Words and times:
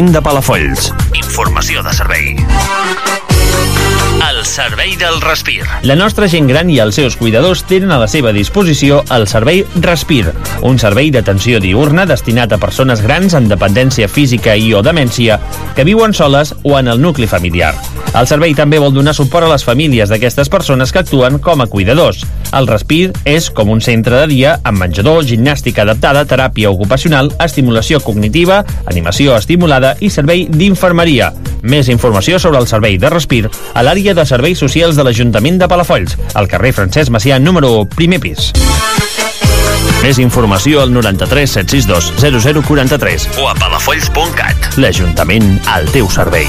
l'Ajuntament 0.00 0.14
de 0.14 0.20
Palafolls. 0.24 0.86
Informació 1.18 1.82
de 1.84 1.92
servei. 1.92 2.36
El 4.30 4.38
servei 4.48 4.94
del 4.96 5.20
Respir. 5.20 5.60
La 5.84 5.96
nostra 5.96 6.28
gent 6.28 6.48
gran 6.48 6.70
i 6.72 6.78
els 6.80 6.96
seus 6.96 7.18
cuidadors 7.20 7.64
tenen 7.68 7.92
a 7.92 7.98
la 8.00 8.08
seva 8.08 8.32
disposició 8.32 9.02
el 9.12 9.26
servei 9.28 9.60
Respir, 9.84 10.24
un 10.64 10.80
servei 10.80 11.12
d'atenció 11.12 11.60
diurna 11.60 12.06
destinat 12.08 12.52
a 12.52 12.60
persones 12.62 13.04
grans 13.04 13.36
amb 13.36 13.52
dependència 13.52 14.08
física 14.08 14.56
i 14.56 14.72
o 14.72 14.80
demència 14.80 15.40
que 15.76 15.84
viuen 15.84 16.16
soles 16.16 16.54
o 16.62 16.78
en 16.78 16.88
el 16.88 17.02
nucli 17.02 17.28
familiar. 17.28 17.74
El 18.10 18.26
servei 18.26 18.54
també 18.58 18.80
vol 18.82 18.94
donar 18.94 19.14
suport 19.14 19.46
a 19.46 19.50
les 19.52 19.64
famílies 19.64 20.10
d'aquestes 20.10 20.50
persones 20.50 20.90
que 20.92 20.98
actuen 21.02 21.38
com 21.38 21.62
a 21.62 21.68
cuidadors. 21.70 22.24
El 22.56 22.66
Respir 22.66 23.12
és 23.28 23.50
com 23.54 23.70
un 23.70 23.80
centre 23.80 24.18
de 24.22 24.26
dia 24.32 24.56
amb 24.66 24.82
menjador, 24.82 25.22
gimnàstica 25.24 25.84
adaptada, 25.84 26.24
teràpia 26.26 26.72
ocupacional, 26.74 27.30
estimulació 27.38 28.00
cognitiva, 28.02 28.64
animació 28.90 29.36
estimulada 29.38 29.94
i 30.00 30.10
servei 30.10 30.48
d'infermeria. 30.50 31.30
Més 31.62 31.88
informació 31.92 32.40
sobre 32.42 32.58
el 32.58 32.66
servei 32.66 32.98
de 32.98 33.10
Respir 33.12 33.44
a 33.46 33.84
l'àrea 33.86 34.14
de 34.16 34.26
serveis 34.26 34.58
socials 34.58 34.98
de 34.98 35.06
l'Ajuntament 35.06 35.60
de 35.60 35.68
Palafolls, 35.70 36.18
al 36.34 36.50
carrer 36.50 36.74
Francesc 36.76 37.14
Macià 37.14 37.38
número 37.38 37.76
1, 37.84 37.90
primer 37.94 38.20
pis. 38.22 38.50
Més 40.00 40.18
informació 40.18 40.80
al 40.80 40.94
93 40.94 41.58
762 41.60 42.64
0043 42.64 43.28
o 43.42 43.50
a 43.50 43.54
palafolls.cat. 43.60 44.72
L'Ajuntament 44.80 45.52
al 45.68 45.92
teu 45.92 46.08
servei. 46.10 46.48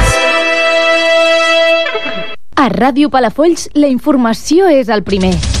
A 2.61 2.67
Ràdio 2.69 3.09
Palafolls, 3.09 3.63
la 3.73 3.89
informació 3.89 4.67
és 4.69 4.93
el 4.93 5.01
primer. 5.01 5.60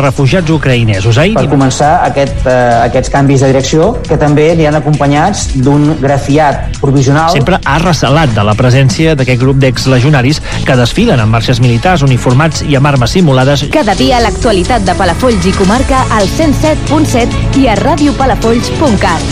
refugiats 0.00 0.50
ucraïnesos. 0.50 1.18
Ahir 1.18 1.34
per 1.38 1.48
començar 1.50 1.92
aquest, 2.06 2.46
eh, 2.46 2.54
aquests 2.88 3.10
canvis 3.12 3.44
de 3.44 3.52
direcció 3.52 3.92
que 4.02 4.18
també 4.20 4.54
li 4.54 4.66
han 4.66 4.78
acompanyats 4.78 5.48
d'un 5.54 5.96
grafiat 6.00 6.78
provisional 6.80 7.32
sempre 7.34 7.58
ha 7.64 7.78
recelat 7.82 8.32
de 8.34 8.44
la 8.46 8.54
presència 8.58 9.14
d'aquest 9.18 9.40
grup 9.40 9.58
d'exlegionaris 9.62 10.40
que 10.64 10.76
desfilen 10.78 11.20
amb 11.20 11.34
marxes 11.36 11.60
militars 11.60 12.04
uniformats 12.06 12.62
i 12.62 12.76
amb 12.78 12.86
armes 12.92 13.10
simulades. 13.16 13.66
Cada 13.74 13.94
dia 13.98 14.20
l'actualitat 14.22 14.86
de 14.86 14.94
Palafolls 14.98 15.46
i 15.46 15.54
comarca 15.58 16.04
al 16.14 16.28
107.7 16.30 17.60
i 17.60 17.68
a 17.68 17.76
radiopalafolls.cat. 17.80 19.22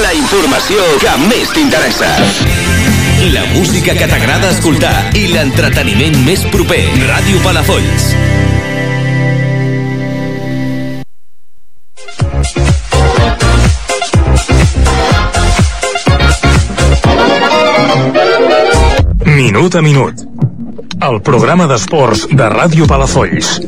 La 0.00 0.12
informació 0.16 0.86
que 1.02 1.16
més 1.28 1.50
t'interessa. 1.52 2.79
La 3.20 3.44
música 3.52 3.92
que 3.92 4.06
t'agrada 4.08 4.48
escoltar 4.48 5.10
i 5.12 5.26
l'entreteniment 5.28 6.14
més 6.24 6.40
proper. 6.48 6.80
Ràdio 7.04 7.36
Palafolls. 7.44 8.06
Minut 19.28 19.76
a 19.76 19.84
minut. 19.84 20.24
El 21.04 21.20
programa 21.20 21.68
d'esports 21.68 22.24
de 22.32 22.48
Ràdio 22.56 22.88
Palafolls. 22.88 23.58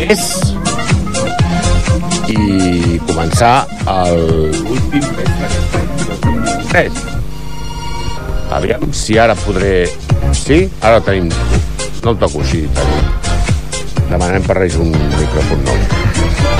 Mes 0.00 0.20
i 2.30 2.98
començar 3.08 3.66
mes 5.16 5.32
d'aquest 5.44 5.74
any, 5.76 5.88
2023. 6.08 7.00
Aviam 8.56 8.92
si 8.96 9.18
ara 9.20 9.36
podré... 9.38 9.84
Sí? 10.36 10.62
Ara 10.82 11.00
tenim... 11.04 11.28
No 12.00 12.14
el 12.14 12.20
toco, 12.22 12.42
sí, 12.48 12.62
tenim. 12.76 13.10
Demanem 14.10 14.46
per 14.46 14.56
Reis 14.58 14.78
un 14.80 14.94
micròfon 14.94 15.66
nou. 15.66 15.82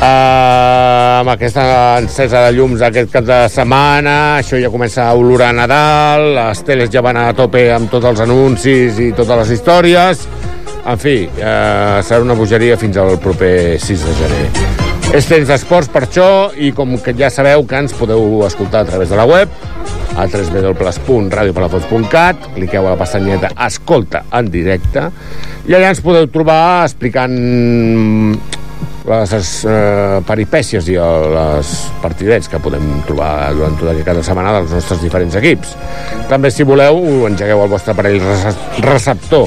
Uh, 0.00 1.20
amb 1.20 1.32
aquesta 1.32 1.64
encesa 2.00 2.44
de 2.46 2.52
llums 2.56 2.82
aquest 2.84 3.10
cap 3.12 3.24
de 3.28 3.40
setmana, 3.52 4.14
això 4.40 4.60
ja 4.60 4.70
comença 4.72 5.06
a 5.06 5.16
olorar 5.18 5.50
Nadal, 5.56 6.30
les 6.36 6.62
teles 6.64 6.92
ja 6.92 7.02
van 7.04 7.18
a 7.20 7.30
tope 7.36 7.66
amb 7.74 7.90
tots 7.92 8.08
els 8.08 8.22
anuncis 8.24 9.00
i 9.00 9.10
totes 9.16 9.42
les 9.42 9.56
històries. 9.58 10.28
En 10.86 10.98
fi, 10.98 11.28
eh, 11.36 12.00
serà 12.02 12.20
una 12.24 12.34
bogeria 12.34 12.76
fins 12.80 12.96
al 12.96 13.18
proper 13.20 13.78
6 13.80 14.04
de 14.06 14.14
gener. 14.18 14.46
És 15.14 15.26
temps 15.26 15.48
d'esports 15.50 15.88
per 15.90 16.02
això 16.06 16.50
i 16.56 16.70
com 16.72 16.96
que 17.02 17.12
ja 17.18 17.30
sabeu 17.30 17.66
que 17.66 17.76
ens 17.82 17.92
podeu 17.98 18.44
escoltar 18.46 18.80
a 18.84 18.88
través 18.88 19.08
de 19.10 19.16
la 19.18 19.24
web 19.26 19.48
a 20.16 20.26
www.radiopalafots.cat 20.26 22.36
cliqueu 22.54 22.86
a 22.86 22.90
la 22.94 22.98
pestanyeta 22.98 23.48
Escolta 23.66 24.22
en 24.38 24.50
directe 24.50 25.10
i 25.66 25.74
allà 25.74 25.88
ens 25.90 26.00
podeu 26.04 26.26
trobar 26.30 26.84
explicant 26.86 27.34
les 29.10 29.64
eh, 29.66 30.20
peripècies 30.28 30.86
i 30.92 30.94
eh, 30.94 31.02
les 31.34 31.66
partidets 32.02 32.48
que 32.52 32.58
podem 32.62 32.84
trobar 33.08 33.50
durant 33.56 33.74
tota 33.80 33.94
cada 34.06 34.22
setmana 34.22 34.52
dels 34.60 34.70
nostres 34.76 35.00
diferents 35.02 35.34
equips. 35.40 35.68
També, 36.30 36.50
si 36.54 36.62
voleu, 36.68 36.96
engegueu 37.26 37.62
el 37.64 37.70
vostre 37.72 37.92
aparell 37.96 38.20
rece- 38.22 38.54
receptor 38.84 39.46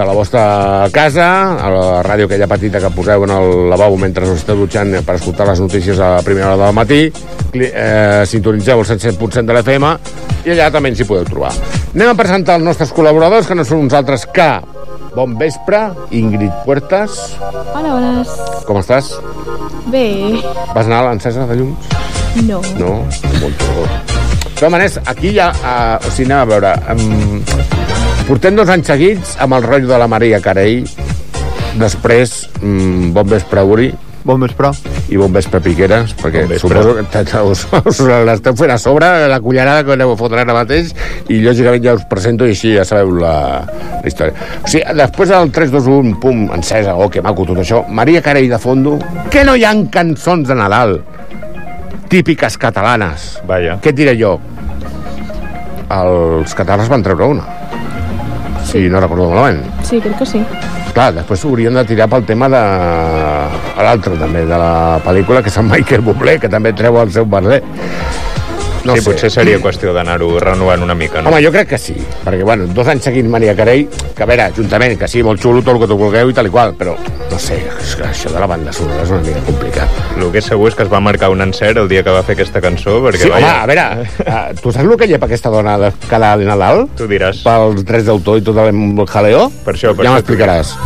de 0.00 0.06
la 0.06 0.14
vostra 0.16 0.88
casa, 0.92 1.26
a 1.60 1.68
la 1.68 2.02
ràdio 2.02 2.24
aquella 2.24 2.46
petita 2.48 2.80
que 2.80 2.90
poseu 2.94 3.24
en 3.26 3.32
el 3.34 3.50
lavabo 3.68 3.98
mentre 4.00 4.24
us 4.24 4.38
esteu 4.40 4.56
dutxant 4.62 4.94
per 5.04 5.18
escoltar 5.18 5.46
les 5.50 5.60
notícies 5.60 5.98
a 6.00 6.14
la 6.16 6.22
primera 6.24 6.54
hora 6.54 6.66
del 6.66 6.76
matí, 6.76 7.00
eh, 7.52 8.22
sintonitzeu 8.26 8.80
el 8.80 8.86
107% 8.88 9.44
de 9.44 9.56
l'FM 9.58 9.90
i 10.46 10.54
allà 10.54 10.70
també 10.72 10.88
ens 10.94 11.02
hi 11.02 11.08
podeu 11.08 11.26
trobar. 11.28 11.52
Anem 11.94 12.12
a 12.12 12.16
presentar 12.16 12.56
els 12.56 12.64
nostres 12.64 12.94
col·laboradors, 12.96 13.46
que 13.46 13.54
no 13.58 13.64
són 13.64 13.84
uns 13.84 13.96
altres 13.96 14.24
que... 14.26 14.48
Bon 15.10 15.34
vespre, 15.36 15.80
Ingrid 16.14 16.54
Puertas. 16.64 17.34
Hola, 17.74 17.96
bones. 17.96 18.30
Com 18.64 18.78
estàs? 18.80 19.10
Bé, 19.90 20.06
Vas 20.70 20.86
anar 20.86 21.02
a 21.02 21.08
l'encesa 21.10 21.44
de 21.50 21.60
llums? 21.60 21.92
no. 22.46 22.62
No? 22.78 22.94
Molt 23.42 23.68
bé. 23.68 24.19
Totes 24.44 24.70
maneres, 24.72 25.00
aquí 25.06 25.34
ja... 25.36 25.50
Uh, 25.60 25.96
o 26.06 26.12
sigui, 26.12 26.30
anem 26.30 26.42
a 26.42 26.48
veure... 26.48 26.74
Um, 26.92 27.40
portem 28.28 28.58
dos 28.58 28.68
anys 28.70 28.92
seguits 28.92 29.34
amb 29.42 29.56
el 29.56 29.64
rotllo 29.66 29.90
de 29.90 29.98
la 30.00 30.08
Maria 30.10 30.40
Carell. 30.44 30.84
Després, 31.80 32.44
um, 32.62 33.10
bon 33.16 33.28
vespre, 33.30 33.64
Uri. 33.64 33.90
Bon 34.24 34.40
vespre. 34.40 34.68
I 35.08 35.16
bon 35.16 35.32
vespre, 35.32 35.62
Piqueres, 35.64 36.12
perquè 36.20 36.42
bon 36.44 36.60
suposo 36.60 36.92
que 37.00 37.40
us, 37.48 37.62
us 37.80 38.00
l'esteu 38.28 38.56
fent 38.58 38.74
a 38.74 38.76
sobre, 38.78 39.08
la 39.32 39.40
cullerada 39.40 39.84
que 39.86 39.94
aneu 39.96 40.12
a 40.12 40.18
fotre 40.20 40.42
ara 40.42 40.54
mateix, 40.54 40.92
i 41.32 41.40
lògicament 41.40 41.86
ja 41.86 41.96
us 41.96 42.04
presento 42.10 42.44
i 42.44 42.52
així 42.52 42.74
ja 42.76 42.84
sabeu 42.84 43.16
la, 43.22 43.34
la 43.64 44.04
història. 44.04 44.36
O 44.60 44.68
sigui, 44.68 44.84
després 45.00 45.32
del 45.32 45.54
3, 45.56 45.72
2, 45.72 45.88
1, 45.96 46.12
pum, 46.20 46.44
encesa, 46.58 46.98
oh, 47.00 47.08
que 47.08 47.24
maco 47.24 47.48
tot 47.48 47.64
això, 47.64 47.80
Maria 47.88 48.20
Carell 48.22 48.50
de 48.52 48.60
fondo, 48.60 48.98
que 49.32 49.46
no 49.48 49.56
hi 49.56 49.64
han 49.64 49.86
cançons 49.94 50.52
de 50.52 50.58
Nadal 50.58 50.98
típiques 52.10 52.58
catalanes. 52.58 53.38
Vaja. 53.46 53.78
Què 53.80 53.92
et 53.94 53.96
diré 53.96 54.16
jo? 54.18 54.34
Els 55.94 56.54
catalans 56.58 56.90
van 56.90 57.04
treure 57.06 57.30
una. 57.36 57.46
Si 58.66 58.84
no 58.90 59.00
recordo 59.02 59.30
malament. 59.30 59.62
Sí, 59.86 60.02
crec 60.02 60.18
que 60.18 60.26
sí. 60.28 60.42
clar, 60.90 61.12
després 61.14 61.44
haurien 61.46 61.74
de 61.78 61.84
tirar 61.86 62.08
pel 62.10 62.24
tema 62.26 62.48
de 62.50 62.60
l'altre 63.78 64.16
també, 64.18 64.42
de 64.46 64.58
la 64.58 64.98
pel·lícula, 65.04 65.42
que 65.42 65.50
és 65.52 65.58
en 65.62 65.68
Michael 65.70 66.02
Bublé, 66.06 66.36
que 66.42 66.50
també 66.50 66.72
treu 66.74 66.98
el 67.00 67.12
seu 67.14 67.26
merder. 67.30 67.60
No 68.84 68.94
sí, 68.94 69.02
sé. 69.02 69.10
potser 69.10 69.30
seria 69.32 69.58
qüestió 69.60 69.92
d'anar-ho 69.92 70.30
renovant 70.40 70.82
una 70.86 70.94
mica, 70.96 71.20
no? 71.20 71.28
Home, 71.30 71.42
jo 71.44 71.52
crec 71.52 71.68
que 71.74 71.78
sí, 71.78 71.94
perquè, 72.24 72.42
bueno, 72.46 72.66
dos 72.72 72.88
anys 72.88 73.04
seguint 73.10 73.28
Maria 73.30 73.54
Carey, 73.56 73.86
que 74.16 74.24
a 74.24 74.28
veure, 74.28 74.48
juntament, 74.56 74.96
que 75.00 75.08
sí, 75.10 75.22
molt 75.26 75.42
xulo 75.42 75.60
tot 75.60 75.74
el 75.74 75.82
que 75.82 75.90
tu 75.90 75.98
vulgueu 76.00 76.32
i 76.32 76.36
tal 76.36 76.48
i 76.48 76.54
qual, 76.54 76.72
però, 76.78 76.96
no 77.30 77.38
sé, 77.42 77.60
és 77.76 77.94
que 77.98 78.08
això 78.08 78.32
de 78.32 78.40
la 78.40 78.48
banda 78.50 78.72
sonora 78.72 79.04
és 79.04 79.12
una 79.12 79.22
mica 79.26 79.44
complicat. 79.48 80.00
El 80.16 80.32
que 80.32 80.40
és 80.40 80.50
segur 80.52 80.70
és 80.70 80.78
que 80.78 80.86
es 80.86 80.92
va 80.92 81.02
marcar 81.04 81.30
un 81.32 81.44
encert 81.44 81.80
el 81.80 81.92
dia 81.92 82.04
que 82.06 82.14
va 82.14 82.24
fer 82.24 82.38
aquesta 82.38 82.64
cançó, 82.64 82.98
perquè... 83.04 83.24
Sí, 83.26 83.32
vaja... 83.32 83.52
home, 83.52 83.60
a 83.60 83.70
veure, 83.70 83.86
uh, 84.24 84.42
tu 84.62 84.72
saps 84.72 84.88
el 84.88 84.98
que 85.00 85.10
llepa 85.12 85.28
aquesta 85.30 85.52
dona 85.52 85.76
de 85.80 85.92
cada 86.08 86.34
Nadal? 86.40 86.86
Tu 86.96 87.08
diràs. 87.10 87.44
Pels 87.46 87.84
drets 87.84 88.08
d'autor 88.08 88.40
i 88.40 88.44
tot 88.48 88.64
el 88.64 89.06
jaleo? 89.10 89.48
Per 89.64 89.76
això, 89.76 89.94
per 89.94 90.06
ja 90.06 90.12
això 90.14 90.20
m'explicaràs. 90.20 90.76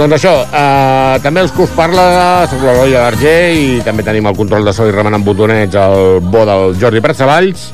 Doncs 0.00 0.14
això, 0.16 0.30
eh, 0.48 1.18
també 1.20 1.42
els 1.44 1.50
que 1.52 1.60
us 1.66 1.72
parla, 1.76 2.46
soc 2.48 2.62
l'Eloi 2.64 2.94
d'Arger 2.94 3.40
i 3.52 3.64
també 3.84 4.00
tenim 4.00 4.30
el 4.30 4.36
control 4.38 4.64
de 4.64 4.72
so 4.72 4.86
i 4.88 4.94
remenant 4.94 5.20
botonets 5.26 5.76
el 5.76 6.22
bo 6.24 6.46
del 6.48 6.72
Jordi 6.80 7.02
Pratsavalls 7.04 7.66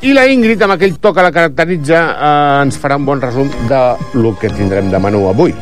i 0.00 0.14
la 0.16 0.24
Ingrid, 0.32 0.62
amb 0.64 0.78
aquell 0.78 0.94
to 0.96 1.12
que 1.12 1.26
la 1.26 1.32
caracteritza, 1.34 1.98
eh, 2.08 2.62
ens 2.62 2.78
farà 2.80 2.96
un 2.96 3.04
bon 3.04 3.20
resum 3.20 3.50
de 3.68 3.80
lo 4.14 4.32
que 4.40 4.48
tindrem 4.48 4.88
de 4.88 4.98
menú 4.98 5.26
avui. 5.28 5.52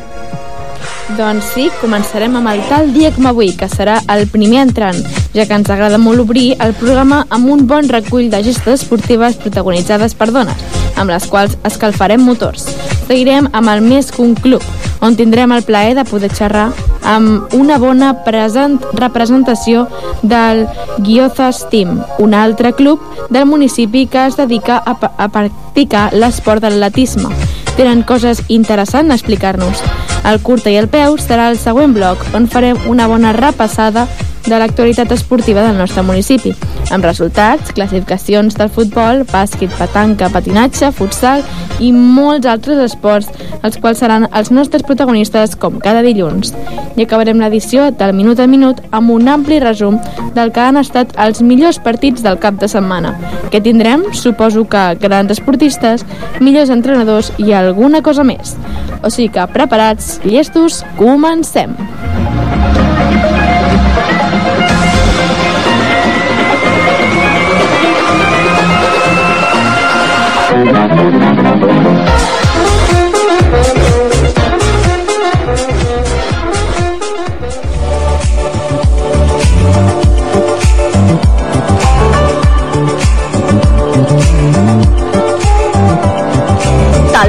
Doncs 1.17 1.51
sí, 1.53 1.67
començarem 1.81 2.39
amb 2.39 2.53
el 2.53 2.63
tal 2.69 2.93
dia 2.95 3.11
com 3.11 3.27
avui, 3.27 3.51
que 3.59 3.67
serà 3.67 3.97
el 4.15 4.29
primer 4.31 4.61
entrant, 4.63 5.01
ja 5.35 5.43
que 5.43 5.59
ens 5.59 5.69
agrada 5.69 5.99
molt 5.99 6.23
obrir 6.23 6.53
el 6.63 6.71
programa 6.79 7.25
amb 7.27 7.51
un 7.51 7.67
bon 7.67 7.89
recull 7.91 8.31
de 8.31 8.45
gestes 8.47 8.79
esportives 8.79 9.35
protagonitzades 9.43 10.15
per 10.15 10.31
dones, 10.31 10.63
amb 10.95 11.11
les 11.11 11.27
quals 11.27 11.59
escalfarem 11.67 12.23
motors. 12.23 12.71
Seguirem 13.07 13.47
amb 13.55 13.71
el 13.71 13.81
Més 13.87 14.11
que 14.11 14.21
un 14.21 14.35
club, 14.35 14.63
on 14.99 15.15
tindrem 15.15 15.53
el 15.55 15.63
plaer 15.63 15.95
de 15.95 16.03
poder 16.07 16.29
xerrar 16.35 16.67
amb 17.07 17.53
una 17.55 17.77
bona 17.79 18.09
present 18.25 18.75
representació 18.97 19.85
del 20.21 20.65
Guiozas 20.99 21.63
Team, 21.71 22.01
un 22.19 22.33
altre 22.33 22.73
club 22.75 22.99
del 23.29 23.45
municipi 23.45 24.07
que 24.11 24.25
es 24.27 24.35
dedica 24.35 24.81
a, 24.83 24.97
a 24.99 25.29
practicar 25.31 26.09
l'esport 26.13 26.61
de 26.61 26.73
l'atletisme. 26.73 27.31
Tenen 27.77 28.03
coses 28.03 28.41
interessants 28.49 29.13
a 29.13 29.15
explicar-nos. 29.15 29.83
El 30.27 30.41
curta 30.43 30.73
i 30.73 30.75
el 30.75 30.89
peu 30.91 31.15
serà 31.21 31.47
el 31.53 31.59
següent 31.61 31.93
bloc, 31.95 32.25
on 32.35 32.49
farem 32.51 32.79
una 32.91 33.07
bona 33.07 33.31
repassada 33.37 34.07
de 34.47 34.57
l'actualitat 34.59 35.11
esportiva 35.11 35.61
del 35.65 35.77
nostre 35.77 36.01
municipi, 36.07 36.53
amb 36.95 37.03
resultats, 37.03 37.73
classificacions 37.75 38.55
del 38.55 38.69
futbol, 38.71 39.25
bàsquet, 39.27 39.73
petanca, 39.75 40.29
patinatge, 40.31 40.91
futsal 40.95 41.43
i 41.83 41.91
molts 41.91 42.47
altres 42.47 42.79
esports, 42.85 43.27
els 43.67 43.77
quals 43.83 43.99
seran 43.99 44.29
els 44.31 44.51
nostres 44.55 44.85
protagonistes 44.87 45.57
com 45.59 45.81
cada 45.83 46.03
dilluns. 46.05 46.53
I 46.95 47.03
acabarem 47.03 47.41
l'edició 47.43 47.89
del 47.91 48.15
Minut 48.15 48.39
a 48.39 48.47
Minut 48.47 48.79
amb 48.91 49.11
un 49.11 49.27
ampli 49.27 49.59
resum 49.59 49.99
del 50.37 50.53
que 50.55 50.63
han 50.63 50.79
estat 50.79 51.11
els 51.19 51.43
millors 51.43 51.81
partits 51.83 52.23
del 52.23 52.39
cap 52.39 52.57
de 52.61 52.71
setmana. 52.71 53.13
Que 53.51 53.61
tindrem, 53.61 54.07
suposo 54.13 54.63
que 54.71 54.85
grans 55.01 55.35
esportistes, 55.35 56.07
millors 56.39 56.71
entrenadors 56.73 57.33
i 57.37 57.51
alguna 57.51 58.01
cosa 58.01 58.23
més. 58.23 58.55
O 59.03 59.11
sigui 59.11 59.33
que 59.35 59.51
preparats, 59.53 60.17
llestos, 60.23 60.83
comencem! 60.97 61.75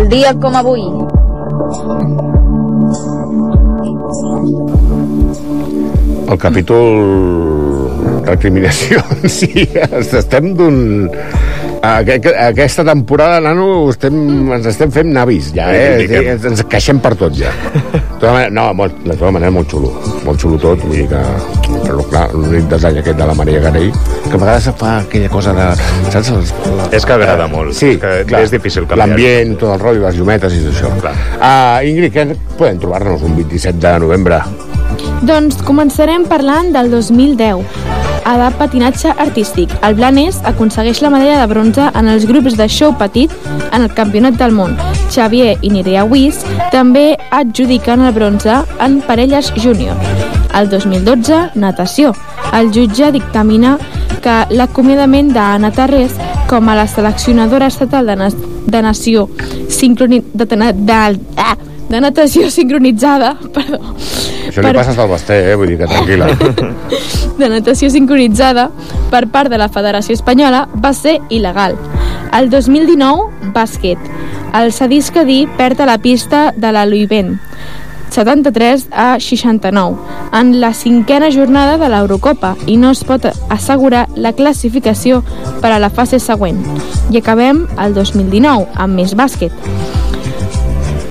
Dia 0.09 0.33
com 0.41 0.57
avui. 0.57 0.81
El 6.29 6.39
capítol 6.41 6.89
recriminació, 8.29 9.03
sí, 9.29 9.69
estem 9.93 10.53
d'un... 10.57 10.81
Aqu 11.79 12.17
aquesta 12.43 12.83
temporada, 12.89 13.39
nano, 13.45 13.69
estem, 13.93 14.17
ens 14.57 14.67
estem 14.73 14.91
fent 14.93 15.13
navis, 15.15 15.53
ja, 15.55 15.69
eh? 15.71 16.09
Ens, 16.35 16.49
ens 16.51 16.65
queixem 16.73 16.99
per 17.05 17.15
tot, 17.21 17.37
ja. 17.39 17.53
De 17.63 18.03
tota 18.19 18.35
manera, 18.35 18.51
no, 18.51 18.67
molt, 18.81 18.99
de 19.05 19.15
tota 19.15 19.33
manera, 19.37 19.55
molt 19.55 19.71
xulo. 19.71 19.95
Molt 20.27 20.43
xulo 20.43 20.61
tot, 20.65 20.85
vull 20.89 20.99
dir 20.99 21.09
que... 21.13 21.58
Però, 21.89 22.05
clar, 22.05 22.27
l'únic 22.37 22.67
desany 22.69 22.99
aquest 23.01 23.17
de 23.17 23.27
la 23.31 23.35
Maria 23.37 23.63
Garell, 23.65 23.95
que 24.27 24.37
a 24.37 24.41
vegades 24.43 24.67
fa 24.77 24.91
aquella 25.07 25.31
cosa 25.33 25.55
de... 25.57 25.69
Saps? 26.13 26.29
Els, 26.35 26.53
la, 26.77 26.89
És 26.99 27.07
que 27.09 27.17
agrada 27.17 27.47
molt. 27.49 27.73
Sí, 27.79 27.95
és, 27.95 28.03
que 28.03 28.11
clar, 28.29 28.43
és 28.45 28.53
difícil 28.53 28.85
canviar. 28.85 29.07
L'ambient, 29.15 29.55
tot 29.57 29.73
el 29.73 29.81
rotllo, 29.81 30.05
les 30.05 30.19
llumetes 30.21 30.53
i 30.53 30.61
tot 30.67 30.77
això. 30.77 30.93
Clar. 31.01 31.15
Uh, 31.39 31.89
Ingrid, 31.89 32.13
què 32.13 32.27
podem 32.59 32.83
trobar-nos 32.83 33.25
un 33.25 33.39
27 33.41 33.81
de 33.81 33.95
novembre? 34.05 34.43
Doncs 35.25 35.63
començarem 35.65 36.29
parlant 36.29 36.75
del 36.77 36.93
2010 36.93 37.65
a 38.29 38.37
de 38.37 38.51
patinatge 38.59 39.15
artístic. 39.17 39.73
El 39.81 39.97
Blanes 39.97 40.43
aconsegueix 40.45 41.01
la 41.01 41.11
medalla 41.15 41.41
de 41.41 41.49
bronze 41.49 41.89
en 41.89 42.11
els 42.13 42.27
grups 42.29 42.59
de 42.61 42.69
show 42.69 42.93
petit 43.01 43.33
en 43.73 43.87
el 43.87 43.95
Campionat 43.97 44.37
del 44.37 44.53
Món. 44.53 44.77
Xavier 45.09 45.57
i 45.63 45.73
Nirea 45.73 46.05
Wies 46.05 46.45
també 46.75 47.15
adjudiquen 47.33 48.05
el 48.05 48.13
bronze 48.13 48.61
en 48.85 49.01
parelles 49.09 49.49
júnior. 49.57 49.97
El 50.55 50.71
2012, 50.71 51.51
natació. 51.55 52.15
El 52.57 52.73
jutge 52.73 53.11
dictamina 53.13 53.77
que 54.25 54.39
l'acomiadament 54.55 55.33
d'Anna 55.35 55.71
Tarrés 55.75 56.15
com 56.49 56.69
a 56.69 56.77
la 56.79 56.87
seleccionadora 56.89 57.69
estatal 57.69 58.07
de, 58.09 58.17
na 58.17 58.31
de 58.31 58.83
nació 58.83 59.29
sincroni 59.69 60.23
de, 60.33 60.47
de, 60.47 60.73
de, 60.73 61.21
ah, 61.37 61.57
de 61.89 62.01
natació 62.01 62.51
sincronitzada, 62.51 63.35
perdó, 63.55 63.81
Això 64.49 64.65
li 64.65 64.73
passes 64.73 64.97
al 64.99 65.11
Basté, 65.11 65.39
eh? 65.51 65.57
Vull 65.61 65.75
dir 65.75 65.79
que 65.83 65.89
tranquil·la. 65.89 66.29
de 67.39 67.49
natació 67.53 67.91
sincronitzada 67.93 68.69
per 69.13 69.27
part 69.33 69.53
de 69.53 69.59
la 69.61 69.69
Federació 69.73 70.17
Espanyola 70.17 70.65
va 70.85 70.95
ser 70.97 71.19
il·legal. 71.29 71.77
El 72.37 72.49
2019, 72.51 73.53
bàsquet. 73.55 74.01
El 74.57 74.73
Sadis 74.73 75.13
Cadí 75.13 75.43
perd 75.59 75.85
a 75.85 75.89
la 75.89 75.99
pista 76.01 76.49
de 76.57 76.73
la 76.73 76.87
Luivent, 76.89 77.37
73 78.11 78.89
a 78.93 79.19
69, 79.21 79.97
en 80.33 80.61
la 80.61 80.73
cinquena 80.75 81.31
jornada 81.31 81.79
de 81.79 81.89
l'Eurocopa 81.89 82.55
i 82.67 82.77
no 82.77 82.93
es 82.95 83.05
pot 83.05 83.27
assegurar 83.49 84.07
la 84.17 84.33
classificació 84.33 85.23
per 85.63 85.73
a 85.73 85.79
la 85.83 85.91
fase 85.91 86.21
següent. 86.23 86.61
I 87.11 87.21
acabem 87.23 87.67
el 87.79 87.95
2019 87.95 88.69
amb 88.75 89.01
més 89.01 89.15
bàsquet. 89.19 89.53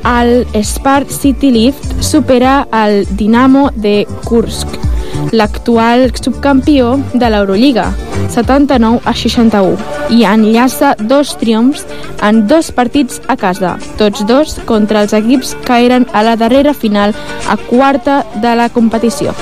El 0.08 0.48
Spark 0.64 1.12
City 1.12 1.52
Lift 1.52 2.02
supera 2.02 2.62
el 2.72 3.04
Dinamo 3.18 3.70
de 3.76 4.06
Kursk, 4.24 4.87
l'actual 5.32 6.12
subcampió 6.16 6.96
de 7.14 7.30
l'Eurolliga, 7.30 7.92
79 8.34 9.02
a 9.06 9.14
61, 9.14 9.78
i 10.10 10.24
enllaça 10.26 10.96
dos 11.00 11.36
triomfs 11.38 11.86
en 12.24 12.46
dos 12.48 12.72
partits 12.72 13.22
a 13.28 13.38
casa, 13.38 13.78
tots 13.98 14.26
dos 14.30 14.58
contra 14.66 15.04
els 15.06 15.14
equips 15.14 15.56
que 15.68 15.82
eren 15.86 16.08
a 16.14 16.24
la 16.24 16.36
darrera 16.36 16.74
final 16.74 17.16
a 17.48 17.58
quarta 17.70 18.24
de 18.42 18.56
la 18.56 18.70
competició. 18.70 19.36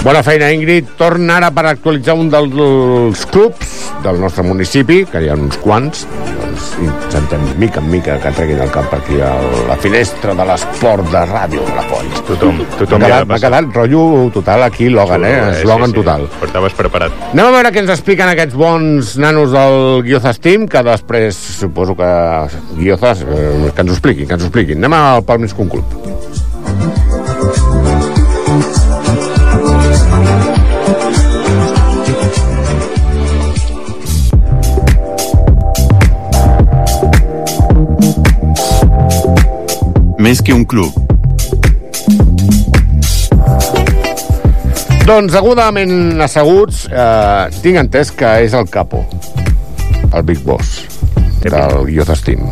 Bona 0.00 0.22
feina, 0.24 0.48
Ingrid. 0.48 0.94
Torna 0.96 1.36
ara 1.36 1.50
per 1.52 1.66
actualitzar 1.68 2.14
un 2.16 2.30
dels 2.32 3.24
clubs 3.28 3.74
del 4.00 4.16
nostre 4.22 4.40
municipi, 4.46 5.02
que 5.04 5.20
hi 5.20 5.28
ha 5.28 5.34
uns 5.36 5.58
quants, 5.60 6.06
doncs 6.40 6.70
intentem 6.80 7.42
mica 7.60 7.82
en 7.82 7.90
mica 7.92 8.16
que 8.22 8.32
treguin 8.32 8.62
el 8.64 8.70
cap 8.72 8.94
aquí 8.96 9.18
a 9.20 9.34
la 9.68 9.76
finestra 9.76 10.32
de 10.38 10.46
l'esport 10.48 11.04
de 11.12 11.24
ràdio 11.28 11.66
de 11.66 11.74
la 11.76 11.84
Polls. 11.90 12.22
Tothom, 12.30 12.62
tothom 12.78 13.04
ja 13.04 13.10
quedat, 13.10 13.28
m'ha 13.28 13.40
quedat 13.44 13.76
rotllo 13.76 14.04
total 14.32 14.64
aquí, 14.70 14.88
Logan, 14.88 15.26
eh? 15.28 15.36
Eslògan 15.58 15.92
total. 15.92 16.24
Portaves 16.40 16.78
preparat. 16.80 17.20
Anem 17.34 17.50
a 17.50 17.54
veure 17.58 17.74
què 17.74 17.84
ens 17.84 17.92
expliquen 17.92 18.32
aquests 18.32 18.56
bons 18.56 19.14
nanos 19.20 19.52
del 19.52 20.00
Guiozas 20.08 20.40
Team, 20.40 20.64
que 20.64 20.80
després 20.88 21.44
suposo 21.60 21.98
que 22.00 22.10
Guiozas, 22.80 23.26
eh, 23.28 23.68
que 23.68 23.84
ens 23.84 23.92
ho 23.92 24.00
expliquin, 24.00 24.24
que 24.24 24.40
ens 24.40 24.48
ho 24.48 24.48
expliquin. 24.48 24.80
Anem 24.80 24.96
al 24.96 25.28
Palm 25.28 25.44
School 25.52 25.68
Club. 25.76 27.09
Més 40.20 40.42
que 40.44 40.52
un 40.52 40.66
club. 40.68 40.92
Doncs, 45.08 45.32
agudament 45.38 46.20
asseguts, 46.20 46.82
eh, 46.92 47.46
tinc 47.64 47.80
entès 47.80 48.12
que 48.12 48.34
és 48.44 48.52
el 48.52 48.68
capo, 48.68 49.00
el 50.12 50.22
Big 50.28 50.42
Boss 50.44 50.84
del 51.40 51.86
Guiozas 51.88 52.20
Team. 52.26 52.44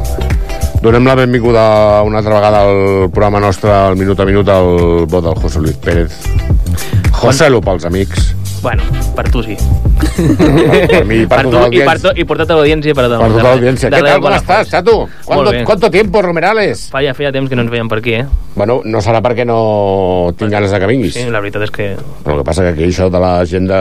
Donem 0.81 1.05
la 1.05 1.19
benvinguda 1.19 1.67
una 2.09 2.23
altra 2.23 2.39
vegada 2.39 2.65
al 2.65 3.11
programa 3.13 3.45
nostre, 3.45 3.71
al 3.75 4.01
Minut 4.01 4.21
a 4.21 4.25
Minut, 4.25 4.49
al 4.49 5.05
vot 5.05 5.29
del 5.29 5.37
José 5.43 5.61
Luis 5.61 5.77
Pérez. 5.77 6.17
José 7.21 7.51
Lu 7.51 7.61
pels 7.61 7.85
amics. 7.85 8.33
Bueno, 8.63 8.83
per 9.19 9.27
tu 9.35 9.43
sí. 9.43 9.57
Per 9.59 11.05
mi, 11.05 11.25
per 11.27 11.43
per 11.43 11.47
tu 11.51 11.61
i 11.75 11.81
per, 11.83 11.97
to, 12.01 12.11
i 12.15 12.25
per 12.27 12.37
tota 12.39 12.55
l'audiència 12.59 12.95
per, 12.95 13.07
Per 13.11 13.31
tota 13.35 13.43
l'audiència. 13.49 13.91
Què 13.91 14.01
tal, 14.05 14.21
com 14.23 14.35
estàs, 14.37 14.69
Chato? 14.71 14.95
¿Cuánto, 15.25 15.43
Molt 15.45 15.57
bé. 15.57 15.65
¿Cuánto 15.67 15.91
tiempo, 15.91 16.23
Romerales? 16.23 16.85
Fa 16.93 17.03
ja 17.03 17.15
feia 17.19 17.33
temps 17.35 17.51
que 17.51 17.57
no 17.59 17.65
ens 17.67 17.73
veiem 17.73 17.89
per 17.91 17.99
aquí, 17.99 18.15
eh? 18.21 18.27
Bueno, 18.59 18.81
no 18.85 19.01
serà 19.03 19.21
perquè 19.23 19.45
no 19.47 20.33
tinc 20.39 20.51
ganes 20.55 20.71
de 20.75 20.79
que 20.83 20.87
vinguis. 20.91 21.15
Sí, 21.19 21.25
la 21.31 21.41
veritat 21.43 21.63
és 21.67 21.71
que 21.75 21.89
Però 22.25 22.37
el 22.37 22.41
que 22.43 22.47
passa 22.47 22.63
que 22.67 22.73
aquí 22.77 22.87
això 22.89 23.09
de 23.11 23.21
l'agenda... 23.23 23.79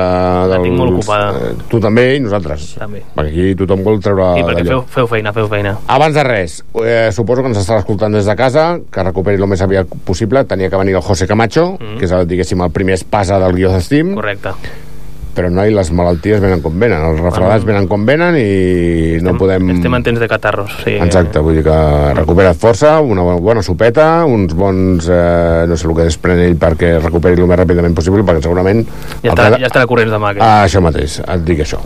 La 0.47 0.57
dels- 0.57 0.65
tinc 0.67 0.77
molt 0.77 0.93
ocupada. 0.97 1.29
eh, 1.37 1.53
Tu 1.69 1.79
també 1.85 2.07
i 2.15 2.19
nosaltres. 2.23 2.67
També. 2.81 3.03
Perquè 3.15 3.29
aquí 3.33 3.55
tothom 3.61 3.83
vol 3.85 4.01
treure 4.01 4.31
I 4.41 4.43
perquè 4.47 4.65
feu, 4.67 4.83
feu 4.97 5.07
feina, 5.13 5.33
feu 5.33 5.47
feina. 5.51 5.75
Abans 5.87 6.17
de 6.17 6.23
res, 6.27 6.59
eh, 6.83 7.09
suposo 7.13 7.41
que 7.45 7.53
ens 7.53 7.61
estarà 7.61 7.79
escoltant 7.85 8.13
des 8.13 8.25
de 8.25 8.35
casa, 8.35 8.67
que 8.91 9.03
recuperi 9.09 9.37
el 9.41 9.47
més 9.49 9.61
aviat 9.61 9.87
possible. 10.05 10.45
Tenia 10.49 10.69
que 10.69 10.77
venir 10.81 10.95
el 10.97 11.01
José 11.05 11.27
Camacho, 11.27 11.77
Mm. 11.77 11.97
que 11.99 12.05
és, 12.05 12.11
el, 12.11 12.25
diguéssim, 12.27 12.61
el 12.61 12.71
primer 12.71 12.95
espasa 12.95 13.37
del 13.39 13.53
guió 13.53 13.71
d'estim. 13.73 14.13
Correcte. 14.15 14.49
Però 15.37 15.51
no, 15.53 15.61
i 15.69 15.69
les 15.69 15.91
malalties 15.93 16.39
venen 16.41 16.63
com 16.65 16.73
venen. 16.81 16.97
Els 17.11 17.19
refredats 17.21 17.65
venen 17.67 17.85
com 17.87 18.01
venen 18.07 18.33
i 18.41 19.19
no 19.21 19.35
podem... 19.37 19.69
Estem 19.75 19.93
en 19.93 20.05
temps 20.07 20.19
de 20.23 20.27
catarros, 20.31 20.71
sí. 20.81 20.95
Exacte, 20.97 21.43
vull 21.45 21.59
dir 21.59 21.63
que 21.67 21.75
recupera 22.17 22.55
força, 22.57 22.95
una 23.05 23.21
bona- 23.21 23.37
bona 23.51 23.61
sopeta, 23.61 24.07
uns 24.25 24.55
bons... 24.57 25.05
Eh, 25.13 25.67
no 25.69 25.77
sé 25.77 25.85
el 25.87 25.93
que 25.99 26.07
desprèn 26.09 26.41
ell 26.47 26.57
perquè 26.57 26.95
recuperi 27.03 27.37
el 27.37 27.45
més 27.51 27.59
ràpidament 27.61 27.93
possible, 27.93 28.25
perquè 28.25 28.41
segurament... 28.47 28.81
Ja, 29.21 29.35
que- 29.37 29.61
ja 29.61 29.69
estarà 29.69 29.85
corrents 29.85 30.15
demà. 30.15 30.31
Aquest. 30.33 30.43
Ah, 30.47 30.65
això 30.65 30.81
mateix, 30.81 31.19
et 31.21 31.45
dic 31.45 31.61
això. 31.67 31.77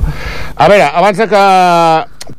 A 0.55 0.69
veure, 0.71 0.87
abans 1.03 1.19
de 1.19 1.27
que... 1.27 1.43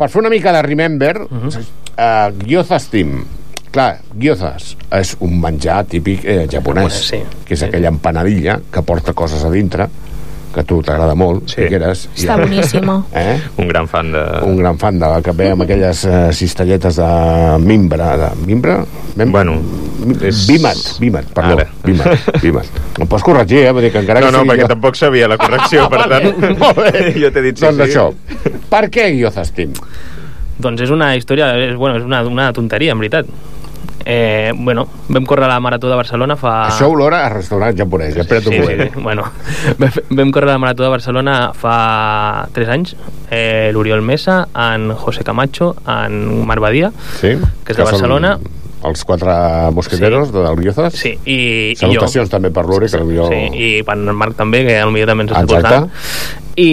Per 0.00 0.08
fer 0.08 0.22
una 0.24 0.30
mica 0.32 0.52
de 0.56 0.62
remember, 0.64 1.14
uh 1.26 1.28
Mhm. 1.28 1.48
-huh. 1.50 1.60
uh, 1.60 2.46
Gyoza 2.48 2.78
Steam. 2.80 3.24
Clar, 3.72 4.00
gyozas 4.20 4.76
és 4.92 5.16
un 5.20 5.40
menjar 5.40 5.84
típic 5.88 6.24
eh, 6.24 6.46
japonès, 6.50 6.92
Sí. 7.08 7.22
que 7.44 7.54
és 7.54 7.62
aquella 7.62 7.88
empanadilla 7.88 8.58
que 8.70 8.82
porta 8.82 9.14
coses 9.14 9.42
a 9.44 9.50
dintre, 9.50 9.86
que 10.52 10.60
a 10.62 10.66
tu 10.68 10.80
t'agrada 10.84 11.14
molt, 11.18 11.46
sí. 11.50 11.62
Figueres. 11.62 12.06
Està 12.14 12.36
boníssima. 12.40 12.98
Eh? 13.16 13.38
Un 13.62 13.70
gran 13.70 13.88
fan 13.90 14.12
de... 14.14 14.22
Un 14.46 14.58
gran 14.60 14.78
fan 14.80 14.98
de 15.00 15.10
que 15.24 15.34
ve 15.36 15.50
amb 15.54 15.64
aquelles 15.64 16.04
eh, 16.04 16.18
cistelletes 16.36 16.98
de 17.00 17.08
mimbre, 17.64 18.10
de 18.20 18.30
mimbre? 18.46 18.76
Mem 19.16 19.32
Bueno, 19.32 19.56
és... 20.20 20.44
Bimat, 20.48 20.78
bimat, 21.00 21.28
perdó, 21.34 21.56
Ara. 21.56 21.68
bimat, 21.84 22.28
bimat. 22.42 22.80
Em 23.00 23.08
pots 23.08 23.24
corregir, 23.24 23.62
eh? 23.66 23.72
Vull 23.72 23.86
dir 23.86 23.92
que 23.94 24.02
encara 24.04 24.20
No, 24.20 24.28
que 24.28 24.36
no, 24.36 24.44
perquè 24.48 24.66
jo... 24.66 24.70
tampoc 24.74 24.98
sabia 25.00 25.28
la 25.30 25.38
correcció, 25.40 25.86
per 25.92 26.02
Vale, 26.04 26.32
tant... 26.36 26.58
molt 26.62 26.82
bé. 26.84 27.06
jo 27.22 27.32
t'he 27.32 27.44
dit 27.48 27.58
sí, 27.58 27.64
doncs 27.66 27.80
sí. 27.80 27.88
això, 27.88 28.60
per 28.72 28.84
què 28.92 29.08
Gyoza 29.16 29.46
Steam? 29.48 29.72
Doncs 30.62 30.84
és 30.84 30.92
una 30.94 31.14
història, 31.18 31.52
és, 31.58 31.74
bueno, 31.80 31.98
és 31.98 32.06
una, 32.06 32.22
una 32.28 32.50
tonteria, 32.56 32.94
en 32.94 33.00
veritat. 33.02 33.30
Eh, 34.04 34.52
bueno, 34.56 34.86
vam 35.08 35.24
córrer 35.26 35.48
la 35.48 35.60
Marató 35.60 35.88
de 35.90 35.96
Barcelona 35.96 36.36
fa... 36.36 36.68
Això 36.68 36.88
olora 36.90 37.24
a 37.26 37.28
restaurant 37.32 37.76
japonès, 37.78 38.14
ja 38.16 38.24
espera't 38.24 38.48
Sí, 38.48 38.54
sí, 38.54 38.60
moment. 38.60 38.82
sí. 38.94 39.02
Bueno, 39.02 39.24
vam, 40.10 40.32
córrer 40.32 40.50
la 40.50 40.58
Marató 40.58 40.82
de 40.82 40.88
Barcelona 40.90 41.36
fa 41.54 42.48
3 42.52 42.68
anys. 42.68 42.96
Eh, 43.30 43.70
L'Oriol 43.72 44.02
Mesa, 44.02 44.48
en 44.54 44.90
José 44.94 45.24
Camacho, 45.24 45.74
en 45.86 46.46
Marc 46.46 46.60
Badia, 46.60 46.92
Sí? 47.20 47.36
que 47.64 47.72
és 47.72 47.78
de 47.78 47.84
Barcelona. 47.84 48.36
Són 48.42 48.60
els 48.82 49.04
quatre 49.06 49.32
mosqueteros 49.70 50.28
sí. 50.28 50.34
del 50.34 50.58
Gyozas. 50.64 50.92
Sí, 50.98 51.12
i, 51.24 51.36
i 51.70 51.74
jo. 51.76 51.86
Salutacions 51.86 52.30
també 52.32 52.50
per 52.50 52.64
l'Uri, 52.66 52.88
que 52.90 52.98
potser... 52.98 53.28
Sí, 53.30 53.62
i 53.78 53.82
per 53.86 53.94
en 53.94 54.10
Marc 54.18 54.34
també, 54.34 54.64
que 54.66 54.80
potser 54.82 55.06
també 55.06 55.28
ens 55.28 55.34
està 55.36 55.44
Exacte. 55.46 55.76
escoltant. 55.76 56.40
I, 56.58 56.70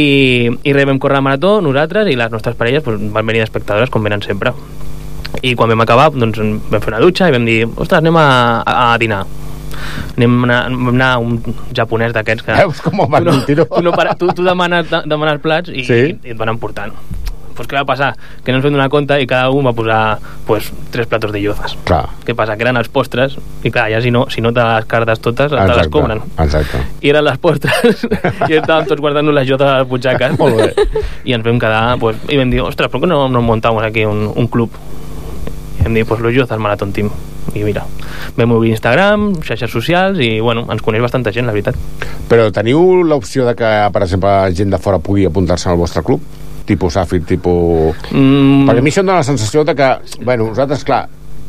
i 0.65 0.74
res, 0.74 0.88
vam 0.89 0.98
córrer 1.00 1.19
la 1.19 1.25
marató, 1.29 1.59
nosaltres, 1.62 2.09
i 2.09 2.17
les 2.17 2.31
nostres 2.33 2.57
parelles 2.59 2.81
pues, 2.83 2.98
van 3.13 3.29
venir 3.29 3.43
d'espectadores, 3.45 3.91
com 3.93 4.03
venen 4.03 4.25
sempre. 4.25 4.51
I 5.41 5.53
quan 5.55 5.69
vam 5.72 5.81
acabar, 5.86 6.10
doncs, 6.12 6.38
vam 6.41 6.81
fer 6.84 6.91
una 6.93 7.00
dutxa 7.03 7.29
i 7.29 7.36
vam 7.36 7.46
dir, 7.48 7.62
ostres, 7.69 8.00
anem 8.01 8.17
a, 8.19 8.25
a, 8.65 8.74
a 8.93 8.98
dinar. 9.00 9.22
Anem 10.17 10.34
a 10.43 10.48
anar, 10.50 10.60
vam 10.74 10.89
anar 10.96 11.12
a 11.15 11.22
un 11.24 11.38
japonès 11.75 12.12
d'aquests 12.15 12.43
que... 12.43 12.58
Veus 12.60 12.81
com 12.84 13.00
el 13.05 13.08
van 13.13 13.24
tu, 13.29 13.55
no, 13.55 13.65
tu, 13.69 13.81
no 13.86 13.93
para, 13.96 14.15
tu, 14.19 14.27
tu 14.36 14.43
demanes, 14.43 14.89
de- 14.91 15.05
demanes 15.08 15.39
plats 15.43 15.72
i, 15.72 15.86
Sí. 15.88 16.00
i, 16.12 16.34
et 16.34 16.38
van 16.39 16.51
emportant. 16.51 16.91
Pues 17.60 17.67
què 17.67 17.75
va 17.75 17.84
passar? 17.84 18.13
Que 18.43 18.53
no 18.53 18.60
ens 18.60 18.63
vam 18.63 18.72
donar 18.75 18.86
compte 18.91 19.15
i 19.19 19.25
cada 19.27 19.50
un 19.51 19.65
va 19.67 19.74
posar 19.75 20.17
pues, 20.48 20.69
tres 20.91 21.08
platos 21.12 21.31
de 21.36 21.41
llozas. 21.43 21.74
Clar. 21.88 22.05
Què 22.27 22.31
passa? 22.36 22.55
Que 22.55 22.63
eren 22.63 22.79
els 22.79 22.88
postres 22.91 23.36
i 23.67 23.72
clar, 23.72 23.89
ja 23.91 24.00
si 24.03 24.12
no, 24.15 24.25
si 24.31 24.39
no 24.43 24.53
te 24.55 24.63
les 24.63 24.88
cardes 24.88 25.19
totes, 25.19 25.51
te 25.51 25.58
les 25.58 25.65
Exacte, 25.74 25.91
cobren. 25.91 26.22
exacte. 26.39 26.79
I 27.03 27.12
eren 27.12 27.25
les 27.27 27.39
postres 27.43 28.05
i 28.50 28.60
estàvem 28.62 28.88
tots 28.91 29.03
guardant-nos 29.03 29.36
les 29.36 29.48
jotes 29.51 29.67
a 29.67 29.81
les 29.81 29.89
butxaques. 29.91 30.38
Molt 30.39 30.55
bé. 30.55 30.88
I 31.27 31.36
ens 31.36 31.43
vam 31.48 31.60
quedar, 31.60 31.84
pues, 32.00 32.19
i 32.31 32.39
vam 32.39 32.51
dir, 32.55 32.63
ostres, 32.63 32.91
per 32.91 33.03
què 33.03 33.12
no, 33.12 33.25
no 33.31 33.43
muntamos 33.43 33.84
aquí 33.88 34.08
un, 34.08 34.24
un 34.36 34.48
club? 34.48 34.72
Vam 35.83 35.93
dir, 35.93 36.05
pues 36.05 36.19
los 36.21 36.33
Jozas 36.36 36.59
Marathon 36.59 36.91
Team. 36.93 37.09
I 37.55 37.63
mira, 37.63 37.83
vam 38.38 38.51
obrir 38.53 38.71
Instagram, 38.75 39.31
xarxes 39.41 39.71
socials 39.74 40.19
i, 40.21 40.39
bueno, 40.39 40.67
ens 40.69 40.83
coneix 40.86 41.01
bastanta 41.01 41.31
gent, 41.33 41.48
la 41.48 41.53
veritat. 41.55 41.75
Però 42.29 42.51
teniu 42.53 43.01
l'opció 43.03 43.45
de 43.48 43.55
que, 43.57 43.69
per 43.93 44.03
exemple, 44.05 44.29
gent 44.53 44.69
de 44.69 44.77
fora 44.77 45.00
pugui 45.01 45.25
apuntar-se 45.25 45.69
al 45.71 45.79
vostre 45.79 46.03
club? 46.05 46.21
Tipus 46.69 46.93
Safir, 46.93 47.24
tipus... 47.25 47.95
Mm. 48.12 48.67
Perquè 48.69 48.83
a 48.83 48.86
mi 48.86 48.91
això 48.91 49.01
em 49.01 49.07
dona 49.09 49.24
la 49.24 49.25
sensació 49.25 49.63
de 49.65 49.74
que, 49.74 49.88
bueno, 50.21 50.51
nosaltres, 50.51 50.83
clar, 50.86 51.07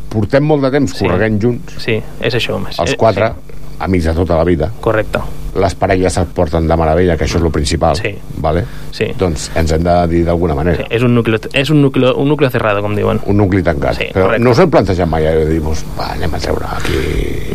portem 0.09 0.47
molt 0.47 0.65
de 0.65 0.71
temps 0.79 0.95
Sí. 0.97 1.05
correguent 1.05 1.37
junts, 1.43 1.77
Sí, 1.85 1.99
és 2.21 2.35
això. 2.39 2.57
més. 2.63 2.79
els 2.81 2.95
Eh, 2.95 2.97
quatre, 2.97 3.33
amics 3.81 4.05
de 4.09 4.15
tota 4.15 4.39
la 4.41 4.45
vida. 4.45 4.71
Correcte. 4.81 5.21
Les 5.54 5.75
parelles 5.75 6.16
es 6.16 6.26
porten 6.35 6.69
de 6.69 6.76
meravella, 6.76 7.16
que 7.16 7.25
això 7.26 7.38
és 7.40 7.42
el 7.42 7.50
principal. 7.50 7.97
Sí. 7.97 8.12
Vale? 8.38 8.64
Sí. 8.95 9.09
Doncs 9.19 9.50
ens 9.59 9.73
hem 9.73 9.83
de 9.83 9.95
dir 10.09 10.25
d'alguna 10.25 10.54
manera. 10.54 10.85
És 10.90 11.02
un 11.02 11.14
nucli, 11.14 11.38
és 11.52 11.71
un 11.71 11.80
nucli, 11.83 12.07
un 12.07 12.28
nucli 12.28 12.49
cerrado, 12.50 12.83
com 12.83 12.95
diuen. 12.95 13.19
Un 13.26 13.37
nucli 13.37 13.62
tancat. 13.62 13.97
Sí, 13.99 14.07
Però 14.14 14.26
correcte. 14.28 14.45
no 14.45 14.50
us 14.54 14.59
heu 14.62 14.69
plantejat 14.71 15.09
mai 15.11 15.26
eh, 15.26 15.45
dir, 15.49 15.61
va, 15.62 16.12
anem 16.14 16.35
a 16.35 16.38
treure 16.38 16.66
aquí... 16.76 17.00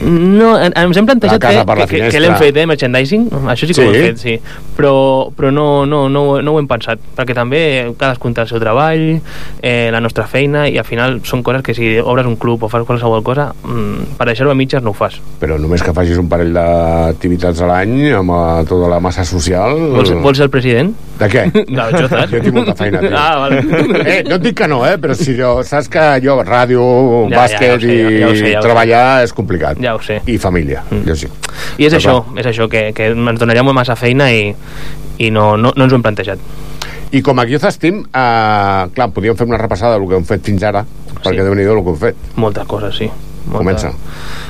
No, 0.06 0.52
en- 0.60 0.74
ens 0.78 0.98
hem 0.98 1.06
plantejat 1.08 1.40
que, 1.42 1.48
que, 1.48 1.76
que 1.76 1.88
finestra. 1.88 2.20
l'hem 2.22 2.36
fet, 2.38 2.58
eh, 2.58 2.66
merchandising, 2.68 3.30
això 3.48 3.66
sí 3.66 3.74
que 3.74 3.82
Sí? 3.82 3.82
ho 3.88 3.94
hem 3.94 4.06
fet, 4.10 4.18
sí. 4.20 4.36
Però, 4.76 5.30
però 5.36 5.52
no, 5.52 5.86
no, 5.86 6.08
no, 6.10 6.42
no 6.42 6.52
ho 6.54 6.60
hem 6.60 6.68
pensat, 6.68 7.00
perquè 7.16 7.34
també 7.34 7.62
cadascun 7.98 8.34
té 8.36 8.42
el 8.44 8.48
seu 8.52 8.60
treball, 8.60 9.22
eh, 9.62 9.90
la 9.92 10.02
nostra 10.04 10.28
feina, 10.28 10.68
i 10.70 10.78
al 10.78 10.86
final 10.86 11.22
són 11.24 11.42
coses 11.44 11.64
que 11.64 11.74
si 11.74 11.96
obres 12.00 12.26
un 12.28 12.36
club 12.36 12.64
o 12.64 12.70
fas 12.70 12.84
qualsevol 12.86 13.24
cosa, 13.24 13.54
mm, 13.64 14.18
per 14.20 14.28
deixar-ho 14.28 14.52
a 14.52 14.56
mitges 14.56 14.84
no 14.84 14.92
ho 14.92 14.94
fas. 14.94 15.18
Però 15.40 15.58
només 15.60 15.82
que 15.84 15.94
facis 15.96 16.18
un 16.22 16.28
parell 16.30 16.54
d'activitats 16.54 17.62
a 17.62 17.68
l'any 17.72 17.85
amb 18.18 18.34
eh, 18.36 18.64
tota 18.70 18.90
la 18.92 19.00
massa 19.04 19.26
social... 19.28 19.76
Vols, 19.94 20.12
vols 20.24 20.40
ser 20.40 20.48
el 20.48 20.52
president? 20.54 20.92
De 21.20 21.30
què? 21.32 21.44
Les 21.78 21.94
jotes. 21.96 22.26
Jo 22.32 22.42
tinc 22.44 22.58
molta 22.58 22.76
feina, 22.78 23.02
tio. 23.04 23.12
Ah, 23.26 23.40
vale. 23.40 23.62
Eh, 24.04 24.18
no 24.28 24.38
et 24.38 24.44
dic 24.44 24.58
que 24.60 24.68
no, 24.70 24.82
eh? 24.88 24.98
Però 25.02 25.16
si 25.18 25.36
jo, 25.38 25.56
saps 25.68 25.90
que 25.92 26.04
jo, 26.24 26.38
ràdio, 26.44 26.84
Ja, 26.86 27.32
ja, 27.32 27.40
bàsquet 27.40 27.70
ja 27.70 27.78
ho 27.78 27.82
sé, 27.82 27.96
i 27.96 28.20
ja 28.20 28.30
ho 28.30 28.36
sé, 28.36 28.52
ja 28.52 28.60
sé. 28.60 28.66
treballar 28.68 29.06
és 29.26 29.34
complicat. 29.36 29.82
Ja 29.84 29.96
ho 29.96 30.02
sé. 30.04 30.20
I 30.30 30.38
família, 30.42 30.84
jo 31.08 31.18
sí. 31.18 31.30
I 31.78 31.88
és 31.88 31.96
Però 31.96 32.02
això, 32.02 32.16
és 32.42 32.50
això, 32.52 32.70
que, 32.72 32.88
que 32.98 33.12
ens 33.14 33.42
donaríem 33.42 33.72
massa 33.76 33.98
feina 34.00 34.30
i, 34.34 34.50
i 35.18 35.32
no, 35.32 35.54
no, 35.58 35.74
no 35.76 35.88
ens 35.88 35.96
ho 35.96 36.00
hem 36.00 36.06
plantejat. 36.06 36.42
I 37.16 37.22
com 37.24 37.40
a 37.40 37.46
Youth 37.48 37.70
Steam, 37.72 38.02
eh, 38.10 38.82
clar, 38.98 39.12
podríem 39.16 39.38
fer 39.40 39.48
una 39.48 39.62
repassada 39.62 40.00
del 40.00 40.10
que 40.10 40.20
hem 40.20 40.28
fet 40.28 40.44
fins 40.46 40.66
ara, 40.68 40.84
perquè 41.22 41.40
sí. 41.40 41.46
déu-n'hi-do 41.48 41.78
el 41.78 41.86
que 41.86 41.96
hem 41.96 42.04
fet. 42.10 42.28
Moltes 42.42 42.68
coses, 42.68 42.98
sí. 43.00 43.10
Molta... 43.46 43.58
Comença. 43.60 43.92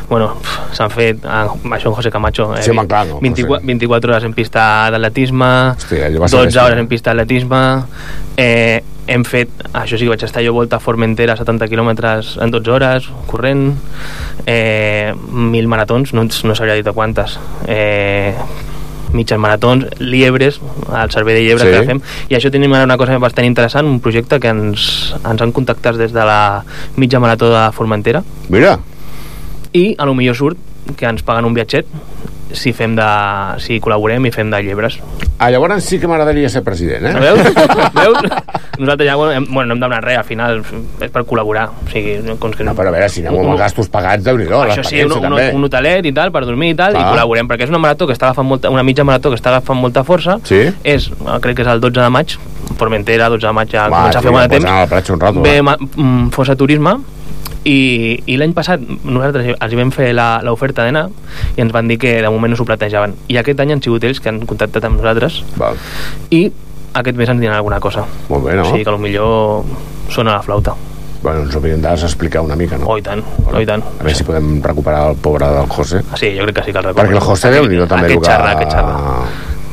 Bueno, 0.10 0.36
s'han 0.78 0.92
fet, 0.94 1.24
ah, 1.26 1.48
això 1.76 1.90
en 1.90 1.96
José 1.98 2.12
Camacho, 2.14 2.52
eh, 2.56 2.62
Sí, 2.64 2.72
home, 2.72 2.86
clar, 2.88 3.08
no, 3.10 3.20
24, 3.24 3.66
24 3.66 4.12
hores 4.14 4.24
en 4.28 4.34
pista 4.38 4.90
d'atletisme, 4.94 5.50
Hòstia, 5.76 6.06
allò 6.10 6.22
va 6.22 6.28
ser 6.30 6.38
12 6.38 6.46
bèstia. 6.46 6.66
hores 6.66 6.80
en 6.84 6.88
pista 6.92 7.10
d'atletisme, 7.14 7.62
eh, 8.38 8.84
hem 9.08 9.24
fet, 9.26 9.50
això 9.74 9.98
sí 9.98 10.06
que 10.06 10.10
vaig 10.14 10.24
estar 10.26 10.44
jo 10.46 10.54
volta 10.54 10.78
a 10.78 10.80
Formentera, 10.80 11.36
70 11.38 11.68
quilòmetres 11.70 12.38
en 12.42 12.52
12 12.54 12.72
hores, 12.72 13.10
corrent, 13.28 13.76
eh, 14.46 15.14
mil 15.30 15.68
maratons, 15.68 16.14
no, 16.14 16.24
no 16.26 16.56
sabria 16.56 16.74
dir 16.78 16.84
de 16.86 16.94
quantes, 16.94 17.40
eh, 17.68 18.34
mitges 19.14 19.40
maratons, 19.42 19.88
liebres, 20.00 20.60
el 20.90 21.12
servei 21.14 21.38
de 21.38 21.46
llebre 21.46 21.68
sí. 21.68 21.74
que 21.74 21.84
fem, 21.92 22.02
i 22.32 22.38
això 22.38 22.52
tenim 22.54 22.74
ara 22.74 22.88
una 22.88 22.98
cosa 23.02 23.18
bastant 23.22 23.48
interessant, 23.48 23.88
un 23.90 24.02
projecte 24.04 24.40
que 24.42 24.52
ens, 24.52 24.90
ens 25.22 25.46
han 25.46 25.54
contactat 25.56 26.00
des 26.00 26.16
de 26.16 26.26
la 26.26 26.64
mitja 26.98 27.22
marató 27.24 27.52
de 27.54 27.66
Formentera, 27.76 28.24
Mira, 28.50 28.78
i 29.76 29.94
a 29.98 30.08
lo 30.08 30.16
millor 30.16 30.38
surt 30.40 30.96
que 30.96 31.08
ens 31.10 31.24
paguen 31.26 31.48
un 31.48 31.56
viatget 31.58 31.90
si 32.56 32.74
fem 32.76 32.96
de, 32.98 33.08
si 33.64 33.80
col·laborem 33.84 34.26
i 34.28 34.32
fem 34.32 34.50
de 34.52 34.62
llebres. 34.64 35.00
ah, 35.40 35.50
llavors 35.52 35.84
sí 35.84 36.00
que 36.00 36.08
m'agradaria 36.08 36.50
ser 36.50 36.64
president, 36.64 37.06
eh? 37.06 37.14
Veus? 37.20 37.40
Veus? 38.02 38.18
Nosaltres 38.78 39.08
ja 39.08 39.16
bueno, 39.16 39.32
hem, 39.32 39.46
bueno, 39.50 39.68
no 39.70 39.74
hem 39.76 39.80
demanat 39.80 40.04
res, 40.04 40.18
al 40.18 40.28
final 40.28 40.60
és 41.02 41.12
per 41.12 41.24
col·laborar. 41.28 41.70
O 41.70 41.90
sigui, 41.92 42.18
com 42.40 42.52
que 42.52 42.64
No, 42.68 42.76
però 42.76 42.92
a 42.92 42.96
veure, 42.96 43.08
si 43.10 43.24
aneu 43.24 43.40
amb 43.40 43.54
els 43.54 43.62
gastos 43.62 43.90
pagats, 43.92 44.24
déu 44.26 44.38
nhi 44.40 44.48
Això 44.50 44.84
sí, 44.84 45.02
un, 45.04 45.14
un, 45.16 45.38
un 45.60 45.68
hotelet 45.70 46.06
i 46.06 46.14
tal, 46.16 46.32
per 46.36 46.46
dormir 46.46 46.74
i 46.74 46.78
tal, 46.80 46.96
Clar. 46.96 47.04
i 47.04 47.14
col·laborem, 47.14 47.48
perquè 47.48 47.68
és 47.68 47.74
una 47.74 47.80
marató 47.84 48.08
que 48.08 48.16
està 48.18 48.32
agafant 48.32 48.48
molta, 48.48 48.72
una 48.74 48.84
mitja 48.84 49.06
marató 49.08 49.32
que 49.32 49.40
està 49.40 49.54
agafant 49.54 49.80
molta 49.80 50.04
força. 50.08 50.40
Sí? 50.44 50.66
És, 50.84 51.10
eh, 51.12 51.40
crec 51.42 51.60
que 51.60 51.66
és 51.66 51.72
el 51.72 51.84
12 51.84 52.02
de 52.02 52.10
maig, 52.12 52.38
Formentera, 52.76 53.30
12 53.30 53.48
de 53.48 53.54
maig 53.56 53.72
ja 53.72 53.88
Va, 53.88 54.02
comença 54.02 54.20
a 54.20 54.22
sí, 54.22 54.28
fer 54.28 54.50
temps. 54.50 54.66
a 54.66 54.80
la 54.82 54.88
platja 54.88 55.14
un 55.14 55.22
rato, 55.22 55.42
Ve 55.42 55.62
mm, 55.62 56.30
Fossa 56.36 56.56
Turisme, 56.56 56.98
i, 57.66 58.22
i 58.30 58.38
l'any 58.38 58.54
passat 58.54 58.80
nosaltres 59.04 59.56
els 59.60 59.76
vam 59.76 59.92
fer 59.92 60.12
la- 60.14 60.40
l'oferta 60.46 60.86
d'anar 60.86 61.08
i 61.58 61.62
ens 61.64 61.74
van 61.74 61.88
dir 61.90 61.98
que 61.98 62.22
de 62.22 62.30
moment 62.30 62.54
no 62.54 62.58
s'ho 62.60 62.66
plantejaven 62.68 63.16
i 63.28 63.38
aquest 63.42 63.60
any 63.60 63.74
han 63.74 63.82
sigut 63.82 64.04
ells 64.06 64.20
que 64.22 64.30
han 64.30 64.44
contactat 64.46 64.86
amb 64.86 65.00
nosaltres 65.02 65.42
Val. 65.58 65.76
i 66.30 66.44
aquest 66.94 67.18
mes 67.18 67.30
ens 67.34 67.42
diran 67.42 67.58
alguna 67.58 67.80
cosa 67.82 68.06
Molt 68.30 68.46
bé, 68.46 68.54
no? 68.56 68.64
o 68.64 68.72
sigui 68.72 68.86
que 68.86 68.92
potser 68.94 70.14
sona 70.14 70.38
la 70.38 70.44
flauta 70.46 70.76
Bueno, 71.26 71.42
ens 71.42 71.56
ho 71.56 71.58
havíem 71.58 71.82
d'explicar 71.82 72.44
una 72.46 72.56
mica, 72.56 72.78
no? 72.78 72.86
Oh, 72.86 73.00
i 73.00 73.02
tant, 73.02 73.24
oh, 73.50 73.58
i 73.60 73.66
tant. 73.66 73.82
A 73.82 74.04
veure 74.04 74.14
si 74.14 74.24
podem 74.28 74.60
recuperar 74.62 75.08
el 75.10 75.16
pobre 75.18 75.48
del 75.50 75.66
José. 75.74 76.04
Sí, 76.22 76.30
jo 76.38 76.44
crec 76.46 76.60
que 76.60 76.64
sí 76.68 76.72
que 76.72 76.78
el 76.78 76.84
recordo. 76.86 77.02
Perquè 77.02 77.16
el 77.18 77.24
José, 77.26 77.50
déu 77.50 77.66
nhi 77.66 77.80
també 77.90 78.12
Aquest 78.12 78.14
el 78.14 78.22
que- 78.22 78.30
xarra, 78.30 78.52
aquest 78.52 78.72
xarra. 78.76 79.24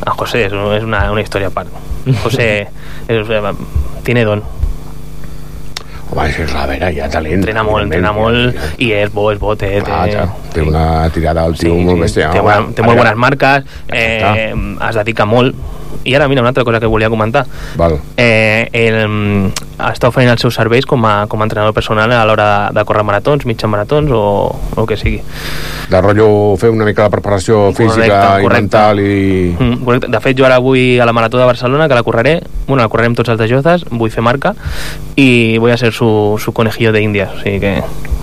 El 0.07 0.13
José 0.17 0.41
és, 0.47 0.53
és 0.79 0.87
una, 0.89 1.03
una 1.13 1.21
història 1.21 1.49
a 1.49 1.53
part. 1.53 1.69
José 2.23 2.47
és, 3.09 3.29
eh, 3.29 3.53
tiene 4.03 4.25
don. 4.25 4.41
Home, 6.13 6.29
és 6.29 6.37
que 6.37 6.45
clar, 6.45 6.67
a 6.67 6.69
veure, 6.69 6.91
hi 6.93 7.01
ha 7.01 7.09
talent. 7.09 7.39
Entrena 7.41 7.63
molt, 7.65 7.87
entrena 7.87 8.13
molt 8.13 8.81
i 8.85 8.91
és 8.93 9.13
bo, 9.13 9.31
és 9.33 9.41
bo, 9.41 9.55
té, 9.57 9.79
Clar, 9.81 10.03
té, 10.13 10.27
té 10.53 10.65
una 10.69 11.09
tirada 11.15 11.47
al 11.49 11.57
tio 11.57 11.75
molt 11.81 12.05
bèstia. 12.05 12.29
té, 12.35 12.43
bona, 12.45 12.67
té 12.77 12.85
molt 12.85 13.01
bones 13.01 13.17
marques, 13.17 13.65
eh, 13.89 14.53
es 14.53 15.01
dedica 15.01 15.25
molt. 15.25 15.57
I 16.05 16.17
ara, 16.17 16.27
mira, 16.27 16.41
una 16.43 16.51
altra 16.51 16.65
cosa 16.65 16.81
que 16.81 16.87
volia 16.87 17.09
comentar. 17.09 17.45
Val. 17.79 17.99
Eh, 18.17 18.69
el, 18.73 19.53
està 19.79 20.09
oferint 20.09 20.33
els 20.33 20.41
seus 20.43 20.57
serveis 20.57 20.87
com 20.89 21.05
a, 21.07 21.27
com 21.31 21.41
a 21.41 21.47
entrenador 21.47 21.75
personal 21.77 22.11
a 22.11 22.25
l'hora 22.27 22.47
de 22.75 22.85
córrer 22.89 23.05
maratons, 23.07 23.45
mitja 23.47 23.69
maratons 23.71 24.11
o, 24.11 24.23
o 24.51 24.81
el 24.83 24.89
que 24.89 24.97
sigui. 24.99 25.21
De 25.93 26.01
rotllo 26.01 26.57
fer 26.59 26.73
una 26.73 26.87
mica 26.89 27.05
la 27.07 27.13
preparació 27.13 27.69
física 27.77 27.93
Correcte, 27.93 28.41
i 28.41 28.47
correcte. 28.49 28.63
mental 28.63 29.01
i... 29.05 29.57
Mm, 29.59 29.85
correcte. 29.85 30.11
De 30.11 30.23
fet, 30.25 30.39
jo 30.39 30.49
ara 30.49 30.59
vull 30.65 30.99
a 30.99 31.07
la 31.07 31.15
Marató 31.15 31.39
de 31.39 31.47
Barcelona, 31.47 31.87
que 31.87 31.95
la 31.95 32.03
correré, 32.03 32.41
bueno, 32.67 32.83
la 32.83 32.89
correrem 32.89 33.15
tots 33.15 33.29
els 33.29 33.39
de 33.39 33.51
Jozas, 33.53 33.85
vull 33.91 34.11
fer 34.11 34.25
marca, 34.25 34.57
i 35.15 35.59
vull 35.63 35.77
ser 35.79 35.93
su, 36.03 36.39
su 36.43 36.53
conejillo 36.53 36.91
de 36.93 37.01
Índies, 37.03 37.29
o 37.31 37.39
sigui 37.43 37.61
que 37.61 37.77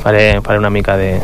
faré, 0.04 0.42
faré 0.42 0.60
una 0.60 0.70
mica 0.70 0.98
de... 0.98 1.22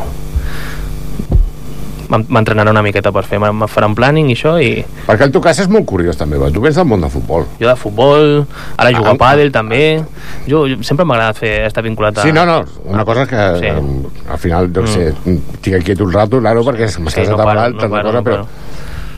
M'en- 2.06 2.22
M'entrenaré 2.30 2.70
una 2.70 2.84
miqueta 2.86 3.10
per 3.12 3.24
fer, 3.26 3.40
me 3.42 3.66
farà 3.66 3.88
un 3.90 3.96
planning 3.98 4.28
i 4.30 4.36
això, 4.36 4.52
i 4.62 4.84
Perquè 5.08 5.26
el 5.26 5.32
teu 5.34 5.42
cas 5.42 5.58
és 5.64 5.70
molt 5.74 5.88
curiós 5.90 6.16
també, 6.20 6.38
va. 6.38 6.52
tu 6.54 6.62
vens 6.62 6.78
del 6.78 6.86
món 6.86 7.02
del 7.02 7.10
futbol. 7.10 7.48
jo 7.60 7.66
de 7.68 7.74
futbol, 7.76 8.46
ara 8.78 8.92
jugo 8.94 9.10
Ah, 9.10 9.16
a 9.16 9.18
pàdel 9.18 9.50
també, 9.52 10.04
jo, 10.46 10.68
jo 10.70 10.78
sempre 10.86 11.04
m'ha 11.04 11.16
agradat 11.18 11.40
fer, 11.42 11.54
estar 11.66 11.82
vinculat 11.84 12.20
a... 12.20 12.22
Sí, 12.22 12.32
no, 12.32 12.46
no, 12.46 12.60
una 12.86 13.04
cosa 13.04 13.26
que 13.26 13.36
Sí. 13.58 13.66
sí. 13.66 14.30
al 14.30 14.38
final, 14.38 14.70
jo 14.76 14.84
mm. 14.84 14.88
sé, 14.94 15.08
estic 15.26 15.74
aquí 15.80 15.98
un 16.04 16.14
rato, 16.14 16.40
claro, 16.40 16.62
perquè 16.64 16.86
m'estàs 17.02 17.26
Sí, 17.26 17.32
no 17.32 17.38
paro, 17.42 17.62
no 17.62 17.70
no 17.74 17.80
tanta 17.82 17.90
paro, 17.90 18.04
cosa, 18.12 18.18
no 18.20 18.24
però 18.24 18.36
paro. 18.46 18.48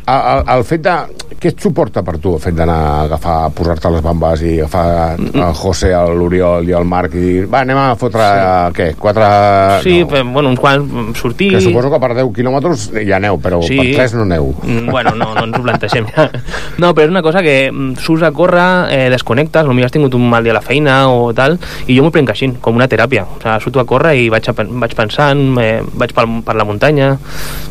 El, 0.07 0.43
el, 0.57 0.63
fet 0.67 0.81
de... 0.87 0.97
Què 1.37 1.51
et 1.51 1.59
suporta 1.61 2.01
per 2.01 2.15
tu 2.17 2.31
el 2.33 2.39
fet 2.41 2.55
d'anar 2.57 2.75
a 2.81 2.93
agafar, 3.03 3.51
posar-te 3.53 3.89
les 3.93 4.01
bambes 4.01 4.41
i 4.41 4.55
agafar 4.63 5.17
el 5.19 5.51
José, 5.59 5.91
l'Oriol 6.17 6.65
i 6.65 6.73
el 6.73 6.87
Marc 6.89 7.13
i 7.13 7.19
dir, 7.21 7.43
va, 7.51 7.59
anem 7.61 7.77
a 7.77 7.91
fotre, 7.99 8.25
sí. 8.25 8.71
què, 8.79 8.87
quatre... 8.97 9.27
Sí, 9.83 9.99
no, 10.01 10.23
no. 10.23 10.31
bueno, 10.33 10.49
uns 10.55 10.59
quants, 10.63 11.19
sortir... 11.19 11.51
que 11.53 11.61
suposo 11.61 11.91
que 11.93 11.99
per 12.01 12.09
10 12.17 12.31
quilòmetres 12.33 12.87
hi 13.03 13.11
aneu, 13.13 13.37
però 13.43 13.59
Sí. 13.67 13.77
per 13.77 13.85
3 13.99 14.15
no 14.17 14.25
aneu. 14.25 14.49
Mm, 14.63 14.87
Bueno, 14.89 15.13
no, 15.19 15.27
no 15.35 15.43
ens 15.45 15.59
ho 15.59 15.61
plantegem 15.67 16.07
ja. 16.15 16.25
No, 16.81 16.93
però 16.97 17.05
és 17.05 17.13
una 17.13 17.21
cosa 17.21 17.43
que 17.45 17.57
mm, 17.69 17.99
surts 18.01 18.25
a 18.25 18.31
córrer, 18.33 18.65
eh, 18.97 19.03
desconnectes, 19.13 19.69
potser 19.69 19.85
has 19.85 19.93
tingut 19.93 20.17
un 20.17 20.25
mal 20.31 20.41
dia 20.47 20.55
a 20.55 20.57
la 20.57 20.65
feina 20.65 20.97
o 21.13 21.29
tal, 21.37 21.59
i 21.85 21.99
jo 21.99 22.07
m'ho 22.07 22.13
prenc 22.15 22.33
així, 22.33 22.49
com 22.63 22.79
una 22.81 22.89
teràpia. 22.89 23.27
O 23.27 23.37
sigui, 23.43 23.59
surto 23.67 23.83
a 23.83 23.85
córrer 23.85 24.15
i 24.23 24.25
vaig, 24.33 24.49
a, 24.49 24.57
vaig 24.57 24.97
pensant, 24.97 25.45
eh, 25.61 25.83
vaig 25.93 26.15
per, 26.17 26.25
per 26.49 26.57
la 26.57 26.65
muntanya, 26.65 27.13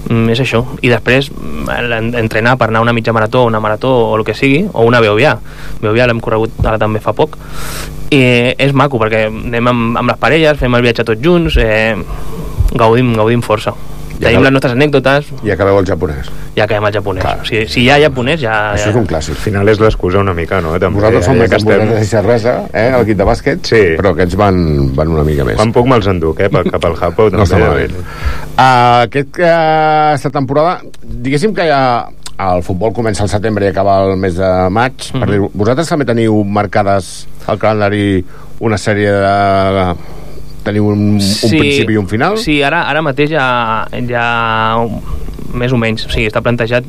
mm, 0.07 0.29
és 0.37 0.45
això. 0.47 0.63
I 0.87 0.95
després 0.95 1.33
mm, 1.35 1.67
l'en- 1.91 2.15
entrenar 2.27 2.57
per 2.61 2.69
anar 2.69 2.83
a 2.83 2.87
una 2.89 2.95
mitja 2.97 3.15
marató, 3.17 3.45
una 3.49 3.63
marató 3.63 3.95
o 4.11 4.15
el 4.19 4.25
que 4.27 4.35
sigui, 4.35 4.65
o 4.73 4.85
una 4.85 5.01
BOVA. 5.01 5.37
BOVA 5.83 6.11
l'hem 6.11 6.21
corregut 6.21 6.61
ara 6.67 6.79
també 6.83 7.01
fa 7.01 7.15
poc. 7.17 7.39
I 8.11 8.23
és 8.63 8.73
maco, 8.77 9.01
perquè 9.03 9.27
anem 9.31 9.73
amb, 9.73 9.97
amb 10.03 10.13
les 10.13 10.21
parelles, 10.23 10.59
fem 10.61 10.75
el 10.79 10.85
viatge 10.87 11.07
tots 11.09 11.23
junts, 11.23 11.57
eh, 11.59 11.97
gaudim, 12.77 13.15
gaudim 13.19 13.43
força. 13.43 13.75
Tenim 14.17 14.41
les 14.41 14.53
nostres 14.55 14.73
anècdotes 14.73 15.27
I 15.45 15.51
acabeu 15.53 15.77
el 15.77 15.85
japonès. 15.85 16.31
i 16.57 16.63
acabem 16.65 16.87
al 16.89 16.95
japonès. 16.95 17.27
O 17.43 17.45
sigui, 17.45 17.67
si 17.69 17.83
hi 17.83 17.91
ha 17.93 17.99
japonès, 18.01 18.39
ja... 18.41 18.55
Això 18.73 18.87
ja... 18.87 18.93
és 18.95 18.97
un 18.97 19.05
clàssic. 19.11 19.35
Al 19.37 19.43
final 19.43 19.69
és 19.69 19.83
l'excusa 19.83 20.23
una 20.23 20.33
mica, 20.33 20.63
no? 20.65 20.73
També, 20.81 20.97
Vosaltres 21.03 21.27
som 21.29 21.37
ja 21.37 21.43
més 21.43 21.51
que 21.53 21.59
estem... 21.61 21.93
i 22.01 22.09
cervesa, 22.09 22.55
eh, 22.73 22.87
el 22.97 23.05
equip 23.05 23.19
de 23.21 23.27
bàsquet, 23.29 23.61
Sí. 23.69 23.83
però 23.99 24.15
aquests 24.15 24.39
van, 24.41 24.63
van 24.97 25.13
una 25.13 25.25
mica 25.27 25.45
més. 25.45 25.59
Quan 25.61 25.75
puc 25.77 25.91
me'ls 25.93 26.09
enduc, 26.09 26.41
eh? 26.41 26.49
Cap 26.49 26.89
al 26.89 26.97
Japó. 26.97 27.29
No 27.35 27.45
està 27.45 27.61
malament. 27.61 27.93
Uh, 28.57 29.05
aquest, 29.05 29.37
uh, 29.37 29.53
aquesta 30.15 30.33
temporada, 30.33 30.79
diguéssim 31.05 31.53
que 31.53 31.69
ja 31.69 31.83
el 32.39 32.63
futbol 32.63 32.93
comença 32.93 33.25
al 33.25 33.31
setembre 33.33 33.65
i 33.65 33.71
acaba 33.73 34.03
el 34.05 34.17
mes 34.21 34.37
de 34.37 34.51
maig. 34.71 34.93
Mm 34.93 35.17
-hmm. 35.17 35.21
per 35.21 35.31
dir 35.31 35.41
vosaltres 35.55 35.89
també 35.89 36.05
teniu 36.05 36.45
marcades 36.45 37.27
al 37.47 37.59
calendari 37.59 38.25
una 38.61 38.77
sèrie 38.77 39.11
de... 39.11 39.95
Teniu 40.65 40.87
un, 40.89 41.21
un 41.21 41.51
principi 41.51 41.93
i 41.93 41.97
un 41.97 42.09
final? 42.09 42.39
Sí, 42.39 42.61
ara, 42.63 42.89
ara 42.89 43.01
mateix 43.01 43.31
ja, 43.31 43.87
ja 44.09 44.83
més 45.55 45.73
o 45.73 45.77
menys, 45.77 46.07
o 46.07 46.11
sigui, 46.11 46.27
està 46.27 46.43
plantejat 46.43 46.85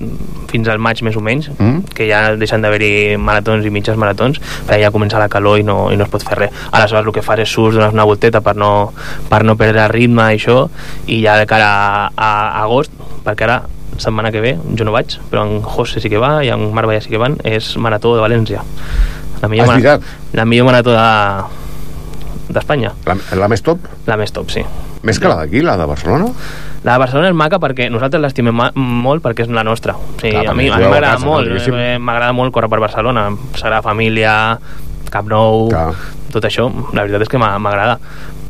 fins 0.50 0.68
al 0.68 0.80
maig 0.80 1.02
més 1.04 1.16
o 1.16 1.22
menys, 1.22 1.50
Mm. 1.58 1.84
que 1.94 2.08
ja 2.10 2.36
deixen 2.36 2.62
d'haver-hi 2.62 3.18
maratons 3.18 3.66
i 3.66 3.70
mitges 3.70 3.96
maratons, 3.96 4.40
perquè 4.68 4.82
ja 4.82 4.92
comença 4.92 5.20
la 5.20 5.30
calor 5.30 5.60
i 5.60 5.64
no, 5.64 5.92
i 5.92 5.96
no 5.96 6.04
es 6.04 6.10
pot 6.10 6.24
fer 6.24 6.38
res. 6.38 6.52
Aleshores 6.72 7.06
el 7.06 7.14
que 7.14 7.22
fas 7.22 7.40
és 7.40 7.50
surts, 7.50 7.76
dones 7.76 7.94
una 7.94 8.04
volteta 8.04 8.42
per 8.42 8.56
no, 8.56 8.94
per 9.30 9.44
no 9.44 9.56
perdre 9.56 9.86
el 9.86 9.90
ritme 9.90 10.34
i 10.34 10.38
això, 10.38 10.70
i 11.06 11.22
ja 11.24 11.38
de 11.38 11.46
cara 11.46 11.70
a, 11.70 12.12
a 12.16 12.64
agost, 12.64 12.92
perquè 13.24 13.44
ara 13.44 13.62
setmana 13.98 14.32
que 14.32 14.42
ve, 14.42 14.58
jo 14.78 14.86
no 14.86 14.92
vaig, 14.92 15.18
però 15.32 15.44
en 15.46 15.62
José 15.62 16.00
sí 16.00 16.10
que 16.10 16.18
va 16.22 16.44
i 16.46 16.50
en 16.54 16.72
Marc 16.74 16.88
Vallà 16.88 17.02
sí 17.02 17.10
que 17.10 17.18
van, 17.22 17.38
és 17.44 17.76
Marató 17.78 18.16
de 18.16 18.22
València. 18.22 18.64
La 19.42 19.46
Ah, 19.46 19.48
millor, 19.50 19.66
és 19.66 19.84
mara- 19.84 20.00
la 20.34 20.46
millor 20.46 20.66
marató 20.66 20.92
de- 20.92 22.54
d'Espanya. 22.54 22.94
La, 23.06 23.18
la 23.36 23.48
més 23.52 23.62
top? 23.62 23.80
La 24.08 24.16
més 24.18 24.32
top, 24.32 24.50
sí. 24.50 24.64
Més 25.04 25.20
que 25.20 25.28
la 25.30 25.36
d'aquí, 25.36 25.62
la 25.62 25.76
de 25.78 25.86
Barcelona? 25.86 26.28
La 26.84 26.94
de 26.94 27.00
Barcelona 27.00 27.28
és 27.30 27.36
maca 27.36 27.60
perquè 27.60 27.90
nosaltres 27.92 28.22
l'estimem 28.24 28.56
molt 28.76 29.24
perquè 29.24 29.44
és 29.46 29.50
la 29.54 29.64
nostra. 29.64 29.94
O 29.96 30.16
sigui, 30.20 30.32
Clar, 30.32 30.48
a 30.52 30.54
mi 30.58 30.70
m'agrada 30.70 31.20
molt, 31.20 31.48
eh, 31.68 31.98
m'agrada 32.00 32.34
molt 32.34 32.54
córrer 32.54 32.70
per 32.70 32.80
Barcelona, 32.80 33.28
Sagrada 33.54 33.82
Família, 33.84 34.58
Camp 35.12 35.28
Nou, 35.30 35.68
Clar. 35.70 35.94
tot 36.32 36.44
això, 36.46 36.68
la 36.94 37.04
veritat 37.04 37.22
és 37.22 37.30
que 37.30 37.38
m'a- 37.38 37.58
m'agrada. 37.60 38.00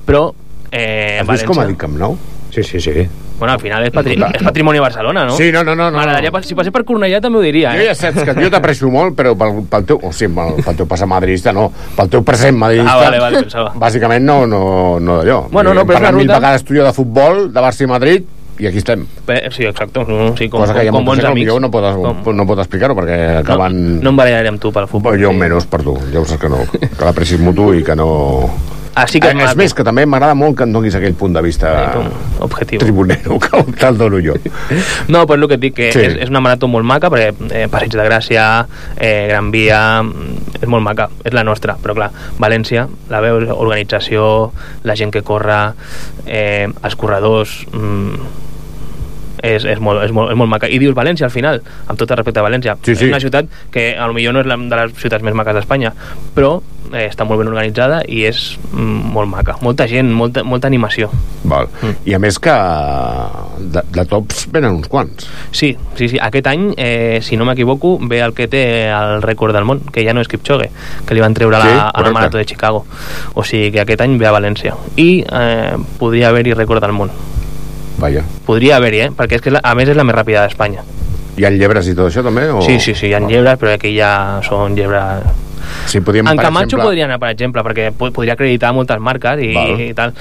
Però 0.05 0.33
eh, 0.71 1.19
Has 1.21 1.27
vist 1.27 1.45
com 1.45 1.59
ha 1.59 1.65
dit 1.65 1.77
Camp 1.77 1.97
Nou? 1.97 2.17
Sí, 2.51 2.63
sí, 2.63 2.79
sí. 2.79 3.07
Bueno, 3.37 3.53
al 3.53 3.59
final 3.61 3.83
és, 3.85 3.91
patri 3.93 4.15
és 4.17 4.41
patrimoni 4.43 4.79
Barcelona, 4.81 5.25
no? 5.29 5.35
Sí, 5.37 5.51
no, 5.53 5.61
no, 5.63 5.75
no. 5.77 5.91
no. 5.91 5.97
M'agradaria, 5.99 6.31
si 6.41 6.55
passés 6.57 6.73
per 6.73 6.81
Cornellà 6.87 7.19
també 7.21 7.37
ho 7.37 7.43
diria, 7.45 7.75
Jo 7.77 7.83
eh? 7.83 7.89
ja 7.91 7.95
saps 7.95 8.23
que 8.25 8.33
jo 8.33 8.49
t'aprecio 8.49 8.89
molt, 8.89 9.13
però 9.17 9.35
pel, 9.37 9.59
pel 9.69 9.85
teu... 9.85 9.99
O 10.01 10.09
sigui, 10.11 10.33
pel, 10.33 10.55
pel 10.65 10.79
teu 10.79 10.87
passat 10.89 11.07
madridista, 11.11 11.53
no. 11.53 11.67
Pel 11.95 12.09
teu 12.09 12.23
present 12.25 12.57
madridista... 12.57 12.95
Ah, 12.95 13.03
vale, 13.05 13.19
vale, 13.21 13.43
pensava. 13.45 13.73
Bàsicament 13.77 14.25
no, 14.25 14.39
no, 14.49 14.61
no 14.99 15.19
d'allò. 15.21 15.43
Bueno, 15.51 15.75
no, 15.77 15.85
però 15.85 15.99
és 15.99 16.01
parlat 16.01 16.15
una 16.15 16.17
mil 16.23 16.27
ruta- 16.27 16.39
vegades 16.41 16.65
tu 16.65 16.73
jo 16.79 16.83
de 16.87 16.93
futbol, 16.97 17.45
de 17.53 17.61
Barça 17.61 17.85
i 17.85 17.89
Madrid, 17.91 18.25
i 18.57 18.65
aquí 18.65 18.81
estem. 18.81 19.03
Bé, 19.27 19.35
sí, 19.53 19.67
exacte. 19.69 20.01
No, 20.09 20.31
sí, 20.35 20.47
com, 20.49 20.63
Cosa 20.63 20.73
que 20.73 20.87
hi 20.87 20.89
ha 20.89 20.95
com, 20.95 21.03
com 21.05 21.11
bons 21.13 21.23
amics. 21.29 21.53
no 21.61 21.69
pot, 21.69 21.85
Com- 22.25 22.33
no 22.35 22.47
pot 22.49 22.57
explicar-ho, 22.65 22.95
perquè 22.97 23.19
acaben... 23.43 23.99
No 24.01 24.09
em 24.15 24.17
barallaré 24.17 24.49
amb 24.49 24.59
tu 24.63 24.71
pel 24.73 24.89
futbol. 24.89 25.13
Jo 25.21 25.29
menys 25.37 25.69
per 25.69 25.83
tu, 25.85 25.93
ja 26.09 26.23
ho 26.23 26.25
saps 26.25 26.41
que 26.41 26.49
no. 26.49 26.63
Que 26.73 27.05
l'aprecis 27.05 27.37
mutu 27.39 27.69
i 27.77 27.85
que 27.85 27.93
no... 27.95 28.09
Ah, 28.97 29.05
sí 29.07 29.19
que 29.21 29.29
Eh, 29.29 29.43
és 29.45 29.55
més, 29.59 29.73
que 29.77 29.83
també 29.85 30.05
m'agrada 30.09 30.33
molt 30.33 30.57
que 30.57 30.65
em 30.65 30.71
donis 30.73 30.95
aquell 30.97 31.13
punt 31.13 31.35
de 31.35 31.41
vista 31.45 31.69
objectiu. 32.41 32.79
tribunero 32.81 33.37
que 33.43 33.61
te'l 33.77 33.97
dono 33.99 34.17
jo. 34.23 34.33
No, 35.07 35.25
però 35.29 35.37
és 35.37 35.43
el 35.43 35.47
que 35.51 35.57
et 35.59 35.61
dic, 35.61 35.75
que 35.77 35.91
Sí. 35.93 35.99
sí. 35.99 36.05
és, 36.07 36.15
és 36.25 36.29
una 36.33 36.41
marató 36.41 36.67
molt 36.67 36.85
maca, 36.85 37.11
perquè 37.13 37.29
eh, 37.51 37.67
Passeig 37.69 37.93
de 37.93 38.07
Gràcia, 38.07 38.47
eh, 38.97 39.27
Gran 39.29 39.51
Via, 39.53 40.01
mm, 40.01 40.57
és 40.63 40.67
molt 40.67 40.83
maca, 40.83 41.09
és 41.23 41.33
la 41.37 41.43
nostra, 41.45 41.77
però 41.81 41.93
clar, 41.93 42.09
València, 42.41 42.87
la 43.13 43.21
veus, 43.21 43.45
organització, 43.53 44.51
la 44.83 44.95
gent 44.97 45.13
que 45.13 45.21
corre, 45.21 45.61
eh, 46.25 46.67
els 46.83 46.95
corredors... 46.95 47.65
Mm, 47.71 48.43
és, 49.43 49.63
és, 49.69 49.77
molt, 49.79 50.01
és, 50.01 50.11
molt, 50.11 50.31
és 50.33 50.37
molt 50.39 50.49
maca. 50.49 50.65
I 50.65 50.79
dius 50.81 50.95
València 50.97 51.27
al 51.27 51.31
final, 51.31 51.59
amb 51.85 51.99
tot 51.99 52.09
el 52.09 52.17
respecte 52.17 52.41
a 52.41 52.43
València. 52.43 52.73
Sí, 52.81 52.95
sí. 52.95 53.05
És 53.05 53.11
una 53.11 53.19
ciutat 53.21 53.45
que 53.71 53.91
a 53.95 54.07
lo 54.09 54.15
millor 54.17 54.33
no 54.33 54.41
és 54.41 54.47
la, 54.49 54.57
de 54.57 54.79
les 54.81 54.95
ciutats 54.97 55.21
més 55.23 55.35
maques 55.37 55.53
d'Espanya, 55.59 55.91
però 56.33 56.55
eh, 56.93 57.07
està 57.07 57.25
molt 57.27 57.41
ben 57.41 57.49
organitzada 57.51 58.01
i 58.07 58.23
és 58.27 58.57
mm, 58.71 59.11
molt 59.13 59.29
maca. 59.31 59.57
Molta 59.61 59.87
gent, 59.89 60.09
molta, 60.13 60.43
molta 60.47 60.69
animació. 60.69 61.09
Val. 61.47 61.69
I 62.05 62.15
a 62.17 62.19
més 62.19 62.39
que 62.43 62.55
de, 63.57 63.83
de 63.95 64.05
tops 64.09 64.45
venen 64.53 64.79
uns 64.79 64.89
quants. 64.91 65.27
Sí, 65.51 65.73
sí, 65.97 66.09
sí. 66.09 66.19
Aquest 66.21 66.49
any, 66.51 66.69
eh, 66.77 67.19
si 67.23 67.37
no 67.37 67.47
m'equivoco, 67.47 67.97
ve 68.01 68.21
el 68.23 68.35
que 68.37 68.47
té 68.51 68.63
el 68.89 69.21
rècord 69.25 69.55
del 69.55 69.65
món, 69.67 69.81
que 69.93 70.03
ja 70.05 70.13
no 70.15 70.23
és 70.23 70.31
Kipchoge, 70.31 70.69
que 71.05 71.17
li 71.17 71.23
van 71.23 71.35
treure 71.37 71.61
Sí, 71.61 71.71
la, 71.71 71.87
a 71.89 72.03
la. 72.03 72.13
Marató 72.17 72.37
de 72.37 72.45
Chicago. 72.45 72.85
O 73.33 73.43
sigui 73.43 73.71
que 73.71 73.81
aquest 73.83 74.01
any 74.05 74.17
ve 74.17 74.27
a 74.29 74.35
València. 74.35 74.75
I 74.95 75.09
eh, 75.23 75.73
podria 75.99 76.29
haver-hi 76.29 76.55
rècord 76.57 76.83
del 76.83 76.95
món. 76.97 77.11
Vaja. 77.97 78.21
Podria 78.45 78.77
haver-hi, 78.77 79.07
eh? 79.07 79.09
Perquè 79.15 79.39
és 79.39 79.43
que, 79.43 79.53
la, 79.53 79.63
a 79.63 79.73
més, 79.77 79.89
és 79.89 79.97
la 79.97 80.05
més 80.05 80.15
ràpida 80.15 80.45
d'Espanya. 80.45 80.85
Hi 81.37 81.45
ha 81.45 81.51
llebres 81.53 81.85
i 81.89 81.93
tot 81.97 82.09
això 82.09 82.23
també? 82.25 82.47
O... 82.49 82.61
Sí, 82.65 82.79
sí, 82.81 82.95
sí, 82.97 83.11
hi 83.11 83.13
ha 83.17 83.21
llebres, 83.21 83.57
però 83.61 83.73
aquí 83.77 83.93
ja 83.97 84.11
són 84.45 84.77
llebres... 84.77 85.25
Sí, 85.87 86.01
podríem, 86.01 86.27
En 86.27 86.37
Camacho 86.37 86.65
exemple... 86.65 86.85
podria 86.85 87.05
anar, 87.05 87.19
per 87.19 87.29
exemple, 87.31 87.63
perquè 87.63 87.91
po- 87.95 88.11
podria 88.11 88.33
acreditar 88.33 88.73
moltes 88.73 88.99
marques 88.99 89.39
i, 89.43 89.53
Val. 89.55 89.79
i 89.81 89.93
tal, 89.97 90.13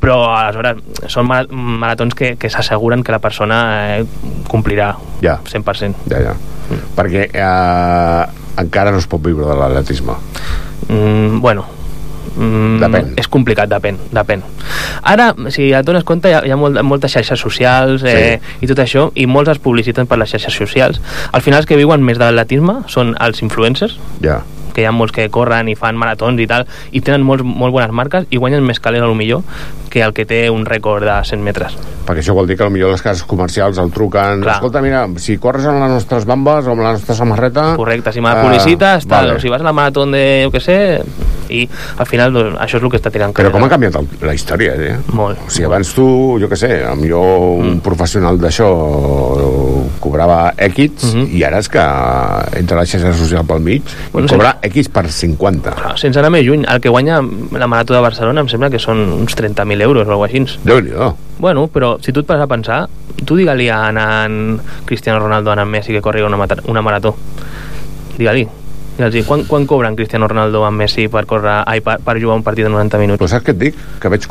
però 0.00 0.18
aleshores 0.36 1.10
són 1.12 1.26
mara- 1.26 1.48
maratons 1.50 2.14
que, 2.14 2.34
que 2.36 2.50
s'asseguren 2.52 3.02
que 3.02 3.12
la 3.12 3.18
persona 3.20 3.60
eh, 3.98 4.04
complirà 4.48 4.94
Ja. 5.24 5.38
100%. 5.44 5.94
Ja, 6.12 6.20
ja. 6.20 6.34
Perquè 6.96 7.28
eh, 7.32 8.26
encara 8.60 8.90
no 8.92 8.98
es 8.98 9.06
pot 9.08 9.22
viure 9.24 9.46
de 9.46 9.54
l'atletisme. 9.56 10.12
Mm, 10.88 11.40
bueno, 11.40 11.64
mm, 12.36 12.78
Depèn. 12.82 13.12
És 13.18 13.28
complicat, 13.32 13.68
depèn, 13.70 13.96
depèn. 14.14 14.42
Ara, 15.06 15.30
si 15.54 15.70
et 15.72 15.86
dones 15.86 16.04
compte, 16.04 16.28
hi 16.30 16.34
ha, 16.36 16.42
hi 16.46 16.50
ha 16.52 16.56
molt, 16.60 16.80
moltes 16.86 17.12
xarxes 17.16 17.40
socials 17.40 18.02
eh, 18.06 18.40
i 18.60 18.66
tot 18.70 18.78
això, 18.82 19.08
i 19.14 19.26
molts 19.30 19.50
es 19.54 19.60
publiciten 19.62 20.06
per 20.10 20.18
les 20.20 20.30
xarxes 20.34 20.54
socials. 20.54 21.00
Al 21.32 21.42
final, 21.44 21.62
els 21.62 21.66
que 21.70 21.78
viuen 21.78 22.02
més 22.04 22.18
de 22.18 22.26
l'atletisme 22.28 22.82
són 22.92 23.14
els 23.20 23.42
influencers, 23.46 23.98
Ja. 24.24 24.42
Que 24.76 24.84
hi 24.84 24.88
ha 24.88 24.92
molts 24.92 25.16
que 25.16 25.30
corren 25.32 25.70
i 25.72 25.76
fan 25.78 25.96
maratons 25.96 26.42
i 26.44 26.46
tal, 26.50 26.66
i 26.92 27.00
tenen 27.00 27.24
molts, 27.24 27.46
molt 27.46 27.72
bones 27.72 27.96
marques 27.96 28.28
i 28.28 28.40
guanyen 28.40 28.64
més 28.66 28.80
calés 28.84 29.00
a 29.00 29.08
lo 29.08 29.16
millor 29.16 29.44
que 29.90 30.02
el 30.04 30.12
que 30.12 30.26
té 30.28 30.42
un 30.52 30.66
rècord 30.68 31.06
de 31.06 31.14
100 31.24 31.40
metres. 31.40 31.76
Perquè 32.06 32.20
això 32.20 32.34
vol 32.36 32.50
dir 32.50 32.58
que 32.58 32.66
potser 32.68 32.90
les 32.90 33.02
cases 33.02 33.24
comercials 33.26 33.78
el 33.80 33.88
truquen... 33.94 34.42
Clar. 34.44 34.58
Escolta, 34.58 34.82
mira, 34.84 35.06
si 35.22 35.38
corres 35.40 35.64
amb 35.70 35.80
les 35.80 35.94
nostres 35.94 36.26
bambes 36.28 36.68
o 36.68 36.74
amb 36.74 36.84
la 36.84 36.92
nostra 36.98 37.16
samarreta... 37.16 37.70
Correcte, 37.80 38.12
si 38.12 38.20
me 38.20 38.34
eh, 38.34 38.42
publicites, 38.44 39.08
tal, 39.08 39.30
vale. 39.30 39.38
o 39.38 39.40
si 39.40 39.52
vas 39.52 39.64
a 39.64 39.66
la 39.66 39.72
marató 39.76 40.04
de, 40.12 40.22
jo 40.44 40.52
què 40.52 40.62
sé, 40.62 40.76
i 41.48 41.64
al 41.96 42.08
final 42.10 42.34
doncs, 42.34 42.58
això 42.62 42.78
és 42.78 42.84
el 42.84 42.92
que 42.92 43.00
està 43.00 43.12
tirant 43.14 43.32
Però 43.36 43.52
com 43.54 43.64
ha 43.64 43.70
canviat 43.70 43.98
el, 44.02 44.10
la 44.26 44.34
història, 44.36 44.74
eh? 44.76 44.96
Molt. 45.16 45.46
O 45.46 45.50
sigui, 45.50 45.68
abans 45.70 45.94
tu, 45.96 46.06
jo 46.42 46.50
què 46.50 46.58
sé, 46.60 46.72
millor 46.98 47.62
un 47.62 47.80
professional 47.84 48.40
d'això 48.42 48.68
cobrava 50.02 50.52
X 50.68 51.14
i 51.32 51.42
ara 51.46 51.60
és 51.62 51.70
que 51.72 51.82
entra 52.60 52.78
la 52.78 52.86
xarxa 52.88 53.14
social 53.16 53.46
pel 53.48 53.62
mig 53.64 53.86
bueno, 54.12 54.28
cobra 54.30 54.56
X 54.68 54.90
per 54.92 55.06
50. 55.10 55.74
Clar, 55.78 55.94
sense 56.00 56.20
anar 56.20 56.32
més 56.34 56.44
lluny, 56.46 56.66
el 56.68 56.82
que 56.82 56.92
guanya 56.92 57.20
la 57.22 57.68
Marató 57.70 57.94
de 57.94 58.02
Barcelona 58.04 58.44
em 58.44 58.50
sembla 58.52 58.70
que 58.72 58.82
són 58.82 59.00
uns 59.20 59.36
30.000 59.38 59.86
euros 59.86 60.06
o 60.06 60.10
alguna 60.10 60.28
així. 60.30 60.58
déu 60.64 60.80
nhi. 60.84 60.92
Bueno, 61.38 61.66
però 61.68 61.96
si 62.02 62.12
tu 62.12 62.20
et 62.20 62.26
pares 62.26 62.42
a 62.42 62.50
pensar, 62.50 62.86
tu 63.24 63.36
digue-li 63.36 63.68
a 63.70 63.92
Cristiano 64.84 65.20
Ronaldo, 65.20 65.52
a 65.52 65.64
Messi 65.64 65.92
que 65.92 66.02
corri 66.02 66.22
una, 66.22 66.36
una 66.66 66.82
marató. 66.82 67.16
Digue-li. 68.18 68.65
Digue'ls, 68.96 69.26
quan, 69.28 69.42
quan 69.44 69.66
cobren 69.68 69.94
Cristiano 69.96 70.26
Ronaldo 70.28 70.62
amb 70.64 70.80
Messi 70.80 71.08
per, 71.12 71.26
córrer, 71.28 71.58
ai, 71.68 71.82
per, 71.84 71.98
per 72.00 72.14
jugar 72.20 72.36
un 72.38 72.42
partit 72.46 72.64
de 72.64 72.70
90 72.72 73.00
minuts? 73.02 73.20
Però 73.20 73.28
saps 73.28 73.44
què 73.44 73.52
et 73.52 73.58
dic? 73.60 73.80
Que 74.00 74.08
veig 74.12 74.24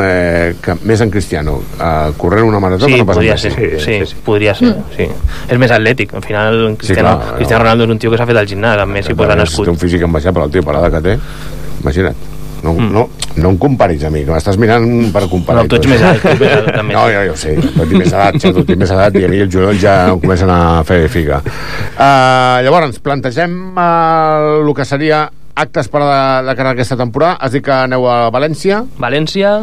eh, 0.00 0.54
que 0.64 0.76
més 0.88 1.02
en 1.04 1.10
Cristiano 1.12 1.58
eh, 1.76 2.12
corrent 2.16 2.48
una 2.48 2.60
marató 2.64 2.86
Sí, 2.88 2.94
que 2.94 3.02
no 3.02 3.06
pas 3.06 3.18
en 3.18 3.20
podria 3.20 3.36
Messi. 3.36 3.50
ser, 3.50 3.80
sí, 3.84 3.98
sí, 4.06 4.22
podria 4.24 4.54
ser, 4.56 4.72
sí. 4.96 5.08
És 5.48 5.60
més 5.60 5.70
atlètic, 5.76 6.14
al 6.14 6.24
final 6.24 6.62
Cristiano, 6.80 7.18
clar, 7.18 7.36
Cristiano 7.36 7.62
Ronaldo 7.64 7.84
és 7.84 7.94
un 7.96 7.98
tio 7.98 8.10
que 8.14 8.18
s'ha 8.22 8.26
fet 8.32 8.40
al 8.40 8.48
gimnàs, 8.48 8.80
amb 8.86 8.96
Messi 8.96 9.14
pues, 9.14 9.28
ha 9.28 9.36
Té 9.36 9.42
nascut. 9.44 9.68
un 9.74 9.78
físic 9.84 10.02
enbaixable, 10.08 10.48
el 10.48 10.56
tio, 10.56 10.64
per 10.64 10.78
l'edat 10.78 10.98
que 10.98 11.04
té. 11.10 11.18
Imagina't. 11.84 12.27
No, 12.62 12.74
mm. 12.74 12.90
no, 12.92 13.04
no 13.38 13.52
em 13.52 13.58
comparis 13.60 14.02
a 14.04 14.10
mi, 14.10 14.24
que 14.26 14.34
m'estàs 14.34 14.58
mirant 14.60 14.84
per 15.14 15.24
comparar. 15.30 15.64
No, 15.64 15.70
tu 15.70 15.78
ets 15.78 15.90
més 15.90 16.02
alt, 16.02 16.24
tu 16.24 16.72
també. 16.74 16.94
No, 16.96 17.06
jo, 17.12 17.24
jo 17.30 17.36
sé, 17.38 17.54
però 17.62 17.86
tinc 17.86 18.02
més 18.02 18.12
edat, 18.12 18.38
xato, 18.42 18.64
tinc 18.66 18.82
més 18.82 18.94
edat 18.94 19.18
i 19.20 19.24
a 19.26 19.32
mi 19.32 19.42
els 19.44 19.52
genolls 19.54 19.82
ja 19.82 19.96
em 20.12 20.22
comencen 20.22 20.52
a 20.52 20.60
fer 20.88 21.00
figa. 21.12 21.42
Uh, 21.94 22.58
llavors, 22.66 22.98
plantegem 23.04 23.58
uh, 23.74 24.58
el 24.58 24.72
que 24.74 24.88
seria 24.88 25.28
actes 25.58 25.90
per 25.90 26.02
a 26.02 26.06
la, 26.06 26.20
la 26.46 26.54
cara 26.58 26.72
d'aquesta 26.72 26.98
temporada. 26.98 27.38
Has 27.42 27.54
dit 27.54 27.64
que 27.64 27.74
aneu 27.74 28.06
a 28.10 28.18
València. 28.34 28.84
València, 29.02 29.54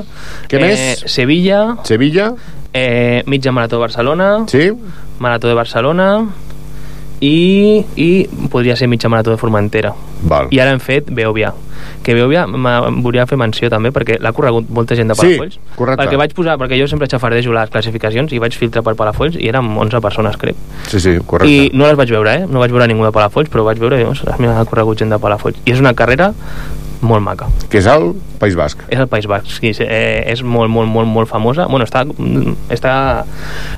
Què 0.51 0.60
eh, 0.60 0.63
més? 0.63 1.05
Sevilla, 1.12 1.62
Sevilla. 1.88 2.34
eh, 2.73 3.23
mitja 3.31 3.53
marató 3.55 3.79
de 3.79 3.86
Barcelona, 3.88 4.31
sí. 4.51 4.69
marató 5.19 5.47
de 5.47 5.55
Barcelona 5.55 6.10
i, 7.23 7.86
i 7.95 8.10
podria 8.51 8.75
ser 8.75 8.89
mitja 8.91 9.10
marató 9.10 9.31
de 9.31 9.39
Formentera. 9.39 9.93
Val. 10.27 10.51
I 10.51 10.60
ara 10.60 10.75
hem 10.75 10.84
fet 10.84 11.10
Beòvia, 11.15 11.53
que 12.03 12.13
Beòvia 12.13 12.45
volia 13.01 13.25
fer 13.25 13.38
menció 13.38 13.69
també 13.69 13.91
perquè 13.91 14.17
l'ha 14.21 14.31
corregut 14.31 14.69
molta 14.69 14.95
gent 14.95 15.09
de 15.09 15.15
Sí, 15.15 15.21
Palafolls. 15.21 15.59
correcte. 15.75 16.03
Perquè 16.03 16.17
vaig 16.17 16.33
posar, 16.33 16.57
perquè 16.57 16.79
jo 16.79 16.88
sempre 16.88 17.07
xafardejo 17.07 17.51
les 17.53 17.69
classificacions 17.69 18.31
i 18.33 18.39
vaig 18.39 18.53
filtrar 18.53 18.83
per 18.83 18.95
Palafolls 18.95 19.35
i 19.39 19.47
érem 19.49 19.77
11 19.77 20.01
persones, 20.01 20.38
crec. 20.38 20.55
Sí, 20.88 20.99
sí, 20.99 21.17
correcte. 21.25 21.51
I 21.51 21.71
no 21.73 21.88
les 21.88 21.95
vaig 21.97 22.09
veure, 22.09 22.33
eh? 22.41 22.45
No 22.47 22.59
vaig 22.59 22.71
veure 22.71 22.88
ningú 22.88 23.03
de 23.05 23.11
Palafolls, 23.11 23.49
però 23.49 23.63
vaig 23.65 23.77
veure, 23.79 24.03
ostres, 24.05 24.39
mira, 24.39 24.59
ha 24.59 24.65
corregut 24.65 24.97
gent 24.99 25.09
de 25.11 25.19
Palafolls. 25.19 25.57
I 25.65 25.71
és 25.71 25.79
una 25.79 25.93
carrera 25.93 26.33
molt 27.01 27.21
maca. 27.21 27.45
Que 27.69 27.77
és 27.77 27.85
el 27.85 28.13
País 28.39 28.55
Basc. 28.55 28.79
És 28.89 28.97
el 28.99 29.07
País 29.07 29.27
Basc, 29.27 29.45
sí, 29.59 29.71
eh, 29.79 30.23
és 30.31 30.41
molt, 30.41 30.71
molt, 30.71 30.88
molt, 30.89 31.07
molt 31.07 31.29
famosa. 31.29 31.67
Bueno, 31.67 31.85
està, 31.85 32.05
està 32.69 33.25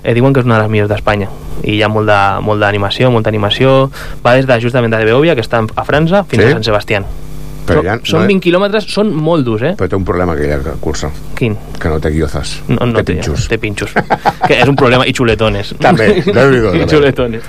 eh, 0.03 0.13
diuen 0.13 0.33
que 0.33 0.39
és 0.39 0.45
una 0.45 0.55
de 0.57 0.62
les 0.63 0.71
millors 0.71 0.89
d'Espanya 0.89 1.27
i 1.63 1.73
hi 1.75 1.81
ha 1.83 1.89
molt 1.89 2.07
de- 2.07 2.41
molt 2.45 2.62
d'animació, 2.62 3.10
molta 3.12 3.29
animació. 3.29 3.89
Va 4.23 4.36
des 4.36 4.45
de 4.47 4.60
justament 4.62 4.93
de 4.93 5.03
Beòvia, 5.03 5.36
que 5.36 5.41
està 5.41 5.65
a 5.75 5.83
França, 5.83 6.23
fins 6.25 6.43
Sí? 6.43 6.49
a 6.49 6.51
Sant 6.53 6.63
Sebastián. 6.63 7.05
Però 7.67 7.84
ja 7.84 7.97
són 8.03 8.21
no- 8.23 8.27
20 8.27 8.41
quilòmetres, 8.47 8.86
són 8.93 9.12
molt 9.13 9.45
durs, 9.45 9.62
eh? 9.63 9.73
Però 9.77 9.89
té 9.91 9.95
un 9.95 10.06
problema 10.08 10.34
aquella 10.34 10.58
cursa. 10.80 11.10
Quin? 11.36 11.58
Que 11.80 11.89
no 11.89 11.99
té 11.99 12.10
guiozas. 12.10 12.62
No, 12.67 12.86
no 12.86 13.03
té, 13.03 13.13
pinxos. 13.13 13.47
té 13.47 13.58
pinxos. 13.60 13.91
que 14.47 14.62
és 14.62 14.67
un 14.67 14.75
problema. 14.75 15.06
I 15.08 15.13
xuletones. 15.13 15.75
També, 15.80 16.23
Déu-n'hi-do, 16.25 16.73
I 16.75 16.80
també. 16.80 16.88
xuletones. 16.95 17.43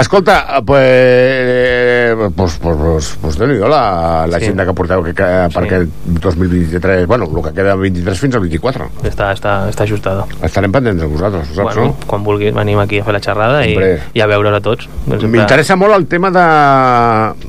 Escolta, 0.00 0.62
pues, 0.64 0.82
eh, 0.84 2.16
pues, 2.34 2.58
pues, 2.60 2.76
pues, 2.76 3.18
pues 3.20 3.38
déu-n'hi-do 3.38 3.68
la- 3.68 4.26
l'agenda 4.26 4.64
que 4.66 4.72
porteu 4.74 5.02
que, 5.04 5.12
que, 5.14 5.28
per 5.52 5.62
Sí. 5.62 5.68
aquest 5.68 5.90
2023, 6.06 7.06
bueno, 7.06 7.24
el 7.24 7.42
que 7.44 7.52
queda 7.54 7.70
del 7.70 7.80
23 7.80 8.18
fins 8.18 8.34
al 8.34 8.40
24. 8.40 8.88
Està, 9.04 9.32
està, 9.34 9.68
està 9.68 9.84
ajustada. 9.84 10.24
Estarem 10.42 10.72
pendents 10.72 11.00
de 11.02 11.06
vosaltres, 11.06 11.50
ho 11.50 11.54
saps, 11.54 11.74
Bueno, 11.76 11.96
quan 12.06 12.24
vulguis 12.24 12.54
venim 12.54 12.78
aquí 12.80 12.98
a 13.00 13.04
fer 13.04 13.12
la 13.12 13.20
xerrada 13.20 13.66
i, 13.66 13.74
Hombre. 13.74 14.00
i 14.14 14.20
a 14.20 14.26
veure'ls 14.26 14.56
a 14.56 14.60
tots. 14.60 14.88
no? 15.06 15.12
Sempre- 15.20 15.28
M'interessa 15.38 15.76
molt 15.76 15.94
el 15.94 16.06
tema 16.06 16.30
de 16.30 17.48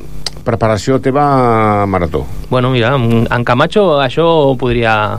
preparació 0.50 0.98
teva 1.00 1.86
marató. 1.86 2.24
Bueno, 2.50 2.70
mira, 2.74 2.94
en 2.98 3.44
Camacho 3.46 4.00
això 4.02 4.26
ho, 4.50 4.56
podria, 4.58 5.14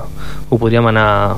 ho 0.49 0.57
podríem 0.59 0.85
anar, 0.91 1.35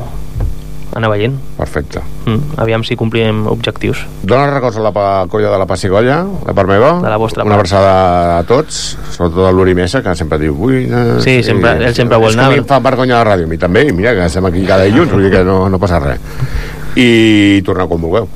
anar 0.94 1.10
veient. 1.10 1.36
Perfecte. 1.58 2.02
Mm, 2.26 2.58
aviam 2.62 2.84
si 2.86 2.96
complim 2.98 3.46
objectius. 3.50 4.04
Dóna 4.24 4.48
records 4.52 4.78
a 4.78 4.84
la 4.86 4.92
colla 5.30 5.50
de 5.54 5.58
la 5.62 5.66
Passigolla, 5.70 6.20
de 6.46 6.54
part 6.54 6.70
meva. 6.70 6.92
De 7.02 7.10
la 7.10 7.18
vostra 7.18 7.46
Una 7.46 7.56
abraçada 7.58 7.94
a 8.40 8.44
tots, 8.50 8.98
sobretot 9.16 9.48
a 9.50 9.52
l'Uri 9.54 9.74
Mesa, 9.78 10.02
que 10.06 10.14
sempre 10.16 10.38
diu... 10.42 10.54
Ui, 10.58 10.84
eh, 10.86 11.18
Sí, 11.26 11.42
sempre- 11.44 11.78
ell 11.88 11.96
sempre 11.98 12.18
vol 12.22 12.30
és 12.30 12.36
que 12.36 12.42
anar. 12.42 12.52
a 12.52 12.54
mi 12.54 12.62
em 12.62 12.70
fa 12.70 12.80
vergonya 12.80 13.20
la 13.24 13.26
ràdio, 13.34 13.46
a 13.50 13.52
mi 13.52 13.58
també, 13.58 13.88
i 13.90 13.94
mira 13.94 14.14
que 14.18 14.26
estem 14.30 14.46
aquí 14.50 14.66
cada 14.70 14.86
dilluns, 14.90 15.12
vull 15.12 15.24
dir 15.28 15.32
que 15.38 15.44
no, 15.44 15.64
no 15.70 15.80
passa 15.82 16.00
res. 16.00 16.20
I 16.96 17.62
tornar 17.66 17.88
quan 17.90 18.02
vulgueu. 18.02 18.30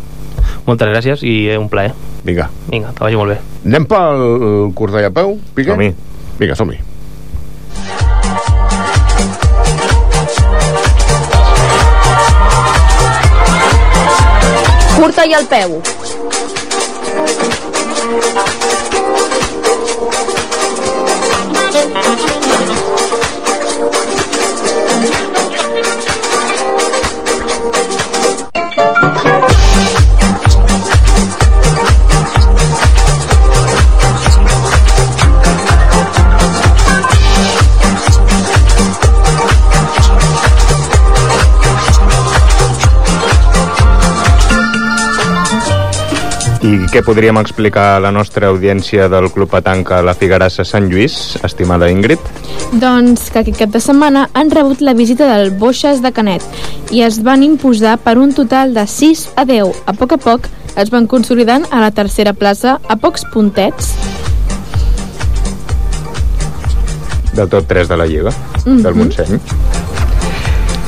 Moltes 0.67 0.89
gràcies 0.89 1.21
i 1.23 1.47
un 1.55 1.69
plaer. 1.69 1.93
Vinga. 2.27 2.49
Vinga, 2.67 2.91
que 2.91 3.05
vagi 3.05 3.15
molt 3.15 3.31
bé. 3.31 3.37
Anem 3.69 3.85
pel 3.87 4.73
curs 4.75 4.91
de 4.91 5.09
peu, 5.15 5.37
Piqué? 5.55 5.71
Som-hi. 5.71 5.93
Vinga, 6.41 6.55
som-hi. 6.59 6.81
Curta 14.97 15.23
i 15.23 15.33
al 15.39 15.47
peu. 15.47 15.79
I 46.67 46.81
què 46.91 46.99
podríem 47.05 47.37
explicar 47.39 47.93
a 47.95 47.99
la 48.03 48.09
nostra 48.11 48.49
audiència 48.51 49.05
del 49.07 49.29
Club 49.31 49.47
Patanca 49.53 50.01
La 50.03 50.11
Figuerassa 50.17 50.65
Sant 50.67 50.89
Lluís, 50.91 51.37
estimada 51.47 51.87
Ingrid? 51.87 52.19
Doncs 52.81 53.29
que 53.31 53.39
aquest 53.39 53.61
cap 53.61 53.71
de 53.71 53.79
setmana 53.79 54.25
han 54.35 54.51
rebut 54.51 54.83
la 54.83 54.91
visita 54.97 55.29
del 55.29 55.53
Boixes 55.61 56.01
de 56.03 56.11
Canet 56.11 56.43
i 56.91 57.05
es 57.07 57.21
van 57.23 57.45
imposar 57.45 57.95
per 58.03 58.17
un 58.19 58.33
total 58.35 58.73
de 58.75 58.83
6 58.83 59.29
a 59.39 59.45
10. 59.47 59.79
A 59.87 59.95
poc 59.95 60.17
a 60.17 60.19
poc 60.19 60.49
es 60.75 60.91
van 60.91 61.07
consolidant 61.07 61.63
a 61.71 61.79
la 61.79 61.93
tercera 61.95 62.35
plaça 62.35 62.81
a 62.83 62.99
pocs 62.99 63.23
puntets. 63.31 63.93
De 67.37 67.47
tot 67.47 67.63
tres 67.69 67.87
de 67.87 67.95
la 67.95 68.05
Lliga, 68.09 68.35
Mhm. 68.65 68.81
del 68.83 68.95
Montseny. 68.95 69.39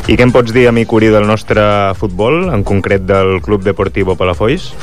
I 0.09 0.17
què 0.17 0.23
em 0.23 0.31
pots 0.33 0.51
dir, 0.51 0.67
amic 0.67 0.91
Uri, 0.91 1.07
del 1.07 1.27
nostre 1.27 1.61
futbol, 1.95 2.49
en 2.51 2.63
concret 2.63 3.03
del 3.05 3.39
Club 3.41 3.61
Deportivo 3.63 4.15
Palafolls? 4.17 4.73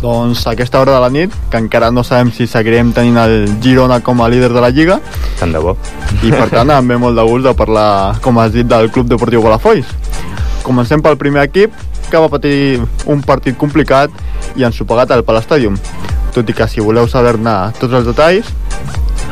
Doncs 0.00 0.46
a 0.46 0.54
aquesta 0.54 0.80
hora 0.80 0.94
de 0.94 1.00
la 1.02 1.10
nit, 1.12 1.34
que 1.52 1.58
encara 1.60 1.90
no 1.92 2.02
sabem 2.04 2.30
si 2.32 2.46
seguirem 2.48 2.94
tenint 2.96 3.18
el 3.20 3.34
Girona 3.60 4.00
com 4.00 4.22
a 4.22 4.28
líder 4.32 4.48
de 4.54 4.62
la 4.64 4.70
Lliga, 4.72 4.96
tant 5.38 5.52
de 5.52 5.60
bo. 5.60 5.76
i 6.24 6.32
per 6.32 6.48
tant 6.48 6.72
em 6.78 6.88
ve 6.88 6.96
molt 6.96 7.20
de 7.20 7.26
gust 7.28 7.44
de 7.44 7.54
parlar, 7.54 8.16
com 8.24 8.40
has 8.40 8.54
dit, 8.56 8.66
del 8.66 8.90
Club 8.90 9.10
Deportiu 9.12 9.44
Palafolls. 9.44 9.92
Comencem 10.64 11.04
pel 11.04 11.20
primer 11.20 11.44
equip, 11.44 11.76
que 12.10 12.18
va 12.18 12.32
patir 12.32 12.80
un 13.06 13.20
partit 13.22 13.56
complicat 13.56 14.10
i 14.56 14.64
ens 14.66 14.80
ho 14.80 14.88
pagat 14.88 15.12
al 15.14 15.24
Palastadium. 15.24 15.76
Tot 16.34 16.48
i 16.48 16.56
que 16.56 16.66
si 16.70 16.82
voleu 16.82 17.06
saber-ne 17.08 17.54
tots 17.78 17.94
els 18.00 18.08
detalls, 18.08 18.50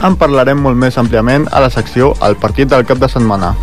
en 0.04 0.14
parlarem 0.20 0.61
molt 0.62 0.78
més 0.78 0.98
àmpliament 1.00 1.48
a 1.50 1.62
la 1.64 1.72
secció 1.74 2.12
El 2.22 2.37
partit 2.38 2.70
del 2.70 2.87
cap 2.87 3.00
de 3.02 3.09
setmana. 3.11 3.54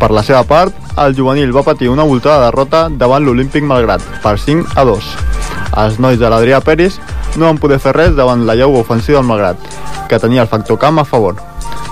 Per 0.00 0.10
la 0.10 0.24
seva 0.26 0.42
part, 0.48 0.74
el 0.98 1.14
juvenil 1.14 1.54
va 1.54 1.62
patir 1.62 1.88
una 1.92 2.06
voltada 2.08 2.48
derrota 2.48 2.88
davant 2.90 3.22
l'Olímpic 3.24 3.62
Malgrat, 3.62 4.02
per 4.22 4.38
5 4.40 4.74
a 4.74 4.84
2. 4.88 5.43
Els 5.74 5.98
nois 5.98 6.18
de 6.20 6.28
l'Adrià 6.30 6.60
Peris 6.62 7.00
no 7.36 7.48
van 7.48 7.58
poder 7.58 7.80
fer 7.82 7.94
res 7.96 8.14
davant 8.14 8.44
la 8.46 8.54
lleu 8.54 8.76
ofensiva 8.78 9.18
del 9.18 9.26
Malgrat, 9.26 9.58
que 10.08 10.20
tenia 10.22 10.44
el 10.44 10.50
factor 10.50 10.78
camp 10.78 11.00
a 11.02 11.04
favor. 11.08 11.40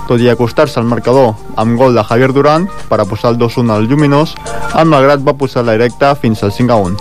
Tot 0.07 0.19
i 0.19 0.29
acostar-se 0.31 0.79
al 0.79 0.87
marcador 0.87 1.33
amb 1.59 1.77
gol 1.79 1.95
de 1.95 2.03
Javier 2.03 2.31
Durán 2.35 2.67
per 2.89 2.99
a 2.99 3.05
posar 3.07 3.33
el 3.33 3.39
2-1 3.39 3.71
al 3.75 3.87
Lluminós, 3.87 4.35
el 4.79 4.87
Malgrat 4.91 5.23
va 5.27 5.35
posar 5.39 5.65
la 5.65 5.75
directa 5.75 6.13
fins 6.15 6.43
al 6.43 6.51
5-1. 6.55 6.95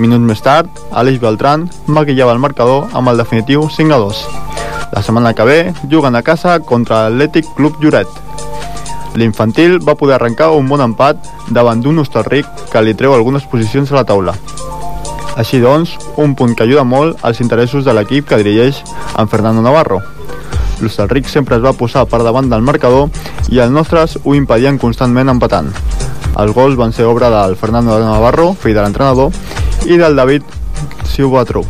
Minuts 0.00 0.24
més 0.24 0.40
tard, 0.40 0.68
Aleix 0.92 1.20
Beltran 1.20 1.68
maquillava 1.86 2.32
el 2.32 2.40
marcador 2.40 2.88
amb 2.96 3.12
el 3.12 3.20
definitiu 3.20 3.68
5-2. 3.68 4.24
La 4.92 5.02
setmana 5.02 5.34
que 5.36 5.44
ve 5.44 5.58
juguen 5.90 6.16
a 6.16 6.22
casa 6.22 6.58
contra 6.60 7.08
l'Atlètic 7.08 7.52
Club 7.56 7.76
Lloret. 7.80 8.08
L'infantil 9.20 9.78
va 9.84 9.96
poder 9.96 10.16
arrencar 10.16 10.52
un 10.56 10.68
bon 10.68 10.80
empat 10.80 11.20
davant 11.52 11.80
d'un 11.84 12.00
Hostalric 12.00 12.48
que 12.72 12.80
li 12.80 12.96
treu 12.96 13.12
algunes 13.12 13.44
posicions 13.44 13.92
a 13.92 14.00
la 14.00 14.08
taula. 14.08 14.36
Així 15.36 15.60
doncs, 15.62 15.94
un 16.20 16.34
punt 16.36 16.52
que 16.54 16.66
ajuda 16.66 16.84
molt 16.84 17.22
als 17.24 17.40
interessos 17.40 17.86
de 17.86 17.94
l'equip 17.96 18.28
que 18.28 18.38
dirigeix 18.40 18.82
en 19.18 19.28
Fernando 19.32 19.62
Navarro. 19.64 20.02
L'Hostalric 20.82 21.28
sempre 21.30 21.56
es 21.56 21.62
va 21.64 21.72
posar 21.78 22.04
per 22.10 22.20
davant 22.26 22.50
del 22.50 22.64
marcador 22.66 23.08
i 23.48 23.60
els 23.62 23.72
nostres 23.72 24.18
ho 24.24 24.34
impedien 24.36 24.80
constantment 24.82 25.30
empatant. 25.32 25.70
Els 26.32 26.52
gols 26.56 26.76
van 26.76 26.92
ser 26.92 27.06
obra 27.08 27.30
del 27.32 27.56
Fernando 27.56 27.98
Navarro, 28.00 28.52
fill 28.58 28.74
de 28.76 28.82
l'entrenador, 28.82 29.32
i 29.86 29.96
del 30.00 30.16
David 30.16 30.42
Siubatru. 31.08 31.64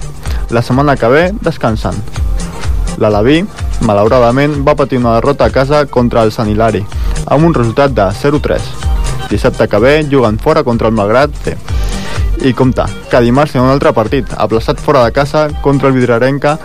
La 0.50 0.62
setmana 0.62 0.96
que 0.96 1.08
ve 1.08 1.22
descansen. 1.42 1.98
L'Alaví, 2.98 3.42
malauradament, 3.86 4.58
va 4.66 4.76
patir 4.78 5.00
una 5.00 5.16
derrota 5.16 5.46
a 5.46 5.54
casa 5.54 5.86
contra 5.86 6.22
el 6.22 6.32
Sant 6.32 6.50
Hilari, 6.50 6.82
amb 7.26 7.46
un 7.46 7.54
resultat 7.54 7.94
de 7.94 8.10
0-3. 8.22 8.72
Dissabte 9.30 9.68
que 9.68 9.78
ve 9.80 9.94
juguen 10.10 10.38
fora 10.38 10.62
contra 10.62 10.88
el 10.88 10.94
Malgrat 10.94 11.34
C. 11.44 11.56
I 12.42 12.50
compta, 12.58 12.88
que 13.06 13.20
dimarts 13.22 13.52
hi 13.54 13.58
ha 13.60 13.62
un 13.62 13.70
altre 13.70 13.92
partit, 13.94 14.26
aplaçat 14.34 14.80
fora 14.82 15.04
de 15.04 15.12
casa 15.14 15.44
contra 15.62 15.86
el 15.86 15.94
Vidrarenca, 15.94 16.56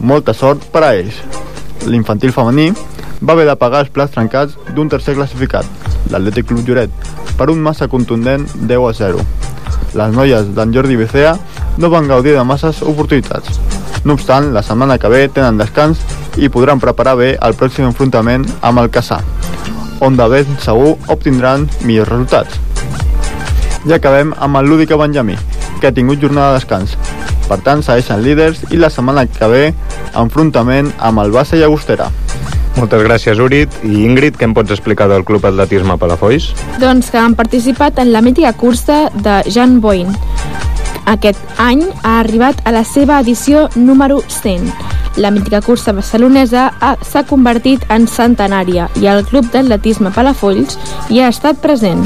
molta 0.00 0.32
sort 0.32 0.64
per 0.72 0.80
a 0.86 0.94
ells. 0.96 1.18
L'infantil 1.84 2.32
femení 2.32 2.70
va 3.20 3.34
haver 3.34 3.44
de 3.44 3.56
pagar 3.60 3.82
els 3.84 3.92
plats 3.92 4.14
trencats 4.14 4.56
d'un 4.72 4.88
tercer 4.88 5.12
classificat, 5.18 5.68
l'Atlètic 6.08 6.48
Club 6.48 6.64
Lloret, 6.64 7.12
per 7.36 7.50
un 7.52 7.60
massa 7.60 7.84
contundent 7.84 8.48
10 8.56 8.88
a 8.88 8.94
0. 8.96 9.20
Les 10.00 10.16
noies 10.16 10.48
d'en 10.56 10.72
Jordi 10.72 10.96
Bicea 10.96 11.36
no 11.76 11.92
van 11.92 12.08
gaudir 12.08 12.32
de 12.32 12.44
masses 12.44 12.80
oportunitats. 12.80 13.60
No 14.08 14.16
obstant, 14.16 14.54
la 14.56 14.64
setmana 14.64 14.96
que 14.96 15.12
ve 15.12 15.26
tenen 15.28 15.60
descans 15.60 16.00
i 16.40 16.48
podran 16.48 16.80
preparar 16.80 17.18
bé 17.20 17.34
el 17.36 17.60
pròxim 17.60 17.90
enfrontament 17.90 18.48
amb 18.62 18.80
el 18.80 18.88
Caçà, 18.88 19.20
on 20.00 20.16
de 20.16 20.32
ben 20.32 20.56
segur 20.64 20.96
obtindran 21.12 21.68
millors 21.84 22.08
resultats. 22.08 22.65
I 23.86 23.94
acabem 23.94 24.32
amb 24.42 24.58
el 24.58 24.66
Lúdica 24.66 24.96
Benjamí, 24.98 25.36
que 25.80 25.86
ha 25.86 25.94
tingut 25.94 26.18
jornada 26.20 26.52
de 26.52 26.60
descans. 26.60 26.96
Per 27.46 27.60
tant, 27.62 27.84
segueixen 27.86 28.24
líders 28.24 28.64
i 28.74 28.80
la 28.82 28.90
setmana 28.90 29.26
que 29.30 29.48
ve 29.52 29.64
enfrontament 30.18 30.90
amb 30.98 31.22
el 31.22 31.30
Bassa 31.30 31.58
i 31.58 31.62
Agostera. 31.62 32.10
Moltes 32.76 33.04
gràcies, 33.06 33.38
Urit. 33.40 33.72
I 33.86 34.02
Ingrid, 34.04 34.36
què 34.36 34.44
em 34.48 34.56
pots 34.56 34.74
explicar 34.74 35.06
del 35.08 35.24
Club 35.24 35.46
Atletisme 35.48 35.96
Palafolls? 35.96 36.50
Doncs 36.82 37.12
que 37.14 37.22
han 37.22 37.38
participat 37.38 38.02
en 38.02 38.12
la 38.12 38.20
mítica 38.26 38.52
cursa 38.52 39.06
de 39.14 39.38
Jan 39.46 39.78
Boyne. 39.80 40.12
Aquest 41.06 41.40
any 41.62 41.86
ha 42.02 42.18
arribat 42.18 42.60
a 42.66 42.74
la 42.74 42.82
seva 42.84 43.22
edició 43.22 43.68
número 43.78 44.20
100. 44.26 44.95
La 45.16 45.30
mítica 45.30 45.62
cursa 45.62 45.92
barcelonesa 45.92 46.72
ha- 46.80 46.96
s'ha 47.00 47.22
convertit 47.24 47.80
en 47.88 48.04
centenària 48.06 48.90
i 49.00 49.06
el 49.08 49.24
Club 49.24 49.46
d'Atletisme 49.52 50.10
Palafolls 50.12 50.76
hi 51.08 51.20
ha 51.20 51.28
estat 51.32 51.56
present. 51.62 52.02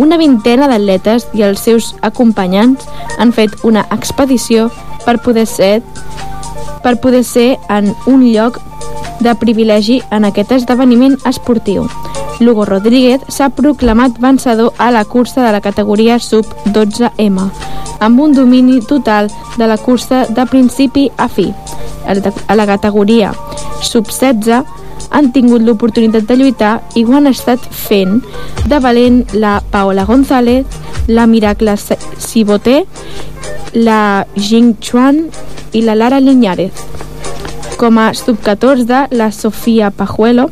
Una 0.00 0.16
vintena 0.16 0.66
d'atletes 0.70 1.26
i 1.34 1.42
els 1.44 1.60
seus 1.60 1.92
acompanyants 2.00 2.86
han 3.18 3.32
fet 3.36 3.52
una 3.64 3.84
expedició 3.92 4.70
per 5.04 5.18
poder 5.20 5.46
ser 5.46 5.82
per 6.82 6.98
poder 7.00 7.22
ser 7.24 7.58
en 7.68 7.94
un 8.06 8.24
lloc 8.32 8.58
de 9.20 9.34
privilegi 9.40 10.02
en 10.10 10.24
aquest 10.24 10.52
esdeveniment 10.52 11.16
esportiu. 11.24 11.86
Lugo 12.40 12.64
Rodríguez 12.64 13.20
s'ha 13.28 13.48
proclamat 13.50 14.18
vencedor 14.18 14.72
a 14.78 14.90
la 14.90 15.04
cursa 15.04 15.44
de 15.46 15.52
la 15.52 15.60
categoria 15.60 16.18
sub-12M, 16.18 17.50
amb 18.00 18.20
un 18.20 18.32
domini 18.34 18.80
total 18.80 19.30
de 19.56 19.66
la 19.66 19.76
cursa 19.78 20.26
de 20.28 20.46
principi 20.46 21.10
a 21.16 21.28
fi. 21.28 21.52
A 22.06 22.54
la- 22.54 22.66
categoria 22.66 23.32
sub-16 23.82 24.64
han 25.10 25.32
tingut 25.32 25.62
l'oportunitat 25.62 26.26
de 26.26 26.36
lluitar 26.36 26.82
i 26.94 27.04
ho 27.04 27.14
han 27.14 27.26
estat 27.30 27.60
fent 27.70 28.22
de 28.66 28.78
valent 28.80 29.22
la 29.32 29.62
Paola 29.70 30.04
González, 30.04 30.66
la 31.06 31.26
Miracle 31.26 31.76
Siboté, 32.18 32.84
la 33.74 34.26
Jing 34.36 34.74
Chuan 34.80 35.28
i 35.72 35.82
la 35.82 35.94
Lara 35.94 36.20
Liñárez. 36.20 36.72
Com 37.76 37.98
a 37.98 38.14
sub-14, 38.14 39.08
la 39.10 39.32
Sofia 39.32 39.90
Pajuelo 39.90 40.48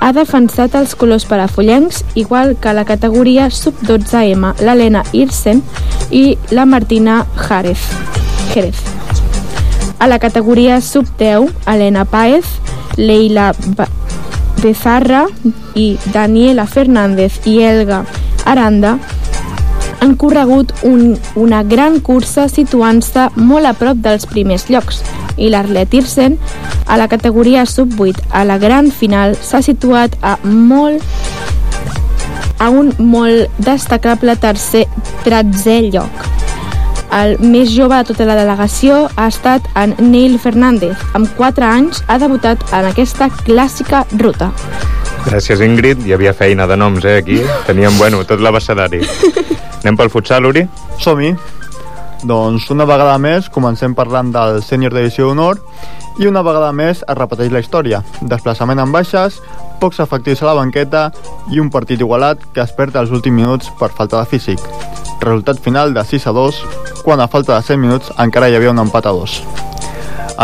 ha 0.00 0.10
defensat 0.12 0.74
els 0.76 0.94
colors 0.98 1.24
parafollencs, 1.28 2.02
igual 2.18 2.56
que 2.60 2.72
la 2.74 2.84
categoria 2.84 3.48
sub-12M, 3.54 4.54
l'Helena 4.64 5.04
Irsen 5.12 5.62
i 6.10 6.36
la 6.50 6.66
Martina 6.66 7.22
Jerez. 7.46 7.80
Jerez. 8.52 8.80
A 10.00 10.08
la 10.08 10.18
categoria 10.18 10.80
sub-10, 10.80 11.50
Helena 11.66 12.04
Páez, 12.04 12.44
Leila 12.96 13.52
Ba- 13.76 13.88
Bezarra 14.60 15.26
i 15.74 15.98
Daniela 16.12 16.66
Fernández 16.66 17.40
i 17.46 17.60
Elga 17.62 18.02
Aranda 18.44 18.98
han 20.00 20.16
corregut 20.16 20.72
un, 20.82 21.18
una 21.36 21.62
gran 21.62 22.00
cursa 22.00 22.48
situant-se 22.48 23.28
molt 23.36 23.68
a 23.68 23.74
prop 23.76 24.00
dels 24.02 24.26
primers 24.26 24.66
llocs 24.72 25.02
i 25.36 25.50
l'Arlet 25.52 25.94
Irsen 25.94 26.38
a 26.86 26.96
la 27.00 27.08
categoria 27.08 27.66
sub-8 27.68 28.32
a 28.32 28.44
la 28.48 28.58
gran 28.58 28.90
final 28.90 29.36
s'ha 29.36 29.62
situat 29.64 30.16
a 30.22 30.36
molt 30.44 31.04
a 32.60 32.68
un 32.68 32.92
molt 32.98 33.48
destacable 33.64 34.34
tercer, 34.36 34.84
tretzè 35.24 35.78
lloc. 35.88 36.26
El 37.10 37.38
més 37.42 37.72
jove 37.72 37.96
de 37.96 38.12
tota 38.12 38.26
la 38.28 38.36
delegació 38.38 39.06
ha 39.16 39.30
estat 39.32 39.64
en 39.80 39.96
Neil 40.12 40.36
Fernández. 40.38 41.00
Amb 41.16 41.32
4 41.38 41.66
anys 41.66 42.04
ha 42.06 42.20
debutat 42.22 42.62
en 42.76 42.90
aquesta 42.92 43.30
clàssica 43.48 44.04
ruta. 44.20 44.52
Gràcies, 45.24 45.64
Ingrid. 45.64 46.04
Hi 46.06 46.14
havia 46.14 46.36
feina 46.36 46.68
de 46.68 46.76
noms, 46.76 47.04
eh, 47.04 47.16
aquí. 47.24 47.40
Teníem, 47.66 47.98
bueno, 47.98 48.22
tot 48.28 48.44
l'abecedari. 48.44 49.02
Anem 49.80 49.96
pel 49.96 50.10
futsal, 50.12 50.44
Uri? 50.44 50.66
Som-hi. 51.00 51.32
Doncs 52.28 52.66
una 52.70 52.84
vegada 52.84 53.16
més 53.16 53.48
comencem 53.48 53.94
parlant 53.96 54.28
del 54.34 54.60
sènior 54.60 54.92
d'edició 54.92 55.30
d'honor 55.30 55.62
i 56.20 56.28
una 56.28 56.42
vegada 56.44 56.68
més 56.76 57.00
es 57.00 57.16
repeteix 57.16 57.48
la 57.52 57.62
història. 57.64 58.02
Desplaçament 58.20 58.82
en 58.82 58.92
baixes, 58.92 59.38
pocs 59.80 60.02
efectius 60.04 60.42
a 60.42 60.50
la 60.50 60.58
banqueta 60.58 61.06
i 61.48 61.62
un 61.62 61.70
partit 61.72 62.00
igualat 62.04 62.44
que 62.52 62.60
es 62.60 62.74
perd 62.76 62.98
als 63.00 63.14
últims 63.14 63.40
minuts 63.40 63.72
per 63.80 63.88
falta 63.88 64.20
de 64.20 64.28
físic. 64.28 64.60
Resultat 65.24 65.64
final 65.64 65.96
de 65.96 66.04
6 66.04 66.28
a 66.28 66.36
2, 66.36 66.60
quan 67.04 67.24
a 67.24 67.28
falta 67.28 67.56
de 67.56 67.64
100 67.64 67.80
minuts 67.80 68.12
encara 68.18 68.50
hi 68.50 68.60
havia 68.60 68.76
un 68.76 68.84
empat 68.84 69.08
a 69.08 69.16
2. 69.16 69.40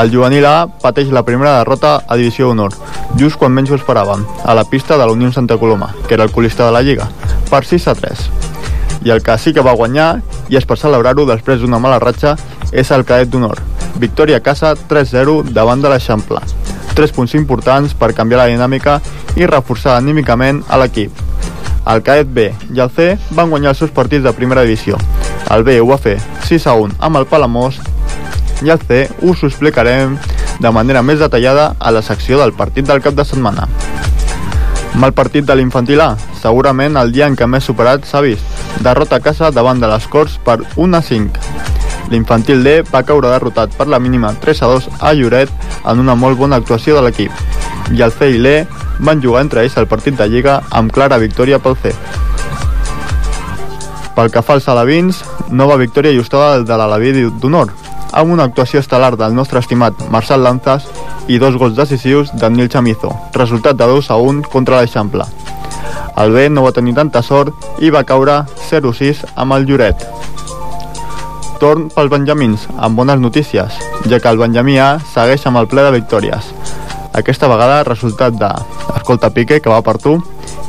El 0.00 0.10
juvenil 0.12 0.44
A 0.48 0.66
pateix 0.80 1.12
la 1.12 1.24
primera 1.24 1.58
derrota 1.58 1.98
a 2.08 2.16
Divisió 2.16 2.48
d'Honor, 2.48 2.72
just 3.20 3.36
quan 3.40 3.52
menys 3.52 3.72
ho 3.72 3.76
esperàvem, 3.76 4.24
a 4.44 4.56
la 4.56 4.64
pista 4.64 4.96
de 4.96 5.04
la 5.04 5.12
Unió 5.12 5.32
Santa 5.32 5.56
Coloma, 5.56 5.94
que 6.08 6.14
era 6.14 6.24
el 6.24 6.32
colista 6.32 6.66
de 6.66 6.72
la 6.72 6.82
Lliga, 6.82 7.08
per 7.50 7.64
6 7.64 7.88
a 7.88 7.94
3. 7.94 8.45
I 9.04 9.10
el 9.10 9.22
que 9.22 9.36
sí 9.38 9.52
que 9.52 9.64
va 9.64 9.76
guanyar, 9.76 10.22
i 10.48 10.56
és 10.56 10.66
per 10.66 10.78
celebrar-ho 10.80 11.26
després 11.28 11.60
d'una 11.60 11.80
mala 11.82 12.00
ratxa, 12.02 12.36
és 12.72 12.90
el 12.90 13.04
cadet 13.04 13.30
d'honor. 13.30 13.60
Victòria 13.98 14.38
a 14.38 14.44
casa 14.44 14.74
3-0 14.76 15.52
davant 15.56 15.82
de 15.82 15.92
l'Eixample. 15.92 16.40
Tres 16.96 17.12
punts 17.12 17.34
importants 17.36 17.94
per 17.94 18.14
canviar 18.16 18.42
la 18.42 18.50
dinàmica 18.52 19.00
i 19.36 19.46
reforçar 19.46 19.96
anímicament 19.96 20.62
a 20.68 20.80
l'equip. 20.80 21.12
El 21.86 22.02
cadet 22.02 22.30
B 22.34 22.48
i 22.74 22.80
el 22.82 22.90
C 22.90 23.12
van 23.30 23.50
guanyar 23.52 23.74
els 23.74 23.82
seus 23.84 23.92
partits 23.94 24.24
de 24.24 24.32
primera 24.34 24.64
divisió. 24.66 24.98
El 25.54 25.62
B 25.62 25.76
ho 25.80 25.86
va 25.86 26.00
fer 26.02 26.16
6 26.48 26.66
a 26.66 26.74
1 26.74 26.96
amb 27.06 27.20
el 27.20 27.28
Palamós 27.30 27.78
i 28.64 28.72
el 28.72 28.80
C 28.82 29.04
us 29.22 29.44
ho 29.44 29.50
explicarem 29.50 30.16
de 30.58 30.72
manera 30.72 31.02
més 31.04 31.20
detallada 31.20 31.74
a 31.78 31.92
la 31.92 32.02
secció 32.02 32.40
del 32.40 32.54
partit 32.56 32.88
del 32.88 33.02
cap 33.04 33.14
de 33.14 33.24
setmana. 33.28 33.68
Mal 34.96 35.12
partit 35.12 35.44
de 35.44 35.52
l'infantil 35.52 36.00
A, 36.00 36.14
segurament 36.40 36.94
el 36.96 37.10
dia 37.12 37.26
en 37.28 37.34
què 37.36 37.44
més 37.44 37.66
superat 37.68 38.06
s'ha 38.08 38.22
vist. 38.24 38.62
Derrota 38.80 39.18
a 39.18 39.20
casa 39.20 39.50
davant 39.52 39.76
de 39.82 39.90
les 39.90 40.06
Corts 40.08 40.38
per 40.44 40.62
1 40.72 40.96
a 40.96 41.02
5. 41.04 41.42
L'infantil 42.14 42.62
D 42.64 42.72
va 42.88 43.02
caure 43.04 43.28
derrotat 43.28 43.74
per 43.76 43.90
la 43.92 44.00
mínima 44.00 44.32
3 44.40 44.62
a 44.64 44.70
2 44.72 44.88
a 45.04 45.12
Lloret 45.18 45.52
en 45.84 46.00
una 46.00 46.14
molt 46.16 46.40
bona 46.40 46.56
actuació 46.56 46.96
de 46.96 47.02
l'equip. 47.04 47.44
I 47.92 48.00
el 48.06 48.14
C 48.14 48.30
i 48.32 48.40
l'E 48.40 48.62
van 49.04 49.20
jugar 49.20 49.42
entre 49.44 49.66
ells 49.66 49.76
el 49.76 49.88
partit 49.90 50.16
de 50.16 50.30
Lliga 50.32 50.62
amb 50.70 50.94
clara 50.96 51.20
victòria 51.20 51.60
pel 51.60 51.76
C. 51.82 51.92
Pel 54.16 54.32
que 54.32 54.40
fa 54.40 54.56
als 54.56 54.68
alevins, 54.72 55.20
nova 55.50 55.76
victòria 55.76 56.14
ajustada 56.16 56.64
de 56.64 56.80
l'Aleví 56.80 57.28
d'honor, 57.36 57.68
amb 58.16 58.32
una 58.32 58.48
actuació 58.48 58.80
estel·lar 58.80 59.12
del 59.20 59.36
nostre 59.36 59.60
estimat 59.60 60.08
Marçal 60.08 60.40
Lanzas 60.40 60.88
i 61.28 61.38
dos 61.42 61.56
gols 61.58 61.74
decisius 61.74 62.30
d'en 62.38 62.54
Nil 62.54 62.70
Chamizo, 62.70 63.10
resultat 63.34 63.76
de 63.76 63.86
2 63.90 64.10
a 64.10 64.16
1 64.22 64.44
contra 64.52 64.80
l'Eixample. 64.80 65.26
El 66.16 66.32
B 66.32 66.46
no 66.48 66.62
va 66.64 66.72
tenir 66.72 66.94
tanta 66.96 67.22
sort 67.22 67.82
i 67.82 67.90
va 67.90 68.04
caure 68.08 68.38
0-6 68.70 69.24
amb 69.34 69.56
el 69.56 69.66
Lloret. 69.68 70.06
Torn 71.60 71.88
pels 71.92 72.12
Benjamins, 72.12 72.68
amb 72.76 72.96
bones 73.00 73.20
notícies, 73.20 73.76
ja 74.08 74.20
que 74.20 74.28
el 74.28 74.40
Benjamí 74.40 74.78
A 74.78 74.96
segueix 75.12 75.46
amb 75.48 75.60
el 75.60 75.68
ple 75.68 75.84
de 75.84 75.92
victòries. 75.98 76.52
Aquesta 77.16 77.48
vegada 77.48 77.84
resultat 77.84 78.36
de 78.36 78.50
Escolta 78.94 79.30
Pique, 79.32 79.60
que 79.60 79.72
va 79.72 79.82
per 79.82 79.96
tu, 79.98 80.18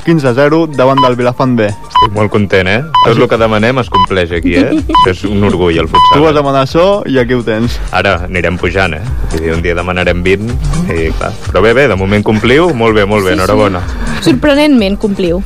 15-0 0.08 0.72
davant 0.78 1.02
del 1.04 1.18
Vilafant 1.20 1.58
B. 1.60 1.66
Estic 1.68 2.14
molt 2.16 2.32
content, 2.32 2.68
eh? 2.72 2.78
Tot 3.04 3.18
el 3.18 3.28
que 3.28 3.38
demanem 3.42 3.82
es 3.82 3.90
compleix 3.92 4.32
aquí, 4.38 4.54
eh? 4.56 4.70
Això 4.72 5.12
és 5.12 5.24
un 5.28 5.44
orgull, 5.44 5.76
el 5.82 5.90
Tu 5.90 5.98
futsal. 5.98 6.24
vas 6.24 6.36
demanar 6.38 6.62
això 6.64 6.86
i 7.12 7.18
aquí 7.20 7.36
ho 7.36 7.44
tens. 7.44 7.76
Ara 7.92 8.14
anirem 8.30 8.56
pujant, 8.58 8.94
eh? 8.96 9.02
Dir, 9.36 9.52
un 9.54 9.62
dia 9.62 9.76
demanarem 9.76 10.24
20 10.24 10.56
i 10.96 11.10
clar. 11.18 11.34
Però 11.50 11.62
bé, 11.62 11.74
bé, 11.76 11.88
de 11.92 11.96
moment 12.00 12.24
compliu, 12.24 12.70
molt 12.74 12.96
bé, 12.96 13.04
molt 13.06 13.26
bé, 13.26 13.34
Sí, 13.34 13.36
sí. 13.36 13.42
enhorabona. 13.42 13.82
Sorprenentment 14.22 14.96
compliu. 14.98 15.44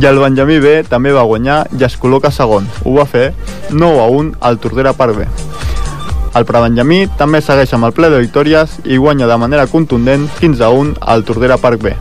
I 0.00 0.06
el 0.08 0.18
Benjamí 0.24 0.58
B 0.58 0.82
també 0.88 1.12
va 1.12 1.22
guanyar 1.28 1.66
i 1.78 1.84
es 1.84 1.98
col·loca 2.00 2.32
segon. 2.32 2.66
Ho 2.84 2.96
va 2.96 3.04
fer 3.04 3.34
9 3.70 4.00
a 4.00 4.08
1 4.08 4.32
al 4.40 4.58
Tordera 4.58 4.92
Parc 4.94 5.16
B. 5.20 5.26
El 6.36 6.44
Prebenjamí 6.44 7.06
també 7.16 7.40
segueix 7.40 7.70
amb 7.72 7.86
el 7.88 7.92
ple 7.96 8.10
de 8.12 8.18
victòries 8.20 8.80
i 8.84 8.98
guanya 9.00 9.26
de 9.26 9.36
manera 9.40 9.66
contundent 9.66 10.26
15 10.40 10.64
a 10.64 10.68
1 10.68 10.96
al 11.00 11.24
Tordera 11.24 11.56
Parc 11.56 11.80
B. 11.80 11.94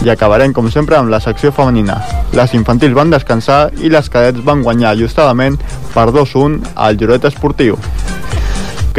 I 0.00 0.08
acabarem, 0.08 0.54
com 0.56 0.70
sempre, 0.72 0.96
amb 0.96 1.12
la 1.12 1.20
secció 1.20 1.52
femenina. 1.52 1.98
Les 2.36 2.54
infantils 2.56 2.96
van 2.96 3.12
descansar 3.12 3.60
i 3.84 3.92
les 3.92 4.08
cadets 4.08 4.40
van 4.46 4.64
guanyar 4.64 4.94
ajustadament 4.94 5.60
per 5.92 6.08
2-1 6.14 6.60
al 6.74 6.96
Lloret 6.96 7.28
Esportiu. 7.28 7.76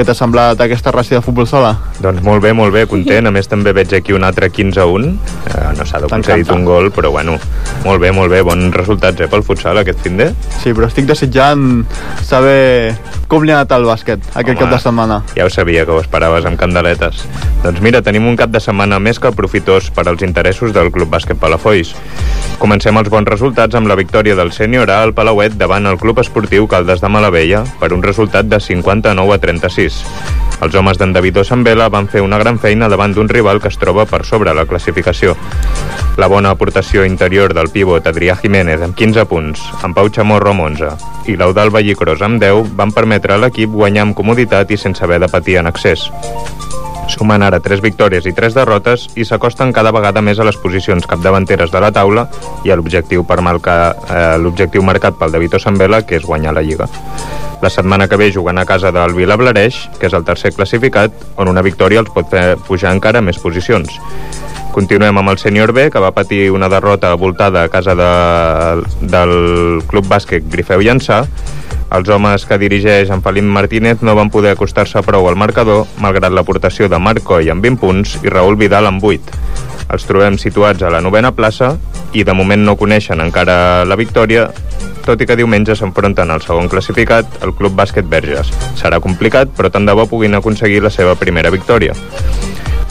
Què 0.02 0.06
t'ha 0.10 0.16
semblat 0.18 0.58
aquesta 0.66 0.90
ràcia 0.90 1.20
de 1.20 1.22
futbol 1.22 1.46
sala? 1.46 1.76
Doncs 2.02 2.24
molt 2.26 2.42
bé, 2.42 2.56
molt 2.58 2.74
bé, 2.74 2.88
content. 2.90 3.30
A 3.30 3.32
més, 3.36 3.46
també 3.46 3.70
veig 3.78 3.92
aquí 3.94 4.16
un 4.18 4.24
altre 4.26 4.50
15 4.50 4.82
a 4.82 4.88
1. 4.90 5.12
Eh, 5.52 5.60
no 5.78 5.86
s'ha 5.86 6.02
T'encanta. 6.08 6.56
un 6.56 6.66
gol, 6.66 6.90
però 6.90 7.12
bueno, 7.14 7.38
molt 7.86 8.02
bé, 8.02 8.10
molt 8.12 8.34
bé. 8.34 8.42
Bons 8.42 8.74
resultats, 8.74 9.22
eh, 9.22 9.28
pel 9.30 9.44
futsal 9.46 9.78
aquest 9.78 10.02
fin 10.02 10.18
de. 10.18 10.32
Sí, 10.64 10.74
però 10.74 10.88
estic 10.90 11.06
desitjant 11.06 11.86
saber 12.26 12.98
com 13.28 13.46
li 13.46 13.54
ha 13.54 13.62
anat 13.62 13.72
al 13.78 13.86
bàsquet 13.86 14.26
aquest 14.34 14.58
Home. 14.58 14.60
cap 14.60 14.74
de 14.74 14.80
setmana. 14.82 15.22
Ja 15.38 15.46
ho 15.46 15.50
sabia 15.54 15.86
que 15.86 15.92
ho 15.92 16.02
esperaves 16.02 16.46
amb 16.50 16.58
candeletes. 16.60 17.22
Doncs 17.64 17.80
mira, 17.80 18.02
tenim 18.02 18.26
un 18.28 18.36
cap 18.36 18.50
de 18.50 18.60
setmana 18.60 18.98
més 19.00 19.20
que 19.20 19.32
profitós 19.32 19.92
per 19.92 20.08
als 20.10 20.24
interessos 20.24 20.74
del 20.74 20.92
Club 20.92 21.14
Bàsquet 21.14 21.38
Palafolls. 21.38 21.94
Comencem 22.58 22.98
els 22.98 23.10
bons 23.10 23.30
resultats 23.30 23.76
amb 23.76 23.88
la 23.88 23.96
victòria 23.96 24.36
del 24.36 24.52
sènior 24.52 24.90
A 24.90 25.04
al 25.04 25.14
Palauet 25.14 25.56
davant 25.58 25.86
el 25.86 25.98
Club 25.98 26.20
Esportiu 26.20 26.68
Caldes 26.68 27.02
de 27.02 27.08
Malavella 27.08 27.64
per 27.80 27.94
un 27.94 28.04
resultat 28.04 28.46
de 28.52 28.60
59 28.60 29.34
a 29.34 29.38
36. 29.38 29.91
Els 30.62 30.76
homes 30.78 31.00
d'en 31.02 31.14
Davidó 31.14 31.42
Sambela 31.44 31.88
van 31.90 32.06
fer 32.08 32.22
una 32.22 32.38
gran 32.38 32.60
feina 32.62 32.90
davant 32.90 33.16
d'un 33.16 33.30
rival 33.30 33.62
que 33.62 33.72
es 33.72 33.80
troba 33.82 34.06
per 34.06 34.22
sobre 34.30 34.54
la 34.54 34.68
classificació. 34.70 35.34
La 36.22 36.28
bona 36.30 36.52
aportació 36.54 37.06
interior 37.08 37.56
del 37.58 37.72
pivot 37.74 38.06
Adrià 38.06 38.36
Jiménez 38.38 38.84
amb 38.86 38.94
15 38.98 39.26
punts, 39.26 39.64
en 39.82 39.96
Pau 39.98 40.12
Chamorro 40.14 40.54
amb 40.54 40.68
11 40.68 40.92
i 41.32 41.38
l'Eudal 41.38 41.74
Vallicros 41.74 42.22
amb 42.22 42.42
10 42.42 42.76
van 42.78 42.94
permetre 42.94 43.34
a 43.34 43.42
l'equip 43.42 43.74
guanyar 43.74 44.06
amb 44.08 44.18
comoditat 44.18 44.72
i 44.72 44.78
sense 44.78 45.04
haver 45.04 45.22
de 45.24 45.30
patir 45.32 45.58
en 45.62 45.70
excés. 45.72 46.10
Sumen 47.12 47.44
ara 47.44 47.60
3 47.60 47.82
victòries 47.84 48.26
i 48.30 48.32
3 48.32 48.56
derrotes 48.56 49.10
i 49.20 49.26
s'acosten 49.28 49.74
cada 49.76 49.92
vegada 49.92 50.24
més 50.24 50.40
a 50.40 50.46
les 50.48 50.56
posicions 50.56 51.06
capdavanteres 51.08 51.72
de 51.74 51.82
la 51.84 51.92
taula 51.92 52.28
i 52.64 52.72
a 52.72 52.78
l'objectiu 52.80 53.26
eh, 53.28 54.38
l'objectiu 54.40 54.82
marcat 54.82 55.20
pel 55.20 55.32
David 55.32 55.60
Sambela, 55.60 56.02
que 56.08 56.16
és 56.16 56.26
guanyar 56.26 56.54
la 56.54 56.64
Lliga. 56.64 56.88
La 57.62 57.70
setmana 57.70 58.08
que 58.08 58.18
ve 58.18 58.32
juguen 58.32 58.58
a 58.58 58.66
casa 58.66 58.92
del 58.92 59.14
Vilablareix, 59.14 59.90
que 60.00 60.08
és 60.08 60.14
el 60.14 60.24
tercer 60.24 60.54
classificat, 60.56 61.12
on 61.38 61.52
una 61.52 61.62
victòria 61.62 62.00
els 62.00 62.10
pot 62.10 62.30
fer 62.32 62.56
pujar 62.58 62.96
encara 62.96 63.22
més 63.22 63.38
posicions. 63.38 63.92
Continuem 64.72 65.18
amb 65.20 65.30
el 65.30 65.38
sènior 65.38 65.74
B, 65.76 65.90
que 65.92 66.00
va 66.00 66.14
patir 66.16 66.50
una 66.50 66.70
derrota 66.72 67.14
voltada 67.20 67.66
a 67.66 67.70
casa 67.70 67.94
de, 67.94 68.12
del 69.02 69.84
Club 69.92 70.08
Bàsquet 70.08 70.48
Grifeu 70.50 70.80
Llançà. 70.80 71.26
Els 71.92 72.08
homes 72.08 72.46
que 72.48 72.56
dirigeix 72.56 73.10
en 73.12 73.20
Felip 73.20 73.44
Martínez 73.44 74.00
no 74.08 74.14
van 74.16 74.30
poder 74.32 74.54
acostar-se 74.56 75.02
prou 75.04 75.26
al 75.28 75.36
marcador, 75.36 75.84
malgrat 76.00 76.32
l'aportació 76.32 76.88
de 76.88 77.00
Marc 77.04 77.26
Coll 77.28 77.50
amb 77.52 77.68
20 77.68 77.82
punts 77.82 78.14
i 78.24 78.32
Raül 78.32 78.56
Vidal 78.56 78.88
amb 78.88 79.04
8. 79.04 79.36
Els 79.92 80.08
trobem 80.08 80.38
situats 80.40 80.86
a 80.88 80.92
la 80.94 81.02
novena 81.04 81.34
plaça 81.36 81.74
i 82.16 82.24
de 82.24 82.36
moment 82.38 82.64
no 82.64 82.78
coneixen 82.80 83.20
encara 83.20 83.84
la 83.84 84.00
victòria, 84.00 84.48
tot 85.04 85.20
i 85.20 85.28
que 85.28 85.36
diumenge 85.36 85.76
s'enfronten 85.76 86.32
al 86.32 86.40
segon 86.46 86.72
classificat, 86.72 87.42
el 87.44 87.52
Club 87.60 87.76
Bàsquet 87.76 88.08
Verges. 88.08 88.54
Serà 88.80 89.04
complicat, 89.04 89.52
però 89.58 89.68
tant 89.74 89.84
de 89.84 89.98
bo 89.98 90.08
puguin 90.08 90.40
aconseguir 90.40 90.80
la 90.86 90.94
seva 90.96 91.20
primera 91.20 91.52
victòria. 91.52 91.98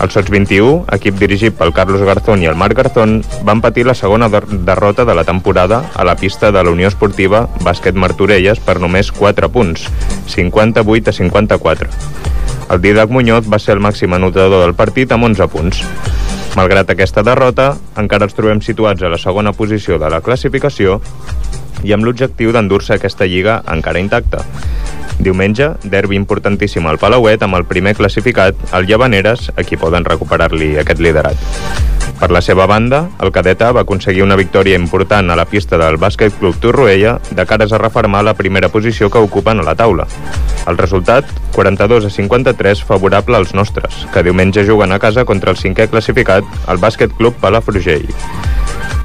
El 0.01 0.09
Sots 0.09 0.31
21, 0.33 0.87
equip 0.97 1.19
dirigit 1.21 1.57
pel 1.59 1.75
Carlos 1.77 2.01
Garzón 2.01 2.41
i 2.41 2.49
el 2.49 2.57
Marc 2.57 2.79
Garzón, 2.79 3.19
van 3.45 3.61
patir 3.61 3.85
la 3.85 3.95
segona 3.95 4.31
der 4.33 4.47
derrota 4.49 5.05
de 5.05 5.15
la 5.15 5.27
temporada 5.29 5.83
a 5.95 6.05
la 6.09 6.17
pista 6.17 6.51
de 6.51 6.63
la 6.65 6.71
Unió 6.73 6.89
Esportiva 6.89 7.43
Bàsquet 7.61 7.99
Martorelles 8.01 8.63
per 8.65 8.79
només 8.81 9.13
4 9.13 9.51
punts, 9.53 9.85
58 10.33 11.13
a 11.13 11.13
54. 11.13 11.91
El 12.71 12.81
Didac 12.81 13.13
Muñoz 13.13 13.45
va 13.53 13.59
ser 13.59 13.77
el 13.77 13.85
màxim 13.85 14.17
anotador 14.17 14.65
del 14.65 14.75
partit 14.79 15.13
amb 15.13 15.29
11 15.29 15.49
punts. 15.53 15.85
Malgrat 16.57 16.95
aquesta 16.95 17.23
derrota, 17.27 17.75
encara 18.01 18.25
els 18.25 18.35
trobem 18.35 18.65
situats 18.65 19.05
a 19.05 19.13
la 19.13 19.21
segona 19.21 19.53
posició 19.53 20.01
de 20.01 20.09
la 20.09 20.23
classificació 20.25 21.01
i 21.85 21.93
amb 21.93 22.09
l'objectiu 22.09 22.57
d'endur-se 22.57 22.97
aquesta 22.97 23.29
lliga 23.29 23.61
encara 23.69 24.01
intacta. 24.01 24.47
Diumenge, 25.21 25.75
derbi 25.85 26.17
importantíssim 26.17 26.87
al 26.89 26.99
Palauet 26.99 27.43
amb 27.45 27.59
el 27.59 27.67
primer 27.69 27.95
classificat, 27.99 28.57
el 28.77 28.89
Llavaneres, 28.89 29.51
a 29.57 29.65
qui 29.69 29.77
poden 29.77 30.07
recuperar-li 30.09 30.77
aquest 30.81 31.03
liderat. 31.05 31.37
Per 32.21 32.29
la 32.33 32.43
seva 32.45 32.67
banda, 32.69 33.07
el 33.25 33.33
Cadeta 33.33 33.71
va 33.73 33.87
aconseguir 33.87 34.23
una 34.25 34.37
victòria 34.37 34.77
important 34.77 35.31
a 35.31 35.37
la 35.37 35.47
pista 35.49 35.79
del 35.81 35.97
Bàsquet 35.97 36.35
Club 36.37 36.59
Torroella 36.61 37.15
de 37.31 37.47
cares 37.49 37.73
a 37.73 37.81
reformar 37.81 38.21
la 38.25 38.35
primera 38.37 38.69
posició 38.69 39.09
que 39.09 39.23
ocupen 39.25 39.61
a 39.61 39.65
la 39.65 39.75
taula. 39.75 40.07
El 40.69 40.77
resultat, 40.77 41.25
42 41.53 42.05
a 42.05 42.11
53, 42.11 42.85
favorable 42.85 43.37
als 43.37 43.55
nostres, 43.55 44.05
que 44.13 44.23
diumenge 44.23 44.67
juguen 44.69 44.93
a 44.93 44.99
casa 44.99 45.25
contra 45.25 45.53
el 45.53 45.57
cinquè 45.57 45.89
classificat, 45.89 46.45
el 46.69 46.81
Bàsquet 46.81 47.17
Club 47.17 47.37
Palafrugell. 47.41 48.09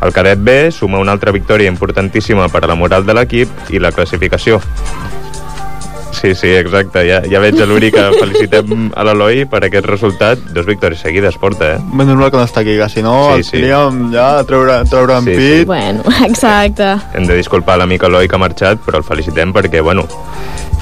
El 0.02 0.12
cadet 0.12 0.40
B 0.44 0.72
suma 0.72 1.00
una 1.00 1.16
altra 1.16 1.32
victòria 1.32 1.72
importantíssima 1.72 2.50
per 2.52 2.66
a 2.66 2.68
la 2.68 2.76
moral 2.76 3.08
de 3.08 3.16
l'equip 3.16 3.72
i 3.72 3.80
la 3.80 3.96
classificació. 3.96 4.60
Sí, 6.16 6.34
sí, 6.34 6.48
exacte. 6.56 7.02
Ja, 7.08 7.20
ja 7.30 7.40
veig 7.44 7.58
a 7.62 7.66
l'Uri 7.68 7.90
que 7.94 8.04
felicitem 8.16 8.88
a 8.96 9.04
l'Eloi 9.06 9.44
per 9.52 9.60
aquest 9.68 9.86
resultat. 9.90 10.40
Dos 10.56 10.66
victòries 10.66 11.02
seguides 11.04 11.36
porta, 11.42 11.74
eh? 11.76 11.80
Ben 11.94 12.08
normal 12.08 12.32
que 12.32 12.40
no 12.40 12.46
està 12.48 12.62
aquí, 12.64 12.78
que 12.80 12.88
si 12.90 13.04
no 13.06 13.36
Sí, 13.36 13.44
sí, 13.44 13.58
aniríem 13.60 14.14
ja 14.14 14.40
a 14.40 14.46
treure, 14.48 14.80
a 14.80 14.86
treure 14.90 15.18
en 15.20 15.28
Sí, 15.28 15.36
sí, 15.36 15.42
sí. 15.42 15.52
pit. 15.60 15.68
Bueno, 15.68 16.04
exacte. 16.26 16.88
Hem 17.14 17.28
de 17.28 17.36
disculpar 17.38 17.78
l'amic 17.82 18.04
Eloi 18.08 18.28
que 18.32 18.36
ha 18.40 18.42
marxat, 18.42 18.80
però 18.86 19.02
el 19.04 19.08
felicitem 19.08 19.54
perquè, 19.54 19.84
bueno, 19.84 20.08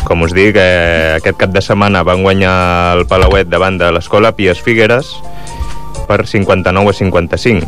com 0.06 0.22
us 0.22 0.34
dic, 0.36 0.56
eh, 0.60 1.18
aquest 1.18 1.38
cap 1.42 1.52
de 1.56 1.62
setmana 1.66 2.04
van 2.04 2.22
guanyar 2.24 2.56
el 3.00 3.06
Palauet 3.08 3.50
davant 3.50 3.78
de 3.82 3.92
l'Escola 3.96 4.34
Pies 4.38 4.62
Figueres 4.62 5.16
per 6.08 6.26
59 6.28 6.90
a 6.92 6.94
55. 6.94 7.68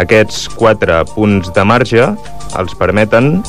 Aquests 0.00 0.48
4 0.56 1.02
punts 1.14 1.52
de 1.52 1.64
marge 1.68 2.06
els 2.58 2.74
permeten 2.78 3.42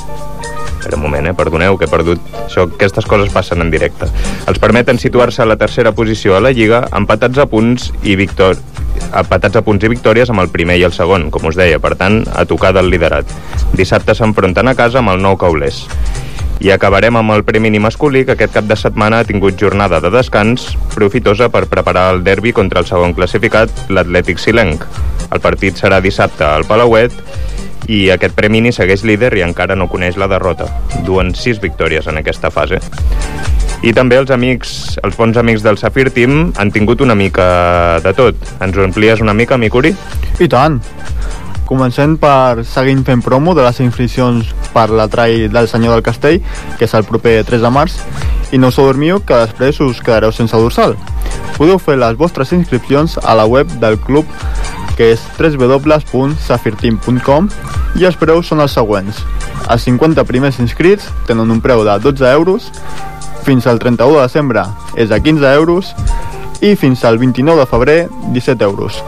Espera 0.84 0.98
un 0.98 1.04
moment, 1.04 1.28
eh? 1.28 1.32
perdoneu, 1.32 1.78
que 1.80 1.86
he 1.88 1.88
perdut... 1.88 2.20
Això, 2.44 2.66
aquestes 2.68 3.06
coses 3.08 3.30
passen 3.32 3.64
en 3.64 3.70
directe. 3.72 4.10
Els 4.52 4.58
permeten 4.60 4.98
situar-se 5.00 5.40
a 5.40 5.46
la 5.48 5.56
tercera 5.56 5.94
posició 5.96 6.36
a 6.36 6.42
la 6.44 6.52
Lliga, 6.52 6.82
empatats 6.92 7.40
a 7.40 7.46
punts 7.48 7.94
i 8.04 8.18
victor... 8.20 8.60
empatats 9.16 9.62
a 9.62 9.64
punts 9.64 9.88
i 9.88 9.92
victòries 9.94 10.34
amb 10.34 10.44
el 10.44 10.52
primer 10.52 10.76
i 10.82 10.84
el 10.84 10.92
segon, 10.92 11.30
com 11.32 11.48
us 11.48 11.56
deia, 11.56 11.80
per 11.80 11.94
tant, 11.96 12.26
a 12.36 12.44
tocar 12.44 12.74
del 12.76 12.92
liderat. 12.92 13.32
Dissabte 13.80 14.12
s'enfronten 14.12 14.68
a 14.68 14.76
casa 14.76 15.00
amb 15.00 15.14
el 15.14 15.24
nou 15.24 15.40
Caulers. 15.40 15.86
I 16.60 16.74
acabarem 16.76 17.16
amb 17.16 17.32
el 17.32 17.46
Premi 17.48 17.72
masculí, 17.80 18.26
que 18.28 18.36
aquest 18.36 18.60
cap 18.60 18.68
de 18.68 18.76
setmana 18.76 19.22
ha 19.22 19.30
tingut 19.30 19.56
jornada 19.56 20.04
de 20.04 20.12
descans 20.12 20.74
profitosa 20.98 21.48
per 21.48 21.64
preparar 21.72 22.10
el 22.18 22.26
derbi 22.28 22.52
contra 22.52 22.84
el 22.84 22.92
segon 22.92 23.16
classificat, 23.16 23.72
l'Atlètic 23.88 24.36
Silenc. 24.36 24.84
El 25.32 25.40
partit 25.40 25.80
serà 25.80 26.04
dissabte 26.04 26.44
al 26.44 26.68
Palauet 26.68 27.16
i 27.88 28.10
aquest 28.14 28.36
premi 28.36 28.62
ni 28.64 28.72
segueix 28.72 29.04
líder 29.04 29.34
i 29.38 29.44
encara 29.46 29.76
no 29.76 29.90
coneix 29.92 30.18
la 30.18 30.30
derrota. 30.32 30.70
Duen 31.08 31.34
sis 31.36 31.60
victòries 31.62 32.08
en 32.08 32.20
aquesta 32.22 32.52
fase. 32.54 32.80
I 33.84 33.92
també 33.92 34.16
els 34.16 34.32
amics, 34.32 34.98
els 35.04 35.18
bons 35.20 35.36
amics 35.36 35.64
del 35.64 35.78
Safir 35.78 36.08
Team 36.16 36.54
han 36.56 36.72
tingut 36.72 37.02
una 37.04 37.18
mica 37.20 38.00
de 38.04 38.14
tot. 38.16 38.38
Ens 38.64 38.78
ho 38.78 38.86
amplies 38.86 39.20
una 39.20 39.36
mica, 39.36 39.58
Micuri? 39.60 39.92
I 40.40 40.48
tant. 40.48 40.80
Comencem 41.68 42.16
per 42.20 42.64
seguint 42.68 43.04
fent 43.08 43.24
promo 43.24 43.56
de 43.56 43.64
les 43.66 43.80
inscripcions 43.84 44.54
per 44.74 44.90
la 44.90 45.10
trai 45.12 45.50
del 45.52 45.68
Senyor 45.68 45.98
del 45.98 46.06
Castell, 46.06 46.40
que 46.80 46.88
és 46.88 46.96
el 46.96 47.04
proper 47.08 47.42
3 47.48 47.64
de 47.64 47.72
març, 47.72 48.00
i 48.56 48.60
no 48.60 48.70
us 48.72 48.80
dormiu 48.80 49.20
que 49.26 49.40
després 49.46 49.80
us 49.84 50.00
quedareu 50.04 50.32
sense 50.32 50.56
dorsal. 50.56 50.96
Podeu 51.58 51.80
fer 51.80 51.98
les 52.00 52.16
vostres 52.20 52.52
inscripcions 52.56 53.18
a 53.24 53.36
la 53.36 53.46
web 53.50 53.72
del 53.84 54.00
club 54.00 54.30
que 54.98 55.06
és 55.14 55.22
www.safirteam.com 55.40 57.50
i 58.00 58.06
els 58.06 58.18
preus 58.20 58.48
són 58.50 58.60
els 58.64 58.76
següents. 58.76 59.16
Els 59.70 59.84
50 59.88 60.24
primers 60.30 60.60
inscrits 60.64 61.04
tenen 61.28 61.52
un 61.54 61.62
preu 61.64 61.80
de 61.88 61.96
12 62.04 62.26
euros, 62.34 62.62
fins 63.44 63.68
al 63.68 63.80
31 63.80 64.16
de 64.16 64.22
desembre 64.22 64.64
és 64.96 65.12
a 65.12 65.20
15 65.20 65.54
euros 65.58 65.92
i 66.64 66.76
fins 66.80 67.04
al 67.04 67.18
29 67.20 67.60
de 67.60 67.68
febrer 67.68 67.98
17 68.32 68.64
euros. 68.64 69.04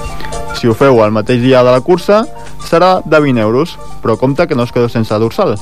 Si 0.60 0.68
ho 0.68 0.76
feu 0.76 1.00
el 1.06 1.14
mateix 1.16 1.42
dia 1.42 1.64
de 1.64 1.72
la 1.72 1.82
cursa, 1.82 2.26
serà 2.66 3.00
de 3.06 3.20
20 3.20 3.42
euros, 3.42 3.78
però 4.04 4.18
compte 4.18 4.48
que 4.48 4.56
no 4.56 4.64
us 4.64 4.74
quedeu 4.76 4.90
sense 4.90 5.16
dorsal. 5.20 5.56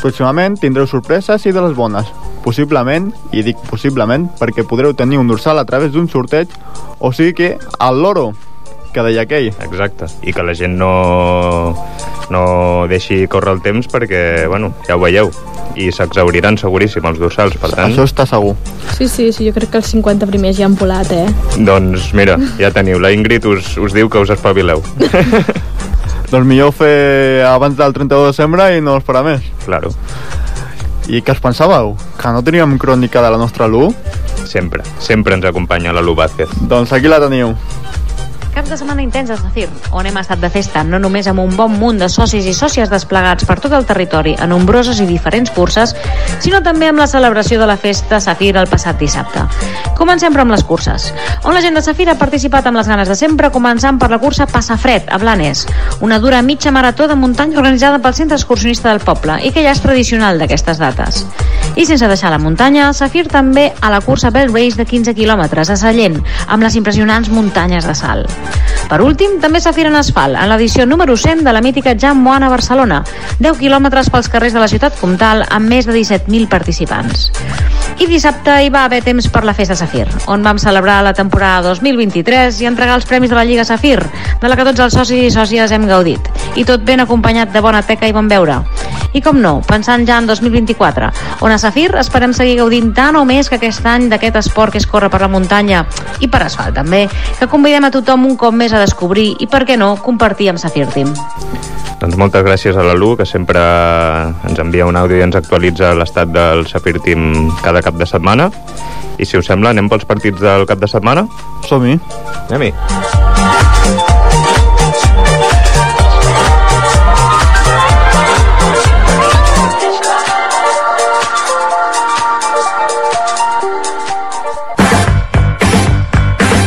Pròximament 0.00 0.56
tindreu 0.58 0.88
sorpreses 0.88 1.44
i 1.46 1.52
de 1.52 1.62
les 1.62 1.76
bones. 1.76 2.08
Possiblement, 2.42 3.12
i 3.30 3.44
dic 3.46 3.60
possiblement, 3.68 4.26
perquè 4.40 4.64
podreu 4.66 4.96
tenir 4.98 5.20
un 5.20 5.28
dorsal 5.28 5.60
a 5.60 5.66
través 5.68 5.92
d'un 5.92 6.08
sorteig, 6.08 6.48
o 6.98 7.12
sigui 7.12 7.36
que 7.38 7.50
al 7.78 8.00
loro, 8.02 8.32
que 8.92 9.04
deia 9.08 9.26
aquell. 9.26 9.50
Exacte. 9.64 10.08
I 10.22 10.34
que 10.36 10.44
la 10.46 10.54
gent 10.54 10.78
no 10.78 10.92
no 12.32 12.86
deixi 12.88 13.26
córrer 13.28 13.56
el 13.56 13.62
temps 13.62 13.88
perquè, 13.92 14.46
bueno, 14.48 14.72
ja 14.86 14.96
ho 14.96 15.02
veieu, 15.02 15.28
i 15.76 15.90
s'exauriran 15.92 16.56
seguríssim 16.60 17.04
els 17.08 17.20
dorsals, 17.20 17.58
per 17.60 17.72
tant... 17.74 17.92
Això 17.92 18.06
està 18.08 18.26
segur. 18.28 18.54
Sí, 18.96 19.08
sí, 19.08 19.30
sí, 19.32 19.46
jo 19.48 19.54
crec 19.56 19.72
que 19.72 19.82
els 19.82 19.92
50 19.92 20.28
primers 20.30 20.56
ja 20.58 20.66
han 20.68 20.76
volat, 20.80 21.12
eh? 21.12 21.26
Doncs 21.60 22.10
mira, 22.16 22.38
ja 22.60 22.72
teniu, 22.74 23.00
la 23.02 23.12
Ingrid 23.14 23.46
us, 23.48 23.74
us 23.76 23.96
diu 23.96 24.10
que 24.12 24.22
us 24.22 24.32
espavileu. 24.34 24.82
doncs 26.32 26.48
millor 26.48 26.72
fer 26.72 27.44
abans 27.48 27.76
del 27.76 27.92
31 27.92 28.24
de 28.24 28.32
desembre 28.32 28.70
i 28.76 28.80
no 28.84 28.96
esperar 29.00 29.24
més. 29.28 29.44
Claro. 29.66 29.92
I 31.10 31.20
què 31.20 31.34
us 31.34 31.42
pensàveu? 31.42 31.96
Que 32.20 32.30
no 32.32 32.44
teníem 32.46 32.78
crònica 32.80 33.24
de 33.24 33.32
la 33.34 33.40
nostra 33.40 33.66
Lu? 33.68 33.88
Sempre, 34.46 34.84
sempre 35.02 35.34
ens 35.34 35.44
acompanya 35.48 35.92
la 35.92 36.04
Lu 36.04 36.14
Vázquez. 36.16 36.52
Doncs 36.70 36.92
aquí 36.94 37.10
la 37.10 37.20
teniu. 37.22 37.56
Cap 38.52 38.66
de 38.68 38.76
setmana 38.76 39.00
intens 39.00 39.30
a 39.32 39.36
Zafir, 39.40 39.70
on 39.96 40.04
hem 40.04 40.16
estat 40.20 40.40
de 40.42 40.50
festa, 40.52 40.82
no 40.84 40.98
només 41.00 41.24
amb 41.30 41.40
un 41.40 41.54
bon 41.56 41.72
munt 41.80 41.96
de 42.02 42.08
socis 42.12 42.44
i 42.44 42.52
sòcies 42.52 42.90
desplegats 42.92 43.46
per 43.48 43.56
tot 43.64 43.72
el 43.72 43.86
territori 43.88 44.34
a 44.36 44.44
nombroses 44.46 45.00
i 45.00 45.06
diferents 45.08 45.48
curses, 45.56 45.94
sinó 46.44 46.60
també 46.60 46.90
amb 46.90 47.00
la 47.00 47.06
celebració 47.08 47.56
de 47.62 47.68
la 47.70 47.78
festa 47.80 48.20
Zafir 48.20 48.50
el 48.60 48.68
passat 48.68 49.00
dissabte. 49.00 49.46
Comencem 49.96 50.36
però 50.36 50.44
amb 50.44 50.52
les 50.52 50.64
curses, 50.68 51.08
on 51.48 51.56
la 51.56 51.62
gent 51.64 51.80
de 51.80 51.82
Zafir 51.86 52.10
ha 52.12 52.18
participat 52.20 52.68
amb 52.68 52.76
les 52.76 52.92
ganes 52.92 53.08
de 53.08 53.16
sempre, 53.16 53.48
començant 53.54 53.96
per 53.96 54.10
la 54.12 54.20
cursa 54.20 54.44
Passafred, 54.44 55.08
a 55.08 55.16
Blanes, 55.22 55.64
una 56.04 56.20
dura 56.20 56.42
mitja 56.44 56.74
marató 56.76 57.08
de 57.08 57.16
muntanya 57.16 57.56
organitzada 57.56 58.02
pel 58.04 58.18
centre 58.20 58.36
excursionista 58.36 58.92
del 58.92 59.00
poble 59.00 59.38
i 59.46 59.54
que 59.56 59.64
ja 59.64 59.72
és 59.72 59.80
tradicional 59.80 60.36
d'aquestes 60.36 60.82
dates. 60.82 61.24
I 61.72 61.86
sense 61.88 62.04
deixar 62.04 62.28
la 62.28 62.42
muntanya, 62.42 62.92
Zafir 62.92 63.30
també 63.32 63.70
a 63.80 63.88
la 63.88 64.02
cursa 64.04 64.28
Bell 64.28 64.52
Race 64.52 64.76
de 64.76 64.84
15 64.84 65.16
quilòmetres 65.16 65.72
a 65.72 65.80
Sallent, 65.80 66.20
amb 66.48 66.68
les 66.68 66.76
impressionants 66.76 67.32
muntanyes 67.32 67.88
de 67.88 67.96
sal. 67.96 68.26
Per 68.92 69.00
últim, 69.00 69.38
també 69.40 69.60
s'afira 69.62 69.88
en 69.88 69.96
asfalt, 69.96 70.36
en 70.36 70.50
l'edició 70.50 70.84
número 70.86 71.16
100 71.16 71.46
de 71.46 71.52
la 71.54 71.62
mítica 71.64 71.94
Jam 71.98 72.18
Moana 72.20 72.50
Barcelona, 72.52 73.02
10 73.38 73.56
quilòmetres 73.60 74.10
pels 74.12 74.28
carrers 74.28 74.52
de 74.52 74.60
la 74.60 74.68
ciutat 74.68 74.98
comtal 75.00 75.46
amb 75.48 75.68
més 75.68 75.88
de 75.88 75.94
17.000 75.96 76.50
participants. 76.52 77.30
I 78.02 78.08
dissabte 78.10 78.58
hi 78.64 78.70
va 78.72 78.84
haver 78.84 79.00
temps 79.06 79.28
per 79.32 79.44
la 79.48 79.54
Festa 79.56 79.76
Safir, 79.78 80.06
on 80.26 80.44
vam 80.44 80.60
celebrar 80.60 81.00
la 81.06 81.14
temporada 81.16 81.70
2023 81.70 82.60
i 82.60 82.68
entregar 82.68 82.98
els 82.98 83.08
premis 83.08 83.30
de 83.30 83.38
la 83.38 83.44
Lliga 83.48 83.64
Safir, 83.64 84.00
de 84.42 84.48
la 84.50 84.56
que 84.58 84.66
tots 84.68 84.84
els 84.84 84.96
socis 85.00 85.28
i 85.28 85.34
sòcies 85.34 85.72
hem 85.72 85.88
gaudit. 85.88 86.28
I 86.56 86.66
tot 86.68 86.84
ben 86.84 87.00
acompanyat 87.00 87.52
de 87.52 87.64
bona 87.64 87.80
teca 87.86 88.08
i 88.08 88.16
bon 88.16 88.28
beure. 88.28 88.60
I 89.12 89.20
com 89.20 89.40
no, 89.42 89.58
pensant 89.66 90.06
ja 90.08 90.16
en 90.20 90.26
2024, 90.26 91.10
on 91.44 91.52
a 91.52 91.58
Safir 91.60 91.90
esperem 92.00 92.32
seguir 92.36 92.56
gaudint 92.62 92.92
tant 92.96 93.18
o 93.20 93.24
més 93.28 93.50
que 93.50 93.58
aquest 93.60 93.84
any 93.86 94.08
d'aquest 94.12 94.38
esport 94.40 94.72
que 94.72 94.80
es 94.80 94.88
corre 94.88 95.10
per 95.12 95.20
la 95.20 95.28
muntanya 95.32 95.84
i 96.20 96.30
per 96.32 96.42
asfalt 96.46 96.76
també, 96.78 97.04
que 97.38 97.50
convidem 97.50 97.84
a 97.84 97.92
tothom 97.92 98.26
un 98.30 98.38
cop 98.40 98.56
més 98.56 98.72
a 98.72 98.80
descobrir 98.80 99.34
i, 99.38 99.48
per 99.50 99.66
què 99.68 99.76
no, 99.76 99.94
compartir 100.00 100.48
amb 100.52 100.62
Safir 100.62 100.88
Team. 100.94 101.12
Doncs 102.02 102.16
moltes 102.18 102.42
gràcies 102.42 102.74
a 102.74 102.82
la 102.82 102.96
Lu, 102.98 103.12
que 103.14 103.26
sempre 103.28 103.60
ens 104.48 104.58
envia 104.58 104.88
un 104.88 104.98
àudio 104.98 105.20
i 105.20 105.26
ens 105.28 105.38
actualitza 105.38 105.92
l'estat 105.94 106.32
del 106.34 106.66
Safir 106.66 106.96
Team 107.04 107.52
cada 107.62 107.84
cap 107.84 108.00
de 108.00 108.08
setmana. 108.10 108.50
I 109.22 109.28
si 109.28 109.38
us 109.38 109.46
sembla, 109.46 109.70
anem 109.70 109.92
pels 109.92 110.08
partits 110.08 110.42
del 110.42 110.66
cap 110.66 110.82
de 110.82 110.90
setmana? 110.90 111.28
Som-hi. 111.68 112.00
Anem-hi. 112.48 113.61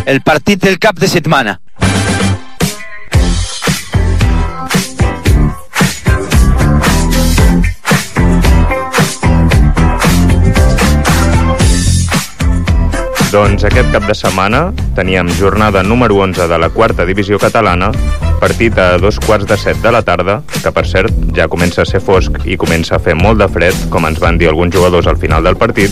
El 0.06 0.22
partit 0.22 0.62
del 0.62 0.78
cap 0.78 1.00
de 1.02 1.08
setmana. 1.10 1.60
Doncs 13.36 13.66
aquest 13.68 13.90
cap 13.92 14.06
de 14.08 14.14
setmana 14.16 14.70
teníem 14.96 15.28
jornada 15.36 15.82
número 15.84 16.22
11 16.24 16.48
de 16.48 16.60
la 16.62 16.70
quarta 16.70 17.04
divisió 17.04 17.40
catalana, 17.42 17.90
partit 18.40 18.78
a 18.80 18.96
dos 19.02 19.20
quarts 19.20 19.50
de 19.50 19.58
set 19.58 19.82
de 19.84 19.92
la 19.92 20.06
tarda, 20.08 20.38
que 20.64 20.72
per 20.72 20.86
cert 20.88 21.12
ja 21.36 21.50
comença 21.52 21.82
a 21.82 21.90
ser 21.90 22.00
fosc 22.00 22.46
i 22.46 22.56
comença 22.56 22.96
a 22.96 23.02
fer 23.02 23.18
molt 23.18 23.42
de 23.42 23.50
fred, 23.52 23.90
com 23.92 24.08
ens 24.08 24.22
van 24.24 24.38
dir 24.40 24.48
alguns 24.54 24.72
jugadors 24.78 25.10
al 25.12 25.20
final 25.20 25.44
del 25.44 25.60
partit, 25.60 25.92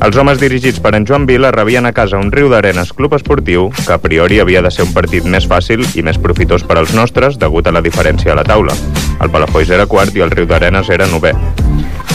els 0.00 0.16
homes 0.16 0.38
dirigits 0.40 0.80
per 0.80 0.94
en 0.96 1.04
Joan 1.04 1.26
Vila 1.28 1.50
rebien 1.52 1.84
a 1.84 1.92
casa 1.92 2.18
un 2.18 2.30
riu 2.32 2.48
d'Arenes 2.48 2.94
Club 2.96 3.12
Esportiu 3.18 3.66
que 3.76 3.92
a 3.92 3.98
priori 4.00 4.38
havia 4.40 4.62
de 4.64 4.70
ser 4.72 4.86
un 4.86 4.94
partit 4.96 5.26
més 5.28 5.44
fàcil 5.48 5.84
i 5.92 6.04
més 6.06 6.16
profitós 6.18 6.64
per 6.64 6.78
als 6.80 6.94
nostres 6.96 7.36
degut 7.38 7.68
a 7.68 7.74
la 7.76 7.82
diferència 7.84 8.32
a 8.32 8.38
la 8.38 8.46
taula. 8.48 8.72
El 9.20 9.28
Palafolls 9.28 9.70
era 9.76 9.84
quart 9.86 10.16
i 10.16 10.24
el 10.24 10.32
riu 10.32 10.48
d'Arenes 10.48 10.88
era 10.88 11.08
novè. 11.10 11.34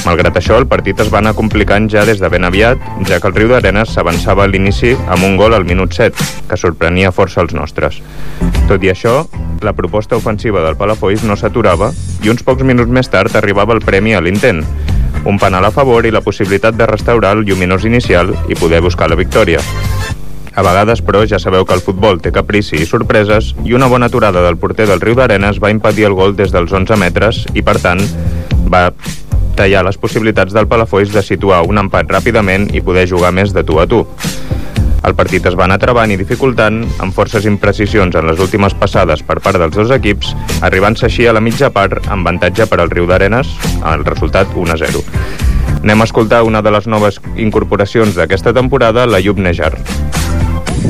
Malgrat 0.05 0.35
això, 0.37 0.57
el 0.57 0.67
partit 0.69 0.99
es 1.01 1.11
va 1.13 1.21
anar 1.21 1.35
complicant 1.37 1.85
ja 1.89 2.03
des 2.05 2.19
de 2.21 2.29
ben 2.29 2.45
aviat, 2.45 2.81
ja 3.09 3.19
que 3.21 3.29
el 3.29 3.37
riu 3.37 3.53
d'Arenes 3.53 3.93
s'avançava 3.93 4.45
a 4.45 4.49
l'inici 4.49 4.95
amb 5.05 5.25
un 5.25 5.37
gol 5.37 5.53
al 5.53 5.65
minut 5.65 5.93
7, 5.93 6.27
que 6.49 6.57
sorprenia 6.57 7.13
força 7.13 7.41
els 7.41 7.53
nostres. 7.57 8.01
Tot 8.69 8.81
i 8.85 8.93
això, 8.93 9.15
la 9.65 9.73
proposta 9.77 10.17
ofensiva 10.17 10.61
del 10.65 10.77
Palafolls 10.77 11.25
no 11.25 11.37
s'aturava 11.37 11.91
i 12.25 12.33
uns 12.33 12.45
pocs 12.45 12.65
minuts 12.65 12.89
més 12.89 13.09
tard 13.09 13.33
arribava 13.37 13.73
el 13.77 13.81
premi 13.85 14.13
a 14.13 14.21
l'intent, 14.21 14.61
un 15.25 15.39
penal 15.41 15.65
a 15.65 15.73
favor 15.73 16.05
i 16.05 16.13
la 16.13 16.21
possibilitat 16.21 16.77
de 16.77 16.85
restaurar 16.87 17.33
el 17.35 17.43
lluminós 17.45 17.85
inicial 17.85 18.31
i 18.47 18.55
poder 18.55 18.81
buscar 18.81 19.09
la 19.09 19.17
victòria. 19.19 19.59
A 20.55 20.63
vegades, 20.63 21.01
però, 21.03 21.25
ja 21.27 21.39
sabeu 21.41 21.65
que 21.67 21.75
el 21.75 21.83
futbol 21.83 22.21
té 22.23 22.31
caprici 22.31 22.77
i 22.79 22.87
sorpreses 22.87 23.51
i 23.67 23.75
una 23.75 23.89
bona 23.91 24.07
aturada 24.07 24.39
del 24.45 24.55
porter 24.55 24.87
del 24.87 25.01
Riu 25.03 25.17
d'Arenes 25.17 25.59
va 25.59 25.73
impedir 25.73 26.07
el 26.07 26.15
gol 26.15 26.37
des 26.37 26.53
dels 26.55 26.71
11 26.71 26.95
metres 27.01 27.43
i, 27.53 27.61
per 27.65 27.75
tant, 27.83 27.99
va 28.71 28.87
tallar 29.55 29.83
les 29.87 29.97
possibilitats 29.99 30.55
del 30.55 30.67
Palafolls 30.71 31.11
de 31.11 31.23
situar 31.23 31.63
un 31.67 31.79
empat 31.81 32.07
ràpidament 32.11 32.69
i 32.75 32.83
poder 32.83 33.07
jugar 33.09 33.33
més 33.35 33.51
de 33.55 33.65
tu 33.67 33.81
a 33.83 33.87
tu. 33.87 34.05
El 35.05 35.13
partit 35.13 35.45
es 35.45 35.53
va 35.53 35.67
anar 35.67 35.77
trebant 35.77 36.09
i 36.09 36.17
dificultant, 36.17 36.79
amb 37.03 37.13
forces 37.13 37.45
imprecisions 37.45 38.15
en 38.17 38.25
les 38.25 38.39
últimes 38.41 38.73
passades 38.73 39.21
per 39.25 39.37
part 39.43 39.59
dels 39.61 39.75
dos 39.77 39.91
equips, 39.93 40.31
arribant-se 40.65 41.05
així 41.05 41.27
a 41.29 41.33
la 41.35 41.43
mitja 41.45 41.69
part 41.69 42.07
amb 42.09 42.25
avantatge 42.25 42.65
per 42.71 42.79
al 42.81 42.89
Riu 42.89 43.05
d'Arenes, 43.05 43.51
el 43.85 44.05
resultat 44.07 44.49
1-0. 44.57 45.03
Anem 45.83 46.01
a 46.01 46.07
escoltar 46.09 46.41
una 46.47 46.63
de 46.65 46.73
les 46.73 46.89
noves 46.89 47.21
incorporacions 47.37 48.17
d'aquesta 48.17 48.53
temporada, 48.57 49.05
la 49.05 49.21
Llub 49.21 49.37
Nejar. 49.37 49.75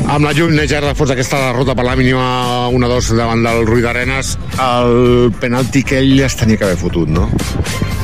amb 0.06 0.26
la 0.26 0.32
llum 0.38 0.52
Nejar 0.54 0.94
fos 0.96 1.10
aquesta 1.12 1.38
derrota 1.48 1.74
per 1.76 1.84
la 1.86 1.96
mínima 1.98 2.70
1-2 2.70 3.16
davant 3.18 3.42
del 3.44 3.66
Rui 3.66 3.82
d'Arenes 3.82 4.36
el 4.62 5.34
penalti 5.42 5.82
que 5.84 5.98
ell 6.00 6.22
es 6.28 6.36
tenia 6.38 6.58
que 6.58 6.68
haver 6.68 6.78
fotut, 6.78 7.10
no? 7.10 7.28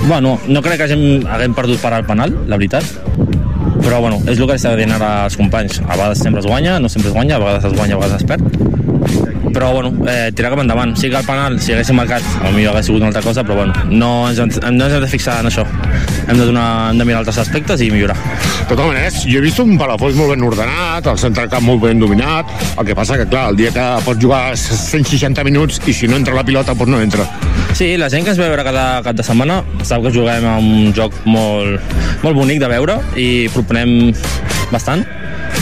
Bueno, 0.07 0.39
no 0.47 0.63
crec 0.65 0.81
que 0.81 0.89
hàgim, 0.89 1.27
haguem 1.29 1.53
perdut 1.53 1.79
per 1.79 1.93
al 1.93 2.07
penal, 2.09 2.33
la 2.49 2.57
veritat. 2.57 3.40
Però 3.79 4.01
bueno, 4.03 4.19
és 4.27 4.37
el 4.37 4.47
que 4.49 4.59
està 4.59 4.75
dient 4.75 4.91
ara 4.97 5.23
als 5.25 5.39
companys. 5.39 5.79
A 5.87 5.95
vegades 5.95 6.21
sempre 6.25 6.43
es 6.43 6.49
guanya, 6.49 6.79
no 6.79 6.91
sempre 6.91 7.09
es 7.09 7.15
guanya, 7.15 7.37
a 7.37 7.43
vegades 7.45 7.71
es 7.71 7.77
guanya, 7.77 7.95
a 7.95 8.03
vegades 8.03 8.21
es 8.21 8.27
perd. 8.27 8.80
Però 9.51 9.71
bueno, 9.73 9.91
eh, 10.07 10.31
tirar 10.35 10.51
cap 10.53 10.61
endavant. 10.63 10.95
Sí 10.95 11.09
que 11.09 11.17
el 11.19 11.25
penal, 11.27 11.57
si 11.59 11.73
haguéssim 11.73 11.95
marcat, 11.97 12.23
potser 12.41 12.67
hagués 12.69 12.85
sigut 12.87 13.01
una 13.01 13.07
altra 13.11 13.21
cosa, 13.25 13.43
però 13.43 13.55
bueno, 13.61 13.73
no 13.89 14.29
ens, 14.29 14.39
hem- 14.39 14.51
no 14.77 14.85
ens 14.85 14.93
hem 14.95 15.01
de 15.03 15.07
fixar 15.11 15.39
en 15.41 15.49
això. 15.51 15.65
Hem 16.27 16.37
de, 16.37 16.45
donar, 16.45 16.91
hem 16.91 16.97
de 17.01 17.05
mirar 17.05 17.19
altres 17.19 17.37
aspectes 17.43 17.81
i 17.81 17.89
millorar. 17.91 18.15
De 18.61 18.75
totes 18.75 18.85
maneres, 18.85 19.21
jo 19.27 19.39
he 19.39 19.41
vist 19.43 19.59
un 19.59 19.73
Palafolls 19.77 20.15
molt 20.15 20.29
ben 20.35 20.43
ordenat, 20.47 21.07
el 21.11 21.17
centre 21.19 21.47
camp 21.51 21.65
molt 21.67 21.81
ben 21.83 21.99
dominat, 21.99 22.45
el 22.79 22.85
que 22.87 22.95
passa 22.95 23.17
que, 23.19 23.25
clar, 23.27 23.49
el 23.51 23.57
dia 23.59 23.71
que 23.75 23.87
pots 24.05 24.21
jugar 24.23 24.55
160 24.55 25.43
minuts 25.43 25.81
i 25.87 25.93
si 25.93 26.07
no 26.07 26.15
entra 26.15 26.33
la 26.37 26.43
pilota, 26.47 26.73
doncs 26.73 26.91
no 26.91 27.01
entra. 27.01 27.25
Sí, 27.75 27.97
la 27.97 28.09
gent 28.09 28.23
que 28.23 28.31
ens 28.31 28.39
ve 28.39 28.45
a 28.45 28.51
veure 28.53 28.63
cada 28.67 29.01
cap 29.03 29.15
de 29.15 29.23
setmana 29.23 29.61
sap 29.83 30.03
que 30.05 30.11
juguem 30.15 30.45
a 30.47 30.57
un 30.59 30.93
joc 30.95 31.13
molt, 31.25 31.81
molt 32.23 32.35
bonic 32.37 32.59
de 32.63 32.67
veure 32.71 32.99
i 33.19 33.47
proponem 33.53 34.13
bastant 34.71 35.03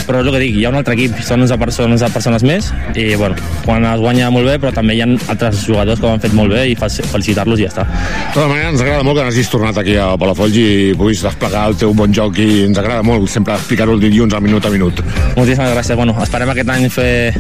però 0.05 0.19
és 0.21 0.25
el 0.27 0.33
que 0.33 0.39
dic, 0.41 0.55
hi 0.57 0.63
ha 0.65 0.69
un 0.71 0.77
altre 0.79 0.93
equip, 0.95 1.15
són 1.25 1.43
11 1.45 1.57
persones, 1.61 2.01
11 2.01 2.13
persones 2.13 2.43
més 2.45 2.69
i 2.97 3.13
bueno, 3.17 3.35
quan 3.65 3.78
es 3.86 3.99
guanya 4.01 4.30
molt 4.34 4.47
bé 4.47 4.57
però 4.59 4.71
també 4.73 4.95
hi 4.97 5.01
ha 5.01 5.07
altres 5.32 5.63
jugadors 5.65 5.99
que 5.99 6.05
ho 6.07 6.11
han 6.11 6.19
fet 6.23 6.34
molt 6.34 6.51
bé 6.53 6.65
i 6.71 6.75
fel- 6.75 6.89
felicitar-los 7.11 7.59
i 7.59 7.63
ja 7.67 7.69
està. 7.69 7.86
De 7.86 8.34
totes 8.34 8.49
maneres, 8.49 8.71
ens 8.73 8.82
agrada 8.82 9.03
molt 9.03 9.17
que 9.19 9.25
n'hagis 9.27 9.49
tornat 9.49 9.77
aquí 9.77 9.95
a 9.95 10.09
Palafolls 10.17 10.57
i 10.57 10.67
puguis 10.97 11.21
desplegar 11.23 11.67
el 11.69 11.75
teu 11.80 11.93
bon 11.93 12.13
joc 12.13 12.38
i 12.39 12.65
ens 12.65 12.77
agrada 12.77 13.03
molt 13.03 13.30
sempre 13.30 13.53
explicar-ho 13.55 13.93
el 13.93 13.99
dilluns 14.03 14.34
al 14.34 14.41
minut 14.41 14.65
a 14.65 14.69
minut. 14.73 15.01
Moltíssimes 15.38 15.73
gràcies, 15.75 15.95
bueno, 15.95 16.15
esperem 16.21 16.49
aquest 16.55 16.69
any 16.69 16.89
fer 16.89 17.34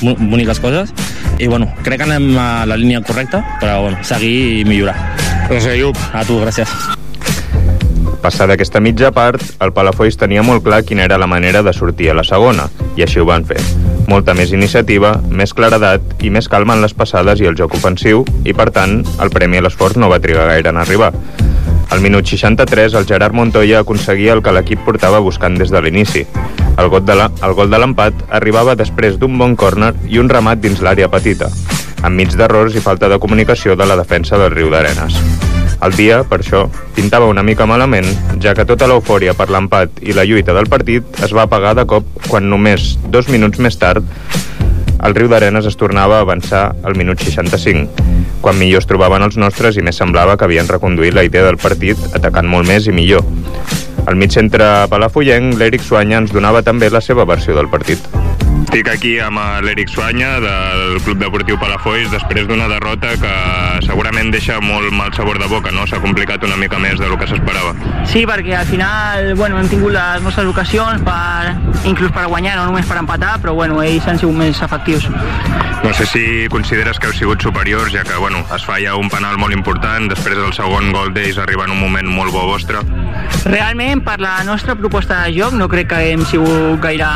bo- 0.00 0.16
boniques 0.18 0.60
coses 0.60 0.92
i 1.38 1.46
bueno, 1.48 1.68
crec 1.82 1.98
que 2.02 2.08
anem 2.10 2.36
a 2.38 2.64
la 2.66 2.76
línia 2.76 3.00
correcta 3.02 3.42
però 3.60 3.80
bueno, 3.82 3.98
seguir 4.02 4.60
i 4.60 4.64
millorar. 4.64 4.96
Gràcies, 5.48 5.76
Iup. 5.80 5.96
A 6.14 6.24
tu, 6.24 6.38
gràcies. 6.40 6.68
Passada 8.22 8.54
aquesta 8.54 8.78
mitja 8.80 9.10
part, 9.10 9.42
el 9.60 9.72
Palafolls 9.74 10.16
tenia 10.16 10.44
molt 10.46 10.62
clar 10.62 10.84
quina 10.86 11.02
era 11.08 11.18
la 11.18 11.26
manera 11.26 11.62
de 11.66 11.72
sortir 11.74 12.12
a 12.12 12.14
la 12.14 12.22
segona, 12.22 12.68
i 12.96 13.02
així 13.02 13.18
ho 13.18 13.26
van 13.26 13.44
fer. 13.44 13.58
Molta 14.08 14.34
més 14.34 14.50
iniciativa, 14.52 15.14
més 15.30 15.54
claredat 15.54 16.24
i 16.24 16.30
més 16.30 16.48
calma 16.50 16.74
en 16.76 16.82
les 16.82 16.94
passades 16.94 17.40
i 17.40 17.48
el 17.48 17.56
joc 17.58 17.76
ofensiu, 17.78 18.24
i 18.44 18.54
per 18.56 18.70
tant, 18.74 19.00
el 19.22 19.30
premi 19.30 19.60
a 19.60 19.64
l'esforç 19.64 19.98
no 20.00 20.10
va 20.12 20.20
trigar 20.20 20.48
gaire 20.50 20.72
en 20.72 20.80
arribar. 20.82 21.12
Al 21.92 22.00
minut 22.00 22.26
63, 22.26 22.94
el 22.96 23.06
Gerard 23.06 23.36
Montoya 23.36 23.82
aconseguia 23.84 24.32
el 24.32 24.42
que 24.42 24.54
l'equip 24.56 24.80
portava 24.86 25.20
buscant 25.20 25.58
des 25.60 25.70
de 25.70 25.82
l'inici. 25.84 26.24
El 26.72 26.88
de 26.88 27.28
gol 27.54 27.70
de 27.70 27.78
l'empat 27.78 28.26
arribava 28.30 28.74
després 28.74 29.20
d'un 29.20 29.36
bon 29.38 29.56
córner 29.56 29.92
i 30.08 30.18
un 30.18 30.32
remat 30.32 30.58
dins 30.58 30.80
l'àrea 30.80 31.08
petita. 31.12 31.52
enmig 32.02 32.34
d'errors 32.34 32.74
i 32.74 32.80
falta 32.80 33.08
de 33.08 33.18
comunicació 33.18 33.76
de 33.76 33.86
la 33.86 33.96
defensa 33.96 34.38
del 34.38 34.50
riu 34.50 34.70
d'Arenes. 34.70 35.51
El 35.82 35.96
dia, 35.98 36.20
per 36.22 36.38
això, 36.40 36.66
pintava 36.94 37.26
una 37.26 37.42
mica 37.42 37.66
malament, 37.66 38.06
ja 38.42 38.54
que 38.54 38.66
tota 38.68 38.86
l'eufòria 38.86 39.34
per 39.34 39.48
l'empat 39.50 39.98
i 40.06 40.14
la 40.14 40.26
lluita 40.28 40.54
del 40.54 40.70
partit 40.70 41.22
es 41.26 41.34
va 41.34 41.48
apagar 41.48 41.74
de 41.74 41.86
cop 41.90 42.06
quan 42.28 42.46
només 42.50 42.94
dos 43.10 43.26
minuts 43.32 43.58
més 43.58 43.80
tard 43.80 44.06
el 45.02 45.16
riu 45.16 45.26
d'Arenes 45.26 45.66
es 45.66 45.74
tornava 45.74 46.20
a 46.20 46.22
avançar 46.22 46.76
al 46.86 46.94
minut 46.94 47.18
65, 47.18 48.04
quan 48.44 48.58
millor 48.58 48.84
es 48.84 48.86
trobaven 48.86 49.24
els 49.26 49.34
nostres 49.34 49.74
i 49.74 49.82
més 49.82 49.98
semblava 49.98 50.36
que 50.38 50.46
havien 50.46 50.70
reconduït 50.70 51.16
la 51.16 51.24
idea 51.26 51.42
del 51.48 51.58
partit 51.58 51.98
atacant 52.14 52.46
molt 52.46 52.70
més 52.70 52.86
i 52.86 52.94
millor. 52.94 53.26
Al 54.06 54.14
mig 54.18 54.30
centre 54.34 54.68
palafollenc, 54.90 55.58
l'Eric 55.58 55.82
Suanya 55.82 56.22
ens 56.22 56.30
donava 56.34 56.62
també 56.62 56.90
la 56.90 57.02
seva 57.02 57.26
versió 57.26 57.58
del 57.58 57.70
partit. 57.74 57.98
Estic 58.72 58.88
aquí 58.88 59.10
amb 59.20 59.36
l'Eric 59.66 59.90
Suanya 59.92 60.38
del 60.40 60.94
Club 61.04 61.18
Deportiu 61.20 61.58
Palafolls 61.60 62.08
després 62.08 62.46
d'una 62.48 62.70
derrota 62.70 63.10
que 63.20 63.32
segurament 63.84 64.30
deixa 64.32 64.56
molt 64.64 64.88
mal 64.96 65.12
sabor 65.12 65.36
de 65.36 65.44
boca, 65.50 65.68
no? 65.76 65.84
S'ha 65.84 66.00
complicat 66.00 66.40
una 66.48 66.56
mica 66.56 66.80
més 66.80 66.96
del 66.96 67.12
que 67.20 67.28
s'esperava. 67.28 67.74
Sí, 68.08 68.22
perquè 68.24 68.56
al 68.56 68.70
final 68.70 69.34
bueno, 69.36 69.58
hem 69.60 69.68
tingut 69.68 69.92
les 69.92 70.24
nostres 70.24 70.48
ocasions 70.48 71.04
per, 71.04 71.52
inclús 71.84 72.16
per 72.16 72.24
guanyar, 72.32 72.56
no 72.62 72.70
només 72.70 72.88
per 72.88 72.96
empatar, 73.02 73.34
però 73.44 73.52
bueno, 73.60 73.82
ells 73.84 74.08
han 74.08 74.16
sigut 74.16 74.40
més 74.40 74.64
efectius. 74.64 75.04
No 75.82 75.92
sé 75.92 76.06
si 76.06 76.24
consideres 76.48 76.96
que 76.96 77.10
heu 77.10 77.12
sigut 77.12 77.42
superiors, 77.44 77.92
ja 77.92 78.06
que 78.08 78.16
bueno, 78.16 78.40
es 78.56 78.64
falla 78.64 78.94
un 78.96 79.10
penal 79.12 79.36
molt 79.36 79.52
important, 79.52 80.08
després 80.08 80.38
del 80.38 80.56
segon 80.56 80.92
gol 80.94 81.12
d'ells 81.12 81.42
arriba 81.42 81.66
en 81.68 81.74
un 81.74 81.80
moment 81.82 82.08
molt 82.08 82.32
bo 82.32 82.46
vostre. 82.48 82.80
Realment, 83.42 84.00
per 84.06 84.20
la 84.22 84.36
nostra 84.46 84.76
proposta 84.78 85.24
de 85.26 85.34
joc, 85.34 85.56
no 85.58 85.66
crec 85.68 85.90
que 85.90 85.98
hem 86.12 86.22
sigut 86.30 86.78
gaire, 86.80 87.10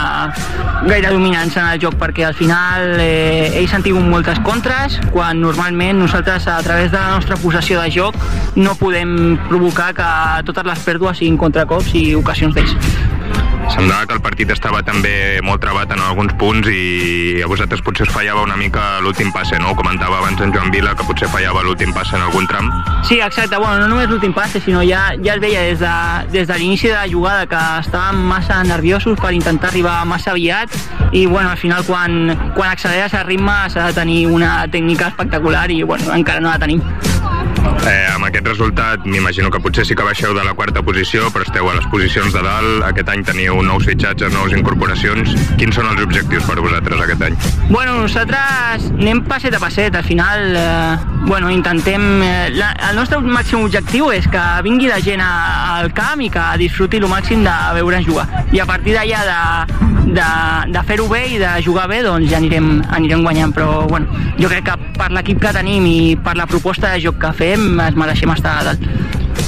gaire 0.90 1.14
dominants 1.14 1.45
en 1.54 1.68
el 1.68 1.78
joc, 1.78 1.94
perquè 2.00 2.26
al 2.26 2.34
final 2.34 2.96
eh, 2.98 3.52
ells 3.60 3.74
han 3.76 3.84
tingut 3.86 4.02
moltes 4.10 4.40
contres, 4.46 4.98
quan 5.14 5.38
normalment 5.40 6.02
nosaltres, 6.02 6.48
a 6.50 6.58
través 6.66 6.90
de 6.90 6.98
la 6.98 7.14
nostra 7.14 7.38
possessió 7.38 7.78
de 7.80 7.92
joc, 7.94 8.18
no 8.58 8.74
podem 8.80 9.36
provocar 9.46 9.92
que 9.94 10.08
totes 10.48 10.66
les 10.66 10.86
pèrdues 10.88 11.22
siguin 11.22 11.38
contracops 11.38 11.94
i 11.94 12.08
ocasions 12.18 12.56
d'ells. 12.56 13.05
Semblava 13.72 14.06
que 14.06 14.14
el 14.14 14.22
partit 14.22 14.50
estava 14.54 14.80
també 14.86 15.40
molt 15.44 15.60
trebat 15.64 15.90
en 15.92 16.00
alguns 16.00 16.32
punts 16.38 16.68
i 16.70 17.42
a 17.42 17.48
vosaltres 17.50 17.82
potser 17.84 18.06
us 18.06 18.12
fallava 18.14 18.44
una 18.46 18.56
mica 18.56 19.00
l'últim 19.02 19.32
passe, 19.34 19.58
no? 19.58 19.72
Ho 19.72 19.78
comentava 19.78 20.20
abans 20.20 20.40
en 20.40 20.54
Joan 20.54 20.70
Vila, 20.74 20.94
que 20.96 21.06
potser 21.08 21.28
fallava 21.32 21.64
l'últim 21.66 21.92
passe 21.96 22.14
en 22.16 22.22
algun 22.22 22.46
tram. 22.46 22.70
Sí, 23.08 23.18
exacte. 23.20 23.56
Bueno, 23.56 23.80
no 23.82 23.90
només 23.90 24.08
l'últim 24.10 24.34
passe, 24.36 24.62
sinó 24.62 24.84
ja, 24.86 25.08
ja 25.22 25.34
es 25.34 25.42
veia 25.42 25.66
des 25.66 25.82
de, 25.82 25.96
des 26.32 26.46
de 26.48 26.60
l'inici 26.60 26.92
de 26.92 26.94
la 26.94 27.08
jugada 27.10 27.48
que 27.50 27.64
estàvem 27.82 28.22
massa 28.30 28.62
nerviosos 28.64 29.18
per 29.20 29.34
intentar 29.34 29.72
arribar 29.72 29.98
massa 30.06 30.32
aviat 30.36 30.72
i 31.12 31.26
bueno, 31.26 31.50
al 31.50 31.58
final 31.58 31.84
quan, 31.86 32.34
quan 32.54 32.70
acceleres 32.70 33.14
el 33.14 33.26
ritme 33.26 33.58
s'ha 33.72 33.90
de 33.90 33.98
tenir 33.98 34.26
una 34.30 34.64
tècnica 34.70 35.10
espectacular 35.12 35.70
i 35.70 35.82
bueno, 35.82 36.12
encara 36.14 36.40
no 36.40 36.52
la 36.52 36.58
tenim. 36.62 36.82
Eh, 37.86 38.06
amb 38.12 38.26
aquest 38.26 38.46
resultat 38.48 39.04
m'imagino 39.06 39.50
que 39.50 39.60
potser 39.62 39.84
sí 39.86 39.94
que 39.98 40.04
baixeu 40.06 40.34
de 40.34 40.44
la 40.44 40.54
quarta 40.58 40.82
posició, 40.86 41.28
però 41.34 41.46
esteu 41.46 41.68
a 41.70 41.74
les 41.76 41.86
posicions 41.92 42.34
de 42.34 42.42
dalt. 42.42 42.84
Aquest 42.88 43.10
any 43.12 43.24
teniu 43.26 43.60
nous 43.62 43.86
fitxatges, 43.86 44.32
noves 44.34 44.56
incorporacions. 44.56 45.34
Quins 45.60 45.76
són 45.78 45.90
els 45.92 46.02
objectius 46.02 46.46
per 46.48 46.58
vosaltres 46.60 47.02
aquest 47.04 47.26
any? 47.28 47.38
Bueno, 47.70 47.98
nosaltres 48.02 48.88
anem 48.90 49.22
passet 49.28 49.54
a 49.56 49.62
passet. 49.62 49.94
Al 49.94 50.06
final, 50.06 50.56
eh, 50.56 50.96
bueno, 51.26 51.50
intentem... 51.50 52.06
Eh, 52.22 52.50
la, 52.56 52.72
el 52.90 52.98
nostre 52.98 53.20
màxim 53.22 53.62
objectiu 53.64 54.10
és 54.14 54.26
que 54.30 54.44
vingui 54.66 54.90
la 54.90 55.00
gent 55.02 55.22
a, 55.22 55.32
al 55.76 55.92
camp 55.96 56.22
i 56.24 56.30
que 56.32 56.46
disfruti 56.62 57.02
el 57.02 57.08
màxim 57.10 57.44
de 57.46 57.54
veure'ns 57.78 58.06
jugar. 58.06 58.26
I 58.52 58.62
a 58.62 58.68
partir 58.68 58.96
d'allà 58.96 59.22
de, 59.26 60.05
de, 60.16 60.28
de 60.72 60.82
fer-ho 60.88 61.06
bé 61.10 61.22
i 61.34 61.40
de 61.40 61.50
jugar 61.64 61.86
bé, 61.90 62.00
doncs 62.04 62.30
ja 62.30 62.40
anirem, 62.40 62.80
anirem 62.96 63.24
guanyant. 63.26 63.52
Però, 63.56 63.84
bueno, 63.90 64.08
jo 64.40 64.50
crec 64.52 64.66
que 64.70 64.76
per 64.96 65.10
l'equip 65.14 65.42
que 65.42 65.52
tenim 65.56 65.86
i 65.88 65.98
per 66.22 66.36
la 66.38 66.48
proposta 66.50 66.94
de 66.94 67.02
joc 67.04 67.20
que 67.22 67.32
fem, 67.36 67.68
es 67.84 67.98
mereixem 67.98 68.32
estar 68.34 68.58
a 68.60 68.66
dalt. 68.70 68.88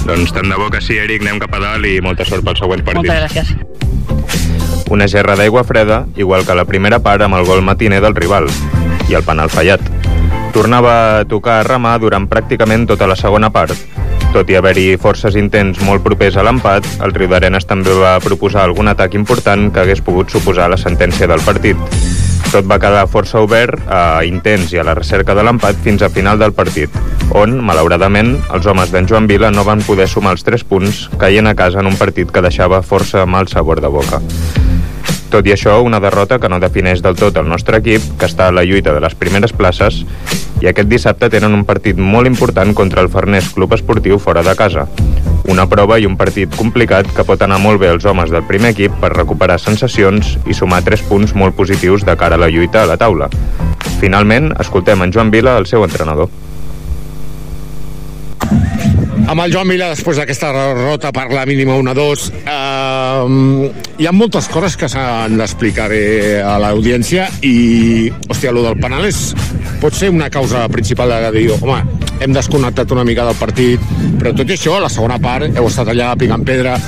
Doncs 0.09 0.33
tant 0.37 0.49
de 0.49 0.57
bo 0.61 0.71
que 0.73 0.81
sí, 0.85 0.97
Eric, 1.01 1.25
anem 1.25 1.41
cap 1.43 1.57
a 1.57 1.63
dalt 1.65 1.89
i 1.89 1.99
molta 2.05 2.27
sort 2.29 2.45
pels 2.47 2.61
següents 2.63 2.85
partits. 2.87 3.09
Moltes 3.09 3.25
gràcies. 3.25 3.57
Una 4.93 5.09
gerra 5.11 5.37
d'aigua 5.37 5.65
freda, 5.69 6.07
igual 6.17 6.47
que 6.49 6.57
la 6.57 6.65
primera 6.65 7.01
part 7.05 7.25
amb 7.25 7.37
el 7.37 7.45
gol 7.45 7.61
matiner 7.65 8.01
del 8.01 8.17
rival 8.17 8.49
i 9.09 9.17
el 9.17 9.25
penal 9.25 9.53
fallat. 9.53 9.85
Tornava 10.55 10.95
a 11.21 11.25
tocar 11.29 11.59
a 11.61 11.67
remar 11.67 11.99
durant 12.01 12.29
pràcticament 12.29 12.87
tota 12.89 13.09
la 13.09 13.17
segona 13.21 13.53
part. 13.53 13.77
Tot 14.29 14.51
i 14.53 14.57
haver-hi 14.59 14.99
forces 15.01 15.39
intents 15.41 15.81
molt 15.83 16.05
propers 16.05 16.37
a 16.37 16.45
l'empat, 16.45 16.85
el 17.05 17.15
Riu 17.17 17.31
d'Arenes 17.33 17.65
també 17.67 17.95
va 17.97 18.19
proposar 18.21 18.67
algun 18.67 18.91
atac 18.93 19.17
important 19.17 19.71
que 19.73 19.81
hagués 19.81 20.03
pogut 20.05 20.31
suposar 20.31 20.69
la 20.69 20.77
sentència 20.79 21.27
del 21.31 21.41
partit. 21.47 21.81
Tot 22.53 22.69
va 22.69 22.79
quedar 22.81 23.07
força 23.09 23.41
obert 23.45 23.81
a 23.93 24.23
intents 24.29 24.73
i 24.73 24.79
a 24.81 24.85
la 24.87 24.95
recerca 24.97 25.35
de 25.37 25.45
l'empat 25.45 25.81
fins 25.85 26.05
a 26.05 26.13
final 26.13 26.39
del 26.41 26.55
partit, 26.57 26.93
on, 27.37 27.59
malauradament, 27.65 28.37
els 28.57 28.69
homes 28.69 28.93
d'en 28.93 29.09
Joan 29.09 29.29
Vila 29.29 29.51
no 29.53 29.67
van 29.69 29.85
poder 29.85 30.09
sumar 30.09 30.37
els 30.37 30.45
3 30.47 30.65
punts, 30.69 31.07
caient 31.21 31.49
a 31.49 31.57
casa 31.57 31.81
en 31.81 31.89
un 31.91 31.97
partit 32.01 32.33
que 32.33 32.45
deixava 32.45 32.81
força 32.81 33.27
mal 33.27 33.49
sabor 33.49 33.83
de 33.85 33.93
boca. 33.93 34.23
Tot 35.29 35.45
i 35.45 35.53
això, 35.53 35.75
una 35.85 36.01
derrota 36.01 36.39
que 36.41 36.49
no 36.49 36.57
defineix 36.61 37.03
del 37.05 37.17
tot 37.17 37.37
el 37.37 37.49
nostre 37.49 37.83
equip, 37.83 38.05
que 38.19 38.27
està 38.31 38.47
a 38.49 38.55
la 38.55 38.65
lluita 38.65 38.95
de 38.97 39.03
les 39.05 39.15
primeres 39.15 39.53
places, 39.53 40.01
i 40.63 40.67
aquest 40.71 40.89
dissabte 40.89 41.29
tenen 41.31 41.53
un 41.53 41.67
partit 41.69 42.01
molt 42.01 42.27
important 42.27 42.73
contra 42.75 43.05
el 43.05 43.11
Farners 43.13 43.53
Club 43.53 43.77
Esportiu 43.77 44.17
fora 44.19 44.43
de 44.43 44.57
casa. 44.57 44.87
Una 45.53 45.69
prova 45.69 45.99
i 46.01 46.09
un 46.09 46.17
partit 46.17 46.57
complicat 46.57 47.13
que 47.15 47.27
pot 47.29 47.45
anar 47.45 47.61
molt 47.61 47.81
bé 47.81 47.93
als 47.93 48.09
homes 48.09 48.33
del 48.33 48.47
primer 48.49 48.73
equip 48.73 48.97
per 49.03 49.13
recuperar 49.13 49.61
sensacions 49.61 50.37
i 50.49 50.57
sumar 50.57 50.81
3 50.89 51.05
punts 51.13 51.37
molt 51.37 51.57
positius 51.57 52.09
de 52.09 52.17
cara 52.17 52.41
a 52.41 52.43
la 52.43 52.51
lluita 52.51 52.83
a 52.83 52.89
la 52.89 52.97
taula. 52.97 53.29
Finalment, 54.01 54.55
escoltem 54.59 55.05
en 55.05 55.13
Joan 55.13 55.31
Vila, 55.31 55.59
el 55.59 55.69
seu 55.69 55.85
entrenador. 55.85 56.33
Amb 59.29 59.43
el 59.45 59.53
Joan 59.53 59.69
Vila 59.69 59.91
després 59.93 60.17
d'aquesta 60.17 60.51
derrota 60.55 61.11
per 61.13 61.27
la 61.35 61.45
mínima 61.49 61.75
1-2 61.77 62.23
eh, 62.39 63.73
hi 64.01 64.09
ha 64.09 64.13
moltes 64.17 64.49
coses 64.49 64.77
que 64.81 64.89
s'han 64.89 65.37
d'explicar 65.37 65.91
eh, 65.93 66.39
a 66.41 66.57
l'audiència 66.63 67.27
i, 67.45 68.09
hòstia, 68.29 68.55
allò 68.55 68.65
del 68.71 68.81
penal 68.81 69.05
és, 69.09 69.35
pot 69.83 69.93
ser 69.95 70.09
una 70.15 70.31
causa 70.33 70.65
principal 70.73 71.13
de 71.29 71.35
dir, 71.37 71.47
home, 71.59 71.83
hem 72.25 72.33
desconnectat 72.33 72.97
una 72.97 73.05
mica 73.05 73.29
del 73.29 73.37
partit, 73.39 73.85
però 74.19 74.33
tot 74.33 74.49
i 74.49 74.57
això, 74.57 74.79
a 74.79 74.87
la 74.87 74.93
segona 74.93 75.21
part 75.21 75.53
heu 75.53 75.69
estat 75.69 75.93
allà 75.93 76.15
picant 76.19 76.49
pedra 76.49 76.79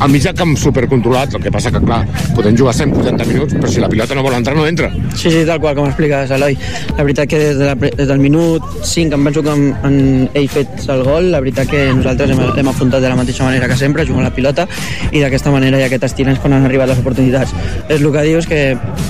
al 0.00 0.10
mig 0.10 0.22
del 0.22 0.34
camp 0.34 0.54
supercontrolat, 0.56 1.34
el 1.34 1.42
que 1.42 1.50
passa 1.50 1.72
que, 1.74 1.80
clar, 1.82 2.00
podem 2.36 2.56
jugar 2.56 2.74
180 2.76 3.26
minuts, 3.26 3.54
però 3.58 3.70
si 3.70 3.82
la 3.82 3.88
pilota 3.90 4.14
no 4.14 4.22
vol 4.22 4.36
entrar, 4.36 4.54
no 4.56 4.66
entra. 4.66 4.90
Sí, 5.14 5.30
sí, 5.30 5.42
tal 5.46 5.58
qual, 5.60 5.74
com 5.74 5.88
expliques, 5.88 6.30
Eloi. 6.36 6.56
La 6.96 7.02
veritat 7.02 7.28
que 7.30 7.40
des, 7.40 7.58
de 7.58 7.66
la, 7.66 7.74
des 7.74 8.06
del 8.06 8.22
minut 8.22 8.62
5 8.82 9.18
em 9.18 9.24
penso 9.28 9.42
que 9.42 9.54
en, 9.54 9.64
en, 9.88 9.98
ell 10.38 10.48
fet 10.52 10.86
el 10.94 11.02
gol, 11.06 11.30
la 11.32 11.40
veritat 11.42 11.70
que 11.70 11.84
nosaltres 11.98 12.30
hem, 12.34 12.42
hem 12.62 12.70
afrontat 12.70 13.02
de 13.02 13.10
la 13.10 13.18
mateixa 13.18 13.46
manera 13.46 13.68
que 13.70 13.78
sempre, 13.80 14.06
jugant 14.06 14.26
la 14.28 14.34
pilota, 14.34 14.68
i 15.10 15.22
d'aquesta 15.24 15.52
manera 15.54 15.80
i 15.80 15.86
aquest 15.88 16.06
estil 16.10 16.30
és 16.30 16.38
quan 16.42 16.54
han 16.54 16.68
arribat 16.68 16.92
les 16.92 17.02
oportunitats. 17.02 17.54
És 17.88 17.98
el 17.98 18.08
que 18.14 18.24
dius, 18.28 18.46
que 18.46 18.62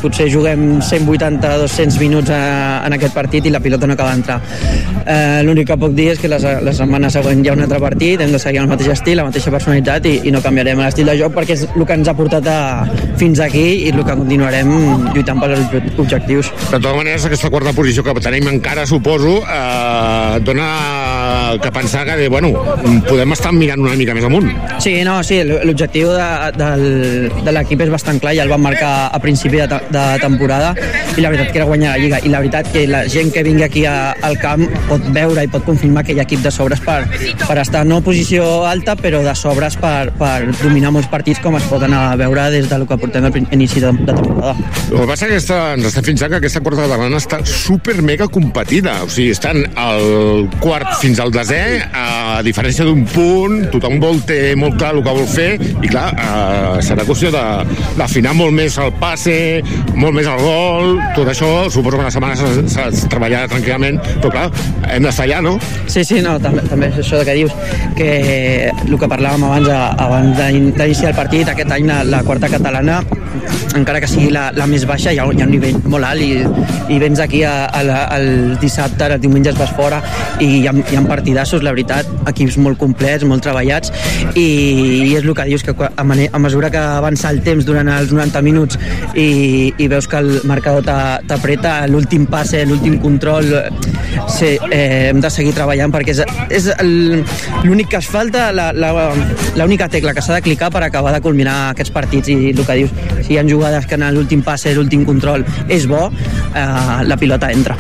potser 0.03 0.31
juguem 0.33 0.81
180-200 0.81 2.01
minuts 2.01 2.33
a, 2.33 2.41
en 2.87 2.97
aquest 2.97 3.15
partit 3.17 3.47
i 3.47 3.53
la 3.53 3.61
pilota 3.61 3.87
no 3.87 3.99
acaba 3.99 4.17
d'entrar. 4.17 4.41
Eh, 5.05 5.45
L'únic 5.45 5.69
que 5.69 5.79
puc 5.81 5.93
dir 5.97 6.11
és 6.15 6.23
que 6.23 6.33
la, 6.33 6.41
la 6.65 6.75
setmana 6.75 7.13
següent 7.13 7.45
hi 7.45 7.53
ha 7.53 7.57
un 7.59 7.67
altre 7.67 7.81
partit, 7.83 8.25
hem 8.25 8.33
de 8.33 8.41
seguir 8.41 8.63
el 8.65 8.71
mateix 8.71 8.93
estil, 8.97 9.21
la 9.21 9.29
mateixa 9.29 9.53
personalitat 9.53 10.09
i, 10.09 10.19
i 10.29 10.35
no 10.35 10.43
canviarem 10.45 10.78
l'estil 10.85 11.09
de 11.11 11.17
joc 11.19 11.35
perquè 11.37 11.57
és 11.57 11.65
el 11.69 11.85
que 11.87 11.97
ens 11.99 12.09
ha 12.11 12.15
portat 12.19 12.47
a, 12.51 12.59
fins 13.21 13.41
aquí 13.45 13.67
i 13.87 13.93
el 13.93 14.03
que 14.05 14.17
continuarem 14.17 14.71
lluitant 15.15 15.41
pels 15.43 15.77
objectius. 15.99 16.53
De 16.69 16.79
totes 16.79 16.97
maneres, 16.97 17.27
aquesta 17.29 17.51
quarta 17.53 17.75
posició 17.77 18.05
que 18.07 18.17
tenim 18.23 18.49
encara, 18.53 18.87
suposo, 18.87 19.39
eh, 19.43 20.41
dona 20.47 20.69
que 21.63 21.73
pensar 21.73 22.05
que, 22.07 22.29
bueno, 22.29 22.53
podem 23.09 23.33
estar 23.33 23.53
mirant 23.53 23.81
una 23.83 23.97
mica 23.99 24.15
més 24.15 24.27
amunt. 24.29 24.51
Sí, 24.83 24.99
no, 25.07 25.19
sí, 25.27 25.41
l'objectiu 25.45 26.13
de, 26.15 26.29
de, 26.59 26.71
de 27.45 27.55
l'equip 27.55 27.83
és 27.87 27.93
bastant 27.93 28.21
clar, 28.23 28.35
ja 28.37 28.47
el 28.47 28.53
vam 28.53 28.63
marcar 28.65 28.93
a 29.13 29.21
principi 29.23 29.63
de, 29.63 29.81
de 29.91 30.05
temporada 30.23 30.75
i 31.17 31.25
la 31.25 31.33
veritat 31.33 31.53
que 31.53 31.59
era 31.61 31.67
guanyar 31.67 31.97
la 31.97 32.03
Lliga 32.03 32.21
i 32.23 32.31
la 32.31 32.43
veritat 32.43 32.69
que 32.73 32.85
la 32.87 33.03
gent 33.11 33.33
que 33.35 33.43
vingui 33.47 33.65
aquí 33.67 33.85
a, 33.89 34.13
al 34.23 34.39
camp 34.39 34.65
pot 34.89 35.09
veure 35.15 35.45
i 35.45 35.51
pot 35.51 35.65
confirmar 35.67 36.05
que 36.07 36.15
hi 36.15 36.21
ha 36.21 36.27
equip 36.29 36.45
de 36.45 36.53
sobres 36.55 36.83
per, 36.85 37.01
per 37.43 37.59
estar 37.63 37.85
no 37.89 38.01
posició 38.05 38.45
alta 38.69 38.95
però 38.99 39.23
de 39.25 39.35
sobres 39.39 39.79
per, 39.81 40.11
per 40.19 40.37
dominar 40.69 40.93
molts 40.95 41.09
partits 41.11 41.41
com 41.43 41.57
es 41.59 41.67
pot 41.71 41.83
anar 41.85 42.05
a 42.13 42.17
veure 42.21 42.49
des 42.53 42.69
del 42.71 42.85
que 42.89 42.99
portem 43.01 43.25
a 43.25 43.33
inici 43.57 43.81
de, 43.83 43.93
de 43.93 44.13
temporada. 44.13 44.55
El 44.89 44.97
que 45.01 45.09
passa 45.09 45.29
és 45.29 45.33
que 45.33 45.41
està, 45.43 45.59
ens 45.77 45.89
està 45.89 46.05
fins 46.05 46.25
que 46.29 46.39
aquesta 46.39 46.63
quarta 46.65 46.85
catalana 46.85 47.19
està 47.21 47.41
super 47.49 47.97
mega 48.05 48.29
competida, 48.33 48.99
o 49.05 49.09
sigui, 49.13 49.33
estan 49.33 49.63
al 49.81 50.49
quart 50.63 50.99
fins 51.03 51.21
al 51.23 51.33
desè, 51.35 51.63
a 51.97 52.41
diferència 52.47 52.87
d'un 52.87 53.05
punt, 53.09 53.69
tothom 53.73 53.99
vol 54.03 54.21
té 54.29 54.55
molt 54.59 54.79
clar 54.81 54.95
el 54.97 55.03
que 55.07 55.15
vol 55.21 55.29
fer, 55.31 55.49
i 55.59 55.89
clar, 55.91 56.09
eh, 56.13 56.83
serà 56.85 57.07
qüestió 57.09 57.33
de 57.35 57.45
d'afinar 57.99 58.35
molt 58.37 58.55
més 58.55 58.77
el 58.83 58.93
passe, 59.01 59.37
molt 59.97 60.17
més 60.17 60.29
el 60.29 60.43
gol, 60.43 60.99
tot 61.17 61.31
això, 61.33 61.51
suposo 61.73 61.97
que 61.97 62.05
una 62.05 62.13
setmana 62.15 62.37
s'ha 62.39 62.89
de 62.93 63.09
treballar 63.11 63.47
tranquil·lament, 63.51 64.01
però 64.19 64.33
clar, 64.35 64.47
hem 64.93 65.09
d'estar 65.09 65.29
allà, 65.29 65.41
no? 65.45 65.57
Sí, 65.89 66.05
sí, 66.05 66.21
no, 66.25 66.37
també, 66.43 66.65
també 66.69 66.93
és 66.93 67.01
això 67.03 67.23
que 67.25 67.37
dius, 67.39 67.55
que 67.99 68.11
el 68.69 68.99
que 68.99 69.11
parlàvem 69.11 69.49
abans, 69.49 69.73
abans 70.05 70.43
d'iniciar 70.59 71.11
el 71.13 71.17
partit. 71.17 71.49
Aquest 71.49 71.71
any 71.73 71.87
la, 71.89 72.03
la 72.05 72.23
quarta 72.27 72.49
catalana, 72.51 73.01
encara 73.77 74.01
que 74.01 74.09
sigui 74.11 74.31
la, 74.35 74.49
la 74.57 74.67
més 74.67 74.85
baixa, 74.89 75.13
hi 75.13 75.19
ha, 75.21 75.27
hi 75.31 75.43
ha 75.43 75.47
un 75.47 75.53
nivell 75.53 75.77
molt 75.93 76.07
alt 76.09 76.23
i, 76.25 76.43
i 76.95 76.99
vens 76.99 77.21
aquí 77.21 77.43
a, 77.47 77.67
a, 77.67 77.83
la- 77.87 78.05
al 78.15 78.57
dissabte, 78.63 79.07
els 79.13 79.21
diumenges 79.23 79.59
vas 79.59 79.71
fora 79.77 80.01
i 80.41 80.49
hi 80.61 80.67
ha, 80.69 80.73
hi 80.73 80.97
ha 80.99 81.03
partidassos, 81.09 81.63
la 81.63 81.73
veritat, 81.75 82.09
equips 82.31 82.57
molt 82.65 82.79
complets, 82.81 83.25
molt 83.29 83.45
treballats 83.45 83.93
i, 84.35 84.47
i 85.11 85.15
és 85.19 85.23
el 85.25 85.35
que 85.37 85.47
dius, 85.51 85.65
que 85.67 85.75
a, 85.89 86.05
mane- 86.05 86.31
a 86.33 86.41
mesura 86.43 86.71
que 86.73 86.81
avança 86.81 87.31
el 87.35 87.43
temps 87.47 87.67
durant 87.69 87.89
els 87.93 88.13
90 88.15 88.43
minuts 88.47 88.79
i, 89.15 89.73
i 89.77 89.89
veus 89.93 90.09
que 90.09 90.19
el 90.23 90.41
marcador 90.49 90.85
t'a- 90.87 91.21
t'apreta, 91.29 91.81
l'últim 91.91 92.27
passe, 92.31 92.65
l'últim 92.67 92.99
control, 93.03 93.53
sí, 94.33 94.55
eh, 94.73 95.11
hem 95.13 95.21
de 95.23 95.31
seguir 95.31 95.53
treballant 95.57 95.93
perquè 95.95 96.17
és, 96.17 96.25
és 96.51 96.71
el- 96.79 97.23
l'únic 97.65 97.93
que 97.93 98.01
es 98.01 98.09
falta, 98.09 98.49
l'única 99.57 99.89
tecla 99.93 100.15
que 100.15 100.23
s'ha 100.25 100.39
de 100.39 100.43
clicar 100.49 100.71
per 100.73 100.83
acabar 100.87 101.13
de 101.13 101.21
culminar 101.25 101.57
aquests 101.75 101.93
partits 101.93 102.33
i 102.33 102.39
el 102.55 102.65
que 102.65 102.79
dius, 102.81 102.95
si 103.27 103.35
hi 103.35 103.41
ha 103.41 103.45
jugades 103.49 103.87
que 103.87 103.99
en 103.99 104.07
l'últim 104.17 104.43
passe, 104.47 104.73
l'últim 104.77 105.05
control 105.09 105.45
és 105.69 105.87
bo, 105.91 106.09
eh, 106.09 106.65
la 107.05 107.21
pilota 107.21 107.53
entra. 107.53 107.77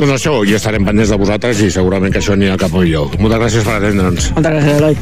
Doncs 0.00 0.16
això, 0.16 0.40
i 0.48 0.56
estarem 0.56 0.86
pendents 0.86 1.12
de 1.12 1.20
vosaltres 1.20 1.60
i 1.62 1.70
segurament 1.70 2.12
que 2.12 2.22
això 2.22 2.34
anirà 2.34 2.56
cap 2.58 2.74
a 2.74 2.82
millor. 2.82 3.14
Moltes 3.20 3.42
gràcies 3.44 3.66
per 3.66 3.78
atendre'ns. 3.78 4.30
Moltes 4.34 4.54
gràcies, 4.56 4.78
Eloi. 4.80 4.96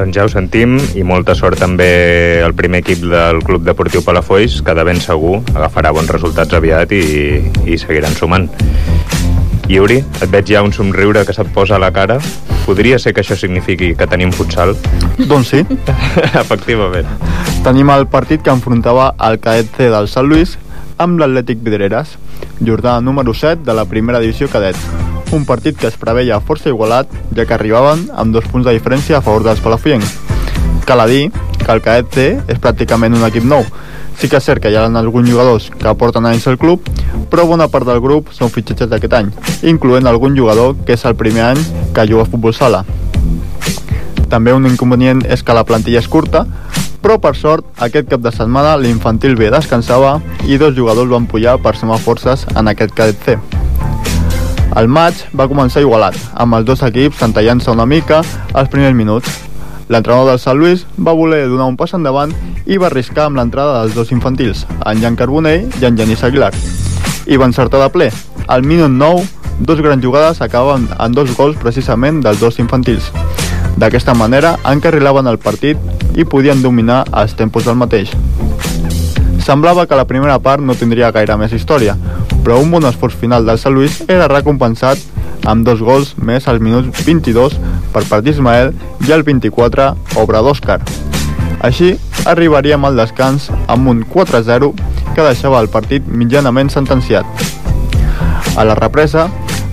Doncs 0.00 0.16
ja 0.16 0.24
ho 0.24 0.30
sentim 0.32 0.78
i 0.96 1.02
molta 1.04 1.34
sort 1.36 1.60
també 1.60 2.40
al 2.40 2.54
primer 2.56 2.80
equip 2.80 3.04
del 3.04 3.42
Club 3.44 3.66
Deportiu 3.66 4.02
Palafolls, 4.06 4.62
que 4.64 4.74
de 4.74 4.86
ben 4.88 5.02
segur 5.04 5.42
agafarà 5.52 5.92
bons 5.92 6.10
resultats 6.16 6.56
aviat 6.56 6.94
i, 6.96 7.04
i 7.68 7.78
seguiran 7.78 8.16
sumant. 8.16 8.48
Yuri, 9.70 10.00
et 10.02 10.30
veig 10.32 10.48
ja 10.50 10.64
un 10.66 10.72
somriure 10.74 11.22
que 11.22 11.34
se't 11.36 11.52
posa 11.54 11.76
a 11.76 11.78
la 11.78 11.92
cara. 11.94 12.16
Podria 12.64 12.98
ser 12.98 13.12
que 13.14 13.22
això 13.22 13.36
signifiqui 13.38 13.92
que 13.94 14.08
tenim 14.10 14.32
futsal? 14.34 14.72
Doncs 15.30 15.52
sí. 15.52 15.60
Efectivament. 16.42 17.06
Tenim 17.62 17.92
el 17.94 18.08
partit 18.10 18.42
que 18.42 18.50
enfrontava 18.50 19.12
el 19.28 19.38
cadet 19.38 19.70
C 19.76 19.86
del 19.92 20.10
Sant 20.10 20.26
Lluís 20.26 20.56
amb 20.98 21.22
l'Atlètic 21.22 21.62
Vidreres, 21.62 22.16
jornada 22.58 23.00
número 23.00 23.32
7 23.32 23.62
de 23.64 23.76
la 23.78 23.86
primera 23.86 24.18
divisió 24.18 24.50
cadet. 24.50 24.76
Un 25.30 25.46
partit 25.46 25.78
que 25.78 25.86
es 25.86 25.98
preveia 26.00 26.40
força 26.42 26.72
igualat, 26.72 27.06
ja 27.36 27.46
que 27.46 27.54
arribaven 27.54 28.08
amb 28.10 28.34
dos 28.34 28.50
punts 28.50 28.66
de 28.66 28.74
diferència 28.74 29.20
a 29.20 29.22
favor 29.22 29.46
dels 29.46 29.62
palafollencs. 29.62 30.16
Cal 30.84 31.04
a 31.04 31.06
dir 31.06 31.28
que 31.60 31.70
el 31.70 31.84
cadet 31.84 32.10
C 32.10 32.26
és 32.50 32.58
pràcticament 32.58 33.14
un 33.14 33.22
equip 33.30 33.46
nou. 33.46 33.62
Sí 34.20 34.28
que 34.28 34.36
és 34.36 34.44
cert 34.44 34.60
que 34.60 34.68
hi 34.68 34.74
ha 34.76 34.82
alguns 34.84 35.30
jugadors 35.30 35.70
que 35.80 35.92
porten 35.96 36.26
anys 36.28 36.44
al 36.50 36.58
club, 36.60 36.84
però 37.32 37.46
bona 37.48 37.70
part 37.72 37.88
del 37.88 38.02
grup 38.04 38.34
són 38.36 38.50
fitxatges 38.52 38.90
d'aquest 38.90 39.14
any, 39.16 39.30
incloent 39.64 40.04
algun 40.06 40.36
jugador 40.36 40.74
que 40.84 40.92
és 40.92 41.04
el 41.08 41.16
primer 41.16 41.46
any 41.46 41.62
que 41.96 42.04
juga 42.10 42.26
a 42.26 42.28
futbol 42.28 42.52
sala. 42.52 42.84
També 44.28 44.52
un 44.52 44.68
inconvenient 44.68 45.24
és 45.24 45.40
que 45.42 45.56
la 45.56 45.64
plantilla 45.64 46.04
és 46.04 46.08
curta, 46.12 46.44
però 47.00 47.16
per 47.16 47.32
sort 47.32 47.64
aquest 47.80 48.12
cap 48.12 48.20
de 48.20 48.30
setmana 48.36 48.76
l'infantil 48.76 49.38
B 49.40 49.48
descansava 49.48 50.18
i 50.44 50.60
dos 50.60 50.76
jugadors 50.76 51.08
van 51.08 51.24
pujar 51.24 51.56
per 51.64 51.72
sumar 51.80 51.98
forces 52.04 52.44
en 52.54 52.68
aquest 52.68 52.92
cadet 52.92 53.24
C. 53.24 53.38
El 54.76 54.86
maig 54.86 55.16
va 55.32 55.48
començar 55.48 55.80
igualat, 55.80 56.14
amb 56.36 56.60
els 56.60 56.68
dos 56.68 56.84
equips 56.84 57.24
entallant-se 57.24 57.72
una 57.72 57.88
mica 57.88 58.20
als 58.52 58.68
primers 58.68 58.94
minuts. 58.94 59.49
L'entrenador 59.90 60.28
del 60.30 60.38
Sant 60.38 60.54
Lluís 60.54 60.84
va 61.02 61.16
voler 61.18 61.48
donar 61.50 61.66
un 61.66 61.76
pas 61.76 61.90
endavant 61.96 62.30
i 62.70 62.76
va 62.78 62.86
arriscar 62.86 63.24
amb 63.26 63.40
l'entrada 63.40 63.80
dels 63.80 63.96
dos 63.96 64.12
infantils, 64.14 64.62
en 64.86 65.00
Jan 65.02 65.16
Carbonell 65.18 65.66
i 65.80 65.88
en 65.88 65.98
Genís 65.98 66.22
Aguilar. 66.22 66.52
I 67.26 67.34
va 67.40 67.48
encertar 67.50 67.80
de 67.82 67.88
ple. 67.90 68.06
Al 68.46 68.62
minut 68.62 68.94
9, 68.94 69.24
dos 69.66 69.82
grans 69.82 70.04
jugades 70.04 70.40
acaben 70.46 70.86
en 70.94 71.18
dos 71.18 71.34
gols 71.34 71.58
precisament 71.58 72.22
dels 72.22 72.38
dos 72.38 72.60
infantils. 72.62 73.10
D'aquesta 73.82 74.14
manera 74.14 74.54
encarrilaven 74.70 75.26
el 75.26 75.42
partit 75.42 76.14
i 76.14 76.22
podien 76.22 76.62
dominar 76.62 77.02
els 77.10 77.34
tempos 77.34 77.66
del 77.66 77.80
mateix. 77.82 78.14
Semblava 79.42 79.88
que 79.90 79.98
la 79.98 80.06
primera 80.06 80.38
part 80.38 80.62
no 80.62 80.78
tindria 80.78 81.10
gaire 81.10 81.34
més 81.40 81.50
història, 81.56 81.96
però 82.44 82.62
un 82.62 82.70
bon 82.70 82.86
esforç 82.86 83.18
final 83.18 83.42
del 83.42 83.58
Sant 83.58 83.74
Lluís 83.74 84.04
era 84.06 84.30
recompensat 84.30 85.02
amb 85.44 85.64
dos 85.66 85.80
gols 85.80 86.14
més 86.16 86.48
al 86.48 86.60
minut 86.60 86.90
22 87.04 87.56
per 87.94 88.04
part 88.08 88.24
d'Ismael 88.24 88.72
i 89.06 89.12
al 89.12 89.24
24 89.26 89.90
obra 90.20 90.42
d'Òscar. 90.44 90.80
Així, 91.64 91.94
arribaríem 92.28 92.84
al 92.84 92.96
descans 92.96 93.50
amb 93.68 93.88
un 93.92 94.02
4-0 94.08 94.72
que 95.14 95.24
deixava 95.24 95.60
el 95.60 95.68
partit 95.68 96.06
mitjanament 96.06 96.70
sentenciat. 96.72 97.26
A 98.56 98.64
la 98.64 98.76
represa, 98.78 99.28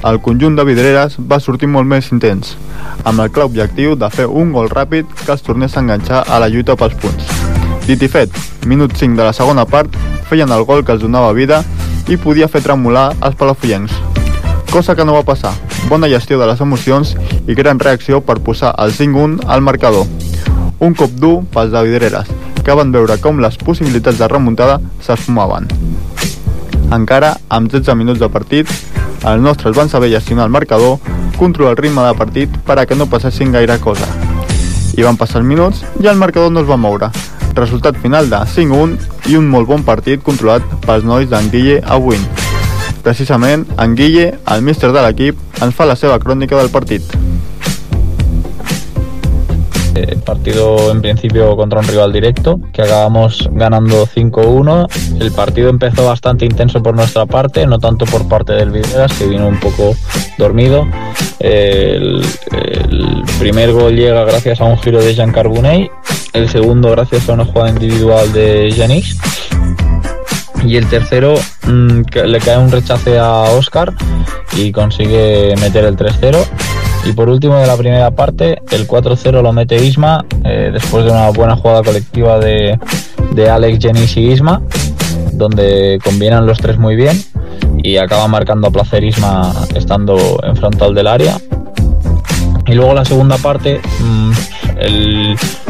el 0.08 0.20
conjunt 0.22 0.56
de 0.56 0.66
Vidreres 0.68 1.18
va 1.20 1.40
sortir 1.42 1.70
molt 1.72 1.88
més 1.90 2.12
intens, 2.14 2.56
amb 3.04 3.24
el 3.24 3.32
clar 3.34 3.48
objectiu 3.50 3.96
de 3.96 4.10
fer 4.14 4.28
un 4.28 4.54
gol 4.56 4.70
ràpid 4.70 5.10
que 5.24 5.34
els 5.34 5.44
tornés 5.44 5.76
a 5.76 5.82
enganxar 5.84 6.24
a 6.28 6.40
la 6.44 6.52
lluita 6.52 6.78
pels 6.78 6.96
punts. 7.02 7.34
Dit 7.88 8.04
i 8.04 8.12
fet, 8.12 8.32
minut 8.68 8.94
5 9.00 9.16
de 9.16 9.26
la 9.26 9.34
segona 9.34 9.66
part, 9.66 9.96
feien 10.30 10.52
el 10.52 10.68
gol 10.68 10.84
que 10.86 10.96
els 10.96 11.04
donava 11.04 11.34
vida 11.34 11.64
i 12.08 12.20
podia 12.20 12.52
fer 12.52 12.64
tremolar 12.64 13.14
els 13.22 13.40
palafollencs. 13.40 14.27
Cosa 14.72 14.96
que 14.96 15.06
no 15.06 15.14
va 15.14 15.24
passar. 15.24 15.54
Bona 15.88 16.10
gestió 16.12 16.38
de 16.40 16.48
les 16.50 16.60
emocions 16.62 17.16
i 17.48 17.56
gran 17.56 17.80
reacció 17.80 18.20
per 18.22 18.42
posar 18.44 18.74
el 18.84 18.92
5-1 18.94 19.46
al 19.48 19.62
marcador. 19.62 20.06
Un 20.80 20.94
cop 20.94 21.14
dur 21.18 21.38
pels 21.54 21.72
de 21.72 21.84
Vidreres, 21.88 22.28
que 22.64 22.76
van 22.76 22.92
veure 22.92 23.16
com 23.24 23.40
les 23.40 23.56
possibilitats 23.58 24.20
de 24.20 24.28
remuntada 24.28 24.82
s'esfumaven. 25.02 25.70
Encara, 26.94 27.38
amb 27.50 27.72
16 27.72 27.96
minuts 28.00 28.20
de 28.20 28.30
partit, 28.30 28.70
els 29.24 29.42
nostres 29.42 29.76
van 29.76 29.90
saber 29.90 30.12
gestionar 30.12 30.46
el 30.46 30.54
marcador, 30.54 31.00
controlar 31.38 31.72
el 31.74 31.82
ritme 31.82 32.04
de 32.06 32.14
partit 32.20 32.60
per 32.68 32.78
a 32.80 32.86
que 32.86 32.96
no 32.96 33.10
passessin 33.10 33.52
gaire 33.52 33.80
cosa. 33.80 34.08
I 34.98 35.04
van 35.04 35.18
passar 35.18 35.42
els 35.42 35.48
minuts 35.48 35.84
i 36.04 36.08
el 36.08 36.20
marcador 36.20 36.52
no 36.52 36.62
es 36.62 36.70
va 36.70 36.78
moure. 36.78 37.10
Resultat 37.56 37.98
final 38.04 38.30
de 38.30 38.44
5-1 38.54 39.32
i 39.32 39.40
un 39.40 39.50
molt 39.50 39.68
bon 39.68 39.84
partit 39.84 40.24
controlat 40.24 40.64
pels 40.86 41.08
nois 41.08 41.30
d'en 41.30 41.50
Guille 41.54 41.82
Abuin. 41.84 42.24
Precisament, 43.08 43.66
en 43.80 43.96
Guille, 43.96 44.34
el 44.52 44.62
míster 44.68 44.90
de 44.92 45.00
l'equip, 45.00 45.38
ens 45.64 45.72
fa 45.72 45.86
la 45.88 45.94
seva 45.96 46.18
del 46.20 46.70
partit. 46.70 47.02
Eh, 49.96 50.18
partido 50.26 50.92
en 50.92 51.00
principio 51.00 51.56
contra 51.56 51.80
un 51.80 51.88
rival 51.88 52.12
directo, 52.12 52.60
que 52.74 52.82
acabamos 52.82 53.50
ganando 53.54 54.06
5-1. 54.08 55.22
El 55.22 55.32
partido 55.32 55.70
empezó 55.70 56.06
bastante 56.06 56.44
intenso 56.44 56.84
por 56.84 56.96
nuestra 56.96 57.26
parte, 57.26 57.66
no 57.66 57.80
tanto 57.80 58.06
por 58.06 58.28
parte 58.28 58.52
del 58.52 58.72
Videras, 58.72 59.14
que 59.14 59.26
vino 59.26 59.48
un 59.48 59.62
poco 59.62 59.96
dormido. 60.38 60.86
El, 61.40 62.26
el 62.52 63.24
primer 63.40 63.72
gol 63.72 63.96
llega 63.96 64.26
gracias 64.26 64.60
a 64.60 64.66
un 64.66 64.78
giro 64.80 65.02
de 65.02 65.16
Jean 65.16 65.32
Carbonell, 65.32 65.90
el 66.34 66.50
segundo 66.50 66.92
gracias 66.92 67.30
a 67.30 67.34
una 67.36 67.46
jugada 67.46 67.70
individual 67.70 68.34
de 68.34 68.70
Janis. 68.76 69.18
Y 70.66 70.76
el 70.76 70.88
tercero 70.88 71.36
mm, 71.68 72.02
que 72.04 72.26
le 72.26 72.40
cae 72.40 72.58
un 72.58 72.72
rechace 72.72 73.18
a 73.18 73.44
Oscar 73.44 73.94
y 74.56 74.72
consigue 74.72 75.56
meter 75.60 75.86
el 75.86 75.96
3-0. 75.96 76.38
Y 77.06 77.14
por 77.14 77.30
último 77.30 77.56
de 77.58 77.68
la 77.68 77.78
primera 77.78 78.12
parte, 78.12 78.62
el 78.72 78.88
4-0 78.88 79.42
lo 79.42 79.54
mete 79.54 79.84
Isma, 79.84 80.26
eh, 80.44 80.72
después 80.74 81.06
de 81.06 81.12
una 81.12 81.30
buena 81.30 81.56
jugada 81.56 81.84
colectiva 81.84 82.40
de, 82.40 82.78
de 83.32 83.50
Alex, 83.50 83.80
Jenis 83.82 84.18
y 84.18 84.32
Isma, 84.32 84.62
donde 85.32 86.00
combinan 86.04 86.46
los 86.46 86.58
tres 86.58 86.78
muy 86.78 86.96
bien 86.96 87.22
y 87.78 87.98
acaba 87.98 88.28
marcando 88.28 88.68
a 88.68 88.72
placer 88.72 89.04
Isma 89.04 89.54
estando 89.76 90.40
en 90.44 90.56
frontal 90.56 90.94
del 90.94 91.08
área. 91.08 91.38
Y 92.66 92.74
luego 92.74 92.94
la 92.94 93.06
segunda 93.06 93.38
parte, 93.38 93.80
mm, 94.00 94.32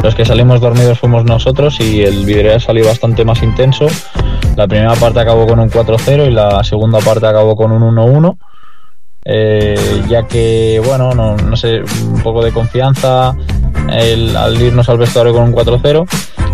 los 0.02 0.14
que 0.14 0.24
salimos 0.24 0.60
dormidos 0.60 0.98
fuimos 0.98 1.24
nosotros 1.24 1.80
y 1.80 2.02
el 2.02 2.24
video 2.24 2.60
salió 2.60 2.86
bastante 2.86 3.24
más 3.24 3.42
intenso. 3.42 3.86
La 4.56 4.66
primera 4.66 4.94
parte 4.94 5.20
acabó 5.20 5.46
con 5.46 5.58
un 5.60 5.70
4-0 5.70 6.28
y 6.28 6.30
la 6.30 6.62
segunda 6.64 6.98
parte 7.00 7.26
acabó 7.26 7.56
con 7.56 7.72
un 7.72 7.96
1-1. 7.96 8.36
Eh, 9.30 10.02
ya 10.08 10.26
que, 10.26 10.80
bueno, 10.84 11.12
no, 11.12 11.36
no 11.36 11.56
sé, 11.56 11.82
un 12.02 12.22
poco 12.22 12.42
de 12.42 12.50
confianza 12.50 13.34
el- 13.92 14.34
al 14.34 14.60
irnos 14.60 14.88
al 14.88 14.96
vestuario 14.98 15.32
con 15.34 15.44
un 15.44 15.52
4-0. 15.52 16.06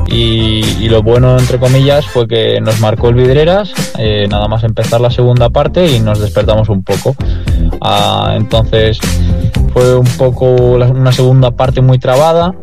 Y, 0.07 0.89
lo 0.89 1.03
bueno, 1.03 1.39
entre 1.39 1.59
comillas, 1.59 2.05
fue 2.07 2.29
que 2.29 2.61
nos 2.61 2.79
marcó 2.79 3.09
el 3.09 3.15
Vidreras, 3.15 3.73
eh, 3.99 4.27
nada 4.29 4.47
más 4.49 4.63
empezar 4.63 5.01
la 5.01 5.11
segunda 5.11 5.49
parte 5.49 5.87
y 5.87 5.99
nos 5.99 6.21
despertamos 6.21 6.69
un 6.69 6.83
poco. 6.85 7.17
Ah, 7.81 8.35
entonces 8.37 8.99
fue 9.73 9.97
un 9.97 10.07
poco 10.19 10.45
una 10.55 11.11
segunda 11.11 11.53
parte 11.53 11.81
muy 11.81 11.99
trabada, 11.99 12.55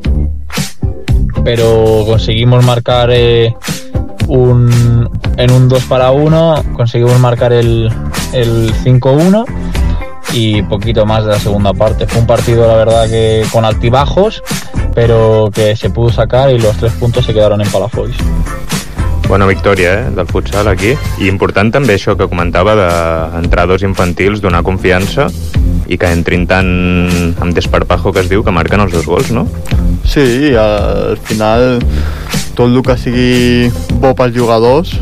pero 1.43 2.03
conseguimos 2.05 2.63
marcar 2.63 3.09
eh, 3.11 3.55
un, 4.27 5.09
en 5.37 5.51
un 5.51 5.67
2 5.67 5.83
para 5.85 6.11
1, 6.11 6.63
conseguimos 6.73 7.19
marcar 7.19 7.53
el, 7.53 7.91
el 8.33 8.71
5-1 8.83 9.45
y 10.33 10.61
poquito 10.63 11.05
más 11.05 11.25
de 11.25 11.31
la 11.31 11.39
segunda 11.39 11.73
parte. 11.73 12.07
Fue 12.07 12.21
un 12.21 12.27
partido, 12.27 12.67
la 12.67 12.75
verdad, 12.75 13.09
que 13.09 13.43
con 13.51 13.65
altibajos, 13.65 14.41
pero 14.93 15.49
que 15.53 15.75
se 15.75 15.89
pudo 15.89 16.11
sacar 16.11 16.49
y 16.51 16.59
los 16.59 16.77
tres 16.77 16.93
puntos 16.93 17.25
se 17.25 17.33
quedaron 17.33 17.61
en 17.61 17.69
Palafox. 17.69 18.11
Bona 19.27 19.45
victòria, 19.45 19.93
eh, 19.93 20.11
del 20.11 20.27
futsal 20.27 20.67
aquí. 20.67 20.91
I 21.23 21.29
important 21.31 21.71
també 21.71 21.95
això 21.95 22.17
que 22.19 22.27
comentava 22.27 22.73
d'entrar 22.75 23.63
dos 23.69 23.83
infantils, 23.87 24.41
donar 24.43 24.59
confiança 24.67 25.29
i 25.87 25.95
que 25.95 26.09
entrin 26.11 26.43
tant 26.49 26.67
amb 27.39 27.55
desparpajo 27.55 28.11
que 28.11 28.25
es 28.25 28.27
diu 28.27 28.43
que 28.43 28.51
marquen 28.51 28.83
els 28.83 28.91
dos 28.91 29.07
gols, 29.07 29.31
no? 29.31 29.45
Sí, 30.03 30.51
al 30.59 31.15
final 31.23 31.79
tot 32.57 32.67
el 32.67 32.81
que 32.83 32.97
sigui 32.99 33.71
bo 34.03 34.11
pels 34.19 34.35
jugadors 34.35 34.97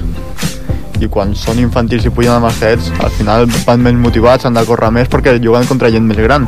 i 1.03 1.09
quan 1.11 1.33
són 1.37 1.59
infantils 1.61 2.05
i 2.05 2.11
pugen 2.13 2.35
amb 2.35 2.49
els 2.49 2.59
sets, 2.61 2.91
al 2.99 3.11
final 3.15 3.47
van 3.65 3.83
més 3.83 3.97
motivats, 3.99 4.45
han 4.45 4.57
de 4.57 4.65
córrer 4.67 4.91
més 4.95 5.11
perquè 5.11 5.37
juguen 5.43 5.67
contra 5.69 5.91
gent 5.93 6.07
més 6.07 6.19
gran. 6.19 6.47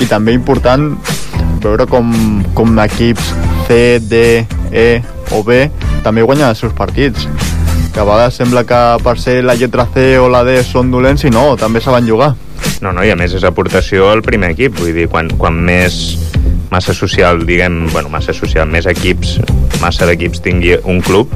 I 0.00 0.08
també 0.10 0.34
important 0.34 0.92
veure 1.64 1.86
com, 1.88 2.10
com 2.54 2.78
equips 2.84 3.32
C, 3.68 3.98
D, 4.04 4.44
E 4.74 4.88
o 5.32 5.40
B 5.46 5.68
també 6.04 6.22
guanyen 6.22 6.50
els 6.50 6.60
seus 6.60 6.74
partits. 6.76 7.28
Que 7.94 8.02
a 8.02 8.04
vegades 8.04 8.36
sembla 8.36 8.64
que 8.66 8.80
per 9.04 9.14
ser 9.22 9.38
la 9.46 9.54
lletra 9.54 9.86
C 9.94 10.18
o 10.18 10.28
la 10.28 10.42
D 10.44 10.58
són 10.66 10.90
dolents 10.92 11.24
i 11.24 11.30
no, 11.32 11.54
també 11.56 11.80
saben 11.80 12.08
jugar. 12.10 12.34
No, 12.82 12.92
no, 12.92 13.04
i 13.06 13.12
a 13.12 13.16
més 13.16 13.32
és 13.32 13.44
aportació 13.46 14.10
al 14.10 14.20
primer 14.26 14.50
equip, 14.52 14.74
vull 14.76 14.92
dir, 14.92 15.06
quan, 15.08 15.30
quan 15.40 15.56
més 15.56 16.18
massa 16.74 16.92
social, 16.92 17.44
diguem, 17.46 17.84
bueno, 17.92 18.10
massa 18.12 18.34
social, 18.34 18.68
més 18.68 18.88
equips, 18.90 19.38
massa 19.80 20.08
d'equips 20.10 20.42
tingui 20.44 20.74
un 20.90 21.00
club, 21.06 21.30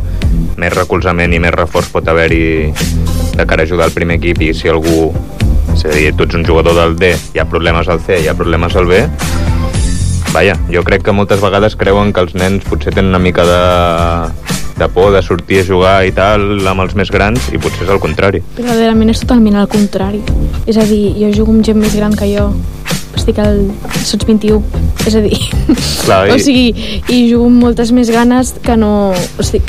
més 0.58 0.74
recolzament 0.74 1.34
i 1.34 1.40
més 1.42 1.54
reforç 1.54 1.90
pot 1.92 2.08
haver-hi 2.08 2.72
de 3.38 3.46
cara 3.46 3.62
a 3.62 3.68
ajudar 3.68 3.88
al 3.88 3.94
primer 3.94 4.18
equip 4.18 4.42
i 4.42 4.52
si 4.54 4.70
algú, 4.72 5.12
és 5.74 5.84
a 5.86 5.94
dir, 5.94 6.12
tu 6.16 6.26
ets 6.26 6.38
un 6.38 6.46
jugador 6.46 6.74
del 6.78 6.96
D, 6.98 7.14
hi 7.34 7.42
ha 7.42 7.46
problemes 7.48 7.88
al 7.88 8.02
C, 8.02 8.18
hi 8.22 8.28
ha 8.28 8.36
problemes 8.38 8.76
al 8.76 8.88
B, 8.90 9.04
vaja, 10.34 10.58
jo 10.72 10.82
crec 10.84 11.06
que 11.06 11.14
moltes 11.14 11.40
vegades 11.40 11.76
creuen 11.78 12.12
que 12.12 12.24
els 12.24 12.34
nens 12.38 12.66
potser 12.68 12.92
tenen 12.94 13.14
una 13.14 13.22
mica 13.22 13.46
de, 13.46 13.60
de 14.78 14.88
por 14.88 15.12
de 15.14 15.22
sortir 15.22 15.62
a 15.62 15.66
jugar 15.66 15.96
i 16.06 16.12
tal 16.14 16.66
amb 16.68 16.84
els 16.84 16.94
més 16.98 17.10
grans 17.14 17.48
i 17.52 17.58
potser 17.58 17.86
és 17.86 17.92
el 17.94 18.02
contrari. 18.02 18.42
Verdaderament 18.56 19.10
és 19.14 19.22
totalment 19.24 19.58
al 19.58 19.70
contrari. 19.70 20.22
És 20.66 20.78
a 20.78 20.86
dir, 20.86 21.16
jo 21.18 21.32
jugo 21.34 21.56
amb 21.56 21.66
gent 21.66 21.80
més 21.82 21.96
gran 21.96 22.14
que 22.16 22.28
jo, 22.30 22.50
estic 23.18 23.38
al 23.42 23.64
sots 24.06 24.24
21, 24.28 24.62
és 25.06 25.16
a 25.18 25.22
dir, 25.24 25.36
Clar, 26.04 26.20
i- 26.28 26.32
o 26.34 26.38
sigui, 26.42 26.66
i 27.12 27.18
jugo 27.30 27.48
amb 27.50 27.62
moltes 27.66 27.92
més 27.94 28.10
ganes 28.14 28.54
que 28.64 28.76
no... 28.80 29.12
O 29.38 29.44
sigui, 29.46 29.64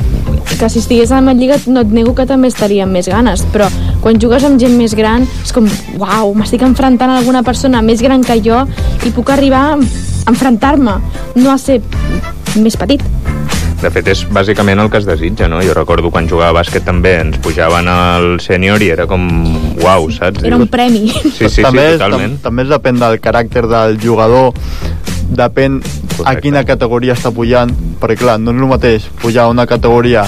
que 0.59 0.67
si 0.69 0.81
estigués 0.81 1.11
a 1.15 1.21
la 1.23 1.31
Lliga 1.37 1.55
no 1.71 1.83
et 1.85 1.91
nego 1.95 2.11
que 2.17 2.25
també 2.27 2.49
estaria 2.51 2.83
amb 2.83 2.91
més 2.97 3.07
ganes, 3.07 3.45
però 3.53 3.69
quan 4.03 4.17
jugues 4.19 4.43
amb 4.43 4.59
gent 4.59 4.73
més 4.75 4.95
gran 4.97 5.23
és 5.43 5.53
com, 5.55 5.67
uau, 5.99 6.33
m'estic 6.35 6.65
enfrontant 6.67 7.13
a 7.13 7.19
alguna 7.21 7.43
persona 7.47 7.79
més 7.85 8.01
gran 8.03 8.23
que 8.27 8.35
jo 8.43 8.65
i 9.07 9.13
puc 9.15 9.31
arribar 9.31 9.61
a 9.73 9.77
enfrontar-me, 10.29 10.97
no 11.39 11.53
a 11.53 11.57
ser 11.61 11.79
més 12.59 12.75
petit. 12.77 13.01
De 13.79 13.87
fet, 13.95 14.09
és 14.11 14.25
bàsicament 14.27 14.79
el 14.83 14.89
que 14.91 14.99
es 14.99 15.05
desitja, 15.07 15.47
no? 15.47 15.61
Jo 15.63 15.73
recordo 15.73 16.09
quan 16.11 16.27
jugava 16.27 16.51
a 16.51 16.57
bàsquet 16.61 16.83
també 16.83 17.13
ens 17.21 17.37
pujaven 17.39 17.87
al 17.87 18.25
sènior 18.43 18.81
i 18.83 18.89
era 18.91 19.05
com 19.07 19.23
uau, 19.79 20.09
saps? 20.11 20.43
Era 20.43 20.57
un 20.59 20.67
premi. 20.67 21.07
Sí, 21.13 21.47
sí, 21.47 21.61
també, 21.63 21.85
sí, 21.85 21.93
és- 21.93 21.99
totalment. 22.01 22.35
tam 22.41 22.49
també 22.49 22.65
depèn 22.67 22.99
del 22.99 23.19
caràcter 23.23 23.63
del 23.71 23.95
jugador, 24.03 24.51
depèn 25.31 25.79
a 26.25 26.35
quina 26.35 26.65
categoria 26.67 27.13
està 27.15 27.31
pujant, 27.31 27.71
perquè 28.01 28.17
clar, 28.19 28.37
no 28.39 28.51
és 28.51 28.59
el 28.59 28.67
mateix 28.67 29.05
pujar 29.21 29.45
a 29.45 29.53
una 29.53 29.65
categoria 29.65 30.25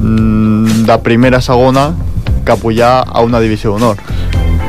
mm, 0.00 0.84
de 0.86 0.98
primera 1.02 1.38
a 1.38 1.40
segona 1.42 1.94
que 2.44 2.56
pujar 2.60 3.04
a 3.10 3.22
una 3.22 3.40
divisió 3.40 3.72
d'honor. 3.72 3.96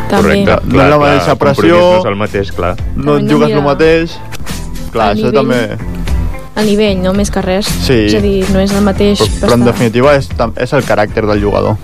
Correcte, 0.10 0.58
No 0.66 0.82
és 0.82 0.90
la 0.90 0.98
mateixa 0.98 1.36
compromís 1.36 1.60
pressió, 1.60 1.78
No 1.78 2.00
és 2.00 2.06
el 2.06 2.16
mateix, 2.16 2.52
clar. 2.56 2.76
no 2.96 3.20
jugues 3.20 3.52
el 3.52 3.62
mateix, 3.66 4.18
clar, 4.94 5.14
això 5.16 5.32
també... 5.34 5.78
A 6.56 6.64
nivell, 6.64 7.02
no 7.04 7.12
més 7.14 7.32
que 7.32 7.42
res. 7.44 7.68
Sí. 7.84 8.06
És 8.08 8.16
a 8.16 8.22
dir, 8.24 8.46
no 8.54 8.62
és 8.64 8.72
el 8.72 8.84
mateix... 8.86 9.20
Però, 9.20 9.42
però 9.42 9.58
en 9.58 9.66
estar- 9.66 9.74
definitiva 9.74 10.16
és, 10.16 10.30
és 10.64 10.74
el 10.74 10.86
caràcter 10.88 11.26
del 11.28 11.44
jugador. 11.44 11.76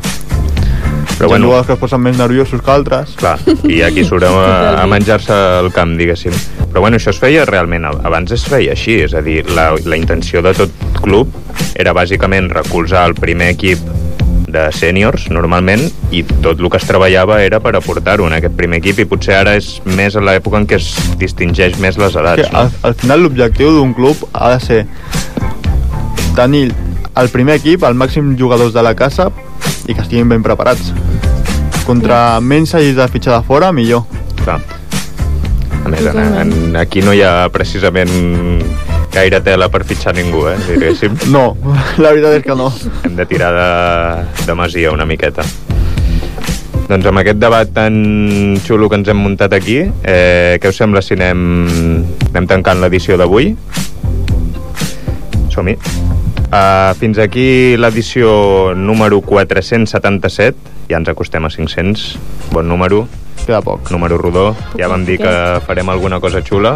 Però 1.18 1.28
bueno. 1.30 1.46
jugadors 1.46 1.68
que 1.68 1.74
es 1.76 1.80
posen 1.80 2.02
més 2.02 2.18
nerviosos 2.18 2.64
que 2.66 2.72
altres. 2.72 3.12
Clar, 3.20 3.36
i 3.70 3.84
aquí 3.86 4.06
sureu 4.08 4.40
a, 4.42 4.54
a 4.82 4.88
menjar-se 4.90 5.36
el 5.60 5.70
camp, 5.76 5.94
diguéssim. 6.00 6.34
Però 6.72 6.82
bueno, 6.82 6.98
això 6.98 7.12
es 7.12 7.20
feia 7.22 7.44
realment, 7.46 7.86
abans 7.92 8.32
es 8.34 8.48
feia 8.48 8.74
així, 8.74 9.02
és 9.06 9.14
a 9.14 9.22
dir, 9.22 9.44
la, 9.52 9.74
la 9.86 10.00
intenció 10.00 10.42
de 10.42 10.56
tot 10.58 10.72
club 11.04 11.30
era 11.76 11.94
bàsicament 11.94 12.50
recolzar 12.50 13.06
el 13.12 13.14
primer 13.20 13.52
equip 13.54 14.01
de 14.54 14.68
sèniors, 14.76 15.28
normalment, 15.34 15.84
i 16.12 16.24
tot 16.44 16.60
el 16.60 16.70
que 16.72 16.80
es 16.82 16.88
treballava 16.88 17.42
era 17.44 17.62
per 17.64 17.74
aportar-ho 17.80 18.28
en 18.28 18.38
aquest 18.38 18.56
primer 18.58 18.82
equip, 18.82 19.02
i 19.02 19.08
potser 19.10 19.38
ara 19.40 19.56
és 19.60 19.74
més 19.86 20.16
a 20.16 20.24
l'època 20.24 20.62
en 20.62 20.68
què 20.70 20.80
es 20.80 20.92
distingeix 21.22 21.80
més 21.82 22.00
les 22.02 22.14
que 22.14 22.24
edats. 22.24 22.52
No? 22.52 22.66
al, 22.66 22.72
al 22.92 22.98
final 23.00 23.26
l'objectiu 23.26 23.74
d'un 23.78 23.96
club 23.98 24.28
ha 24.34 24.54
de 24.56 24.60
ser 24.66 24.82
tenir 26.36 26.70
el 27.16 27.30
primer 27.30 27.58
equip, 27.60 27.84
el 27.84 27.98
màxim 27.98 28.36
jugadors 28.40 28.74
de 28.74 28.84
la 28.84 28.94
casa 28.96 29.30
i 29.88 29.94
que 29.94 30.02
estiguin 30.02 30.30
ben 30.32 30.44
preparats. 30.46 30.94
Contra 31.88 32.40
menys 32.40 32.76
hagis 32.78 32.96
de 32.96 33.08
fitxar 33.12 33.40
de 33.40 33.44
fora, 33.48 33.72
millor. 33.76 34.06
Clar. 34.44 34.62
A 35.82 35.90
més, 35.90 36.06
en, 36.06 36.20
en, 36.44 36.76
aquí 36.78 37.02
no 37.02 37.14
hi 37.14 37.24
ha 37.26 37.50
precisament 37.54 38.12
gaire 39.12 39.42
tela 39.44 39.68
per 39.70 39.84
fitxar 39.88 40.16
ningú, 40.16 40.48
eh, 40.50 40.58
diguéssim. 40.68 41.18
No, 41.36 41.56
la 42.02 42.12
veritat 42.14 42.40
és 42.40 42.46
que 42.46 42.56
no. 42.58 42.72
Hem 43.06 43.16
de 43.20 43.26
tirar 43.30 43.52
de, 43.56 44.46
de 44.48 44.56
masia 44.58 44.92
una 44.92 45.06
miqueta. 45.06 45.46
Doncs 46.92 47.08
amb 47.08 47.22
aquest 47.22 47.40
debat 47.40 47.70
tan 47.72 48.58
xulo 48.66 48.90
que 48.92 49.00
ens 49.00 49.08
hem 49.12 49.22
muntat 49.24 49.54
aquí, 49.56 49.78
eh, 50.04 50.58
què 50.60 50.72
us 50.72 50.80
sembla 50.82 51.04
si 51.06 51.16
anem, 51.16 52.04
anem 52.34 52.50
tancant 52.52 52.84
l'edició 52.84 53.20
d'avui? 53.20 53.54
Som-hi. 55.52 55.78
Uh, 56.52 56.92
fins 57.00 57.16
aquí 57.24 57.78
l'edició 57.80 58.74
número 58.76 59.22
477, 59.24 60.76
ja 60.92 61.00
ens 61.00 61.08
acostem 61.08 61.48
a 61.48 61.52
500, 61.54 62.04
bon 62.52 62.68
número. 62.68 63.06
Queda 63.46 63.62
poc. 63.64 63.88
Número 63.96 64.20
rodó, 64.20 64.50
ja 64.76 64.92
vam 64.92 65.08
dir 65.08 65.22
que 65.24 65.32
farem 65.64 65.88
alguna 65.90 66.20
cosa 66.20 66.44
xula, 66.44 66.76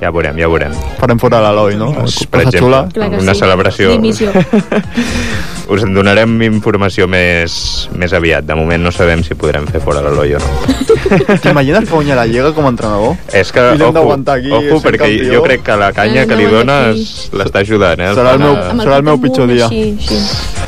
ja 0.00 0.10
veurem, 0.14 0.38
ja 0.38 0.48
veurem. 0.48 0.74
Farem 1.00 1.20
fora 1.22 1.42
l'Eloi, 1.44 1.76
no? 1.80 1.92
Per 2.30 2.44
exemple. 2.46 2.82
Clar 2.94 3.10
una 3.18 3.34
sí. 3.34 3.40
celebració. 3.44 3.92
Dimissió. 3.96 4.32
Us 5.72 5.80
en 5.86 5.94
donarem 5.96 6.34
informació 6.44 7.06
més, 7.08 7.88
més 7.96 8.12
aviat. 8.12 8.44
De 8.44 8.52
moment 8.58 8.82
no 8.84 8.90
sabem 8.92 9.22
si 9.24 9.32
podrem 9.38 9.64
fer 9.72 9.80
fora 9.80 10.02
l'Eloi 10.04 10.34
o 10.36 10.40
no. 10.42 10.50
T'imagines 11.42 11.86
que 11.88 11.94
guanya 11.94 12.16
la 12.18 12.26
Lliga 12.28 12.50
com 12.52 12.66
a 12.68 12.72
entrenador? 12.74 13.14
És 13.32 13.48
que, 13.52 13.62
I 13.72 13.78
l'hem 13.78 13.86
ojo, 13.88 13.94
d'aguantar 13.96 14.36
aquí, 14.40 14.52
ojo 14.52 14.80
perquè 14.84 15.06
campió. 15.06 15.32
jo 15.32 15.42
crec 15.46 15.62
que 15.64 15.76
la 15.80 15.88
canya 15.96 16.26
que 16.28 16.36
li 16.36 16.44
dones 16.50 17.30
l'està 17.32 17.62
ajudant, 17.64 18.00
eh? 18.04 18.10
Serà 18.16 18.34
el 18.36 18.42
meu- 18.44 18.58
Amb 18.72 18.84
serà 18.84 18.98
el 19.00 19.06
meu 19.08 19.20
pitjor 19.22 19.48
dia. 19.48 19.66
Així, 19.70 19.96
així, 19.98 20.20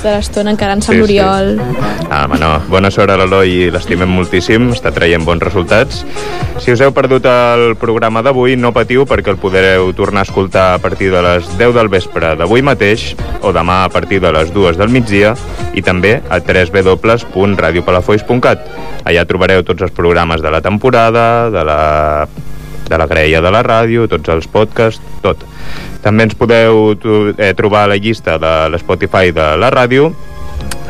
de 0.04 0.10
l'estona 0.16 0.52
encarant-se 0.52 0.88
Sí, 0.92 0.92
amb 0.92 0.96
sí. 0.96 1.00
l'Oriol. 1.02 1.52
Ah, 2.10 2.24
home, 2.24 2.38
no. 2.40 2.50
Bona 2.72 2.90
sort 2.92 3.10
a 3.12 3.16
l'Eloi 3.20 3.70
l'estimem 3.72 4.08
moltíssim, 4.08 4.70
està 4.72 4.92
traient 4.92 5.24
bons 5.24 5.42
resultats. 5.44 6.04
Si 6.64 6.72
us 6.72 6.80
heu 6.84 6.92
perdut 6.96 7.24
el 7.28 7.74
programa 7.80 8.22
d'avui, 8.22 8.56
no 8.56 8.72
patiu 8.72 9.04
perquè 9.08 9.32
el 9.32 9.40
podreu 9.40 9.92
tornar 9.96 10.24
a 10.24 10.28
escoltar 10.28 10.66
a 10.74 10.78
partir 10.78 11.10
de 11.12 11.20
les 11.24 11.48
10 11.58 11.74
del 11.74 11.88
vespre 11.92 12.34
d'avui 12.36 12.62
mateix 12.62 13.14
o 13.42 13.52
demà 13.52 13.82
a 13.84 13.88
partir 13.92 14.20
de 14.22 14.30
les 14.32 14.52
2 14.54 14.76
del 14.78 14.92
migdia 14.94 15.34
i 15.74 15.82
també 15.82 16.22
a 16.30 16.38
www.radiopalafolls.cat. 16.40 18.58
Allà 19.04 19.24
trobareu 19.28 19.62
tots 19.66 19.82
els 19.84 19.92
programes 19.94 20.42
de 20.42 20.50
la 20.54 20.60
temporada, 20.64 21.50
de 21.50 21.64
la 21.66 21.80
de 22.88 22.98
la 22.98 23.06
graella 23.06 23.40
de 23.40 23.50
la 23.50 23.62
ràdio, 23.64 24.06
tots 24.08 24.28
els 24.28 24.46
podcasts, 24.50 25.02
tot. 25.24 25.40
També 26.04 26.28
ens 26.28 26.36
podeu 26.36 26.92
eh, 26.92 27.52
trobar 27.56 27.84
a 27.84 27.92
la 27.94 27.96
llista 27.96 28.36
de 28.38 28.54
l'Spotify 28.74 29.32
de 29.32 29.54
la 29.56 29.72
ràdio. 29.72 30.12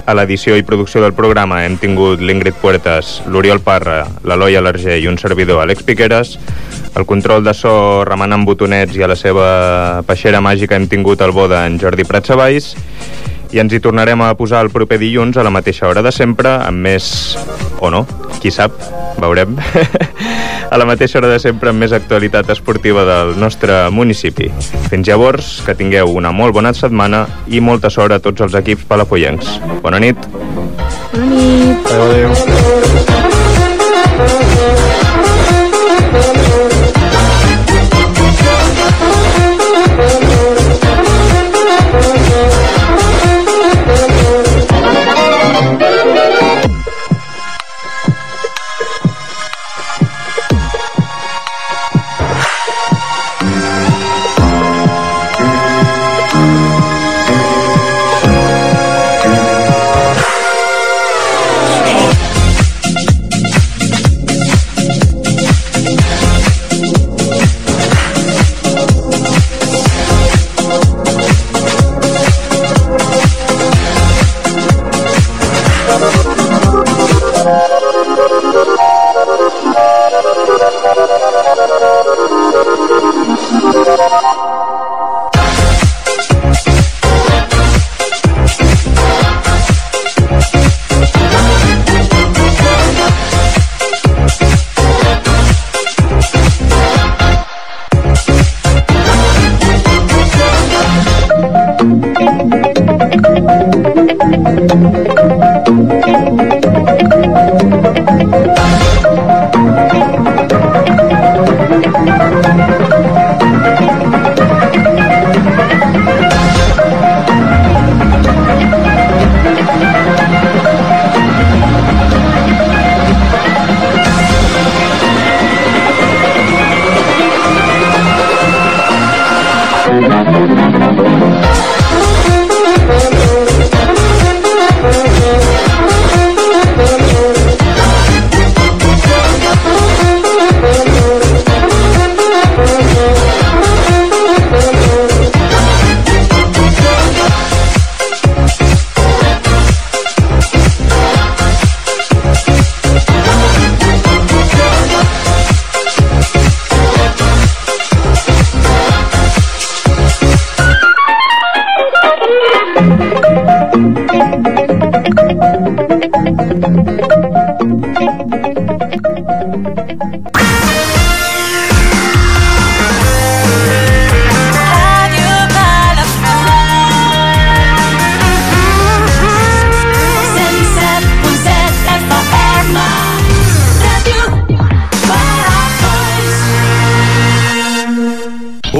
A 0.04 0.12
l'edició 0.12 0.58
i 0.58 0.64
producció 0.66 1.00
del 1.00 1.14
programa 1.16 1.62
hem 1.64 1.78
tingut 1.80 2.20
l'Ingrid 2.20 2.58
Puertas, 2.60 3.22
l'Oriol 3.30 3.62
Parra, 3.64 4.02
l'Eloi 4.26 4.58
Alerger 4.58 4.98
i 5.00 5.06
un 5.08 5.16
servidor, 5.16 5.62
Àlex 5.62 5.86
Piqueras. 5.86 6.34
El 6.94 7.06
control 7.08 7.46
de 7.46 7.54
so 7.56 8.04
remenant 8.04 8.44
botonets 8.44 8.98
i 8.98 9.02
a 9.02 9.08
la 9.08 9.16
seva 9.16 9.46
peixera 10.06 10.42
màgica 10.44 10.76
hem 10.76 10.90
tingut 10.90 11.24
el 11.24 11.32
bo 11.32 11.48
d'en 11.48 11.78
Jordi 11.80 12.04
Pratsavalls 12.04 12.74
i 13.52 13.60
ens 13.62 13.72
hi 13.72 13.80
tornarem 13.82 14.20
a 14.24 14.32
posar 14.38 14.62
el 14.64 14.70
proper 14.72 14.98
dilluns 15.02 15.36
a 15.36 15.44
la 15.44 15.52
mateixa 15.54 15.88
hora 15.88 16.02
de 16.02 16.12
sempre, 16.12 16.56
amb 16.64 16.84
més... 16.86 17.06
o 17.84 17.90
no, 17.90 18.04
qui 18.40 18.52
sap, 18.54 18.76
veurem. 19.20 19.58
a 20.72 20.78
la 20.78 20.86
mateixa 20.88 21.18
hora 21.20 21.28
de 21.32 21.40
sempre, 21.42 21.70
amb 21.70 21.82
més 21.84 21.92
actualitat 21.92 22.50
esportiva 22.54 23.04
del 23.08 23.34
nostre 23.40 23.84
municipi. 23.90 24.48
Fins 24.88 25.10
llavors, 25.10 25.58
que 25.66 25.76
tingueu 25.78 26.14
una 26.14 26.32
molt 26.32 26.56
bona 26.56 26.72
setmana 26.74 27.26
i 27.46 27.60
molta 27.60 27.92
sort 27.92 28.16
a 28.16 28.22
tots 28.22 28.46
els 28.46 28.56
equips 28.62 28.88
palafollencs. 28.88 29.58
Bona 29.84 30.00
nit. 30.02 30.30
Bona 30.32 31.28
nit. 31.28 31.92
Adéu, 31.92 32.08
adéu. 32.08 33.23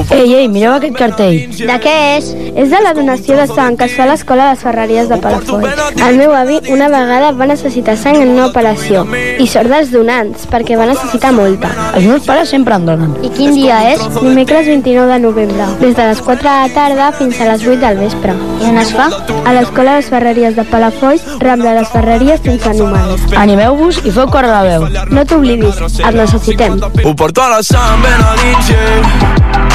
Ei, 0.09 0.33
ei, 0.33 0.47
mireu 0.47 0.75
aquest 0.75 0.95
cartell. 0.97 1.37
De 1.57 1.75
què 1.81 1.93
és? 2.15 2.27
És 2.55 2.69
de 2.69 2.79
la 2.83 2.93
donació 2.95 3.35
de 3.39 3.45
sang 3.49 3.77
que 3.77 3.87
es 3.89 3.95
fa 3.97 4.05
a 4.05 4.09
l'Escola 4.11 4.49
de 4.49 4.53
les 4.53 4.63
Ferreries 4.63 5.09
de 5.09 5.17
Palafolls. 5.21 5.81
El 6.05 6.19
meu 6.19 6.33
avi 6.37 6.59
una 6.71 6.89
vegada 6.93 7.31
va 7.35 7.47
necessitar 7.49 7.95
sang 7.97 8.19
en 8.21 8.33
una 8.35 8.47
operació 8.51 9.05
i 9.41 9.47
sort 9.49 9.71
dels 9.71 9.91
donants, 9.93 10.45
perquè 10.51 10.77
va 10.77 10.87
necessitar 10.91 11.33
molta. 11.35 11.71
Els 11.97 12.05
meus 12.05 12.27
pares 12.27 12.53
sempre 12.53 12.77
en 12.77 12.85
donen. 12.89 13.15
I 13.25 13.31
quin 13.35 13.55
dia 13.57 13.81
és? 13.93 14.03
Dimecres 14.19 14.69
29 14.69 15.13
de 15.13 15.19
novembre, 15.25 15.69
des 15.81 15.95
de 15.97 16.07
les 16.11 16.21
4 16.21 16.49
de 16.49 16.53
la 16.53 16.73
tarda 16.75 17.11
fins 17.17 17.41
a 17.41 17.49
les 17.51 17.65
8 17.65 17.81
del 17.81 17.99
vespre. 18.05 18.35
I 18.61 18.69
on 18.69 18.81
es 18.81 18.93
fa? 18.95 19.09
A 19.45 19.55
l'Escola 19.57 19.95
de 19.97 20.03
les 20.03 20.11
Ferreries 20.13 20.55
de 20.55 20.67
Palafolls, 20.69 21.25
Rambla 21.39 21.73
de 21.73 21.79
les 21.81 21.93
Ferreries 21.93 22.43
sense 22.45 22.75
números. 22.77 23.25
Animeu-vos 23.37 24.03
i 24.05 24.13
feu 24.13 24.29
córrer 24.29 24.53
la 24.53 24.63
veu. 24.69 24.87
No 25.11 25.25
t'oblidis, 25.25 25.81
et 25.99 26.15
necessitem. 26.15 26.79
Ho 27.03 27.15
porto 27.15 27.41
a 27.41 27.49
la 27.57 27.63
sang 27.63 28.05
ben 28.05 28.29
alice 28.33 29.74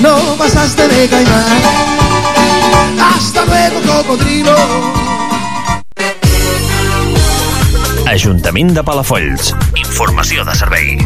No 0.00 0.36
pasaste 0.36 0.86
de 0.88 1.08
caimán. 1.08 1.62
Hasta 3.00 3.44
luego, 3.44 3.80
cocodrilo. 3.86 4.56
Ajuntament 8.06 8.72
de 8.72 8.84
Palafolls. 8.84 9.54
Informació 9.74 10.44
de 10.44 10.54
servei. 10.54 10.98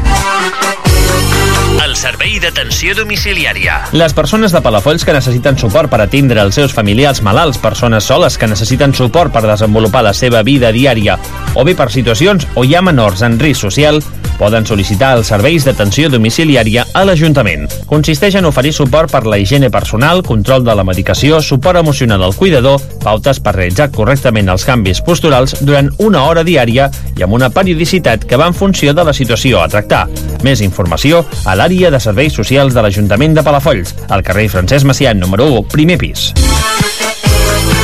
El 1.80 1.94
servei 1.96 2.34
d'atenció 2.36 2.92
domiciliària. 2.92 3.78
Les 3.96 4.12
persones 4.12 4.52
de 4.52 4.60
Palafolls 4.60 5.06
que 5.06 5.14
necessiten 5.16 5.56
suport 5.56 5.88
per 5.88 6.02
atendre 6.04 6.42
els 6.44 6.58
seus 6.58 6.74
familiars 6.76 7.22
malalts, 7.24 7.56
persones 7.62 8.04
soles 8.04 8.36
que 8.36 8.50
necessiten 8.50 8.92
suport 8.92 9.32
per 9.32 9.46
desenvolupar 9.46 10.04
la 10.04 10.12
seva 10.12 10.42
vida 10.44 10.74
diària, 10.76 11.16
o 11.56 11.64
bé 11.64 11.72
per 11.74 11.88
situacions 11.88 12.44
o 12.52 12.66
hi 12.68 12.76
ha 12.76 12.84
menors 12.84 13.24
en 13.24 13.40
risc 13.40 13.64
social, 13.64 14.02
poden 14.40 14.64
sol·licitar 14.64 15.14
els 15.18 15.28
serveis 15.28 15.66
d'atenció 15.66 16.08
domiciliària 16.12 16.86
a 16.96 17.02
l'Ajuntament. 17.04 17.66
Consisteix 17.88 18.38
en 18.40 18.48
oferir 18.48 18.72
suport 18.72 19.12
per 19.12 19.26
la 19.28 19.36
higiene 19.40 19.68
personal, 19.72 20.22
control 20.24 20.64
de 20.64 20.76
la 20.76 20.84
medicació, 20.84 21.42
suport 21.44 21.80
emocional 21.80 22.24
al 22.24 22.36
cuidador, 22.36 22.80
pautes 23.04 23.40
per 23.40 23.56
realitzar 23.56 23.90
correctament 23.92 24.48
els 24.48 24.64
canvis 24.68 25.02
posturals 25.04 25.58
durant 25.60 25.90
una 26.00 26.24
hora 26.28 26.44
diària 26.44 26.88
i 27.16 27.24
amb 27.24 27.36
una 27.36 27.50
periodicitat 27.52 28.24
que 28.24 28.40
va 28.40 28.48
en 28.48 28.56
funció 28.56 28.94
de 28.96 29.04
la 29.04 29.16
situació 29.16 29.60
a 29.60 29.68
tractar. 29.68 30.06
Més 30.44 30.64
informació 30.64 31.24
a 31.44 31.56
l'àrea 31.56 31.69
de 31.70 32.00
serveis 32.02 32.34
socials 32.34 32.74
de 32.74 32.82
l'Ajuntament 32.82 33.34
de 33.36 33.44
Palafolls, 33.46 33.94
al 34.10 34.24
carrer 34.26 34.48
Francesc 34.50 34.86
Macià, 34.88 35.12
número 35.14 35.46
1, 35.46 35.62
primer 35.70 35.96
pis. 36.00 36.32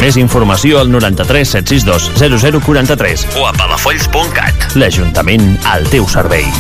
Més 0.01 0.19
informació 0.19 0.81
al 0.81 0.91
93 0.91 1.55
762 1.55 2.59
0043 2.67 3.27
o 3.39 3.47
a 3.47 3.53
palafolls.cat. 3.55 4.75
L'Ajuntament 4.75 5.55
al 5.71 5.87
teu 5.93 6.09
servei. 6.11 6.51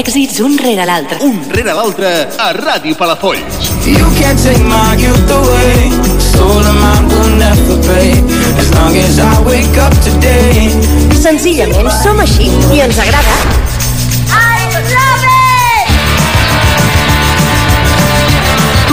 Èxits 0.00 0.42
un 0.42 0.58
rere 0.58 0.84
l'altre. 0.88 1.20
Un 1.22 1.38
rere 1.54 1.76
l'altre 1.76 2.10
a 2.34 2.50
Ràdio 2.56 2.98
Palafolls. 2.98 3.62
You 3.86 4.10
can't 4.18 4.42
take 4.42 4.66
my 4.66 4.98
youth 4.98 5.38
away. 5.38 6.19
Soul 6.40 6.64
of 6.64 6.74
mine 6.74 7.06
will 7.12 7.36
never 7.36 7.76
pay. 7.84 8.16
As 8.56 8.72
long 8.72 8.96
as 8.96 9.18
I 9.20 9.36
wake 9.44 9.76
up 9.76 9.92
today. 10.00 10.72
Senzillament 11.12 11.92
som 12.00 12.16
així 12.24 12.48
i 12.72 12.80
ens 12.80 12.96
agrada. 13.04 13.34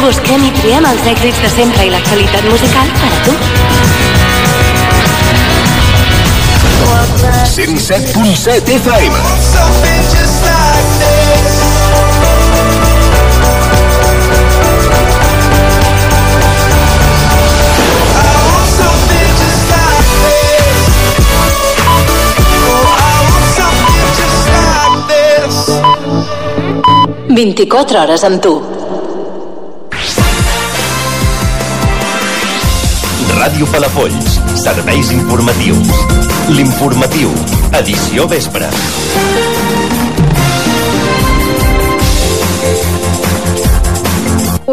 Busquem 0.01 0.43
i 0.43 0.51
triem 0.59 0.85
els 0.91 1.07
èxits 1.13 1.39
de 1.45 1.49
sempre 1.55 1.87
i 1.87 1.93
l'actualitat 1.95 2.43
musical 2.51 2.91
per 2.99 3.11
a 3.15 3.19
tu. 3.29 3.33
107.7 7.55 8.75
FM. 8.83 9.13
24 27.37 27.99
hores 28.01 28.23
amb 28.25 28.39
tu. 28.41 28.51
Ràdio 33.37 33.67
Palafolls. 33.69 34.39
Serveis 34.57 35.11
informatius. 35.13 35.93
L'informatiu. 36.57 37.29
Edició 37.77 38.25
vespre. 38.31 38.71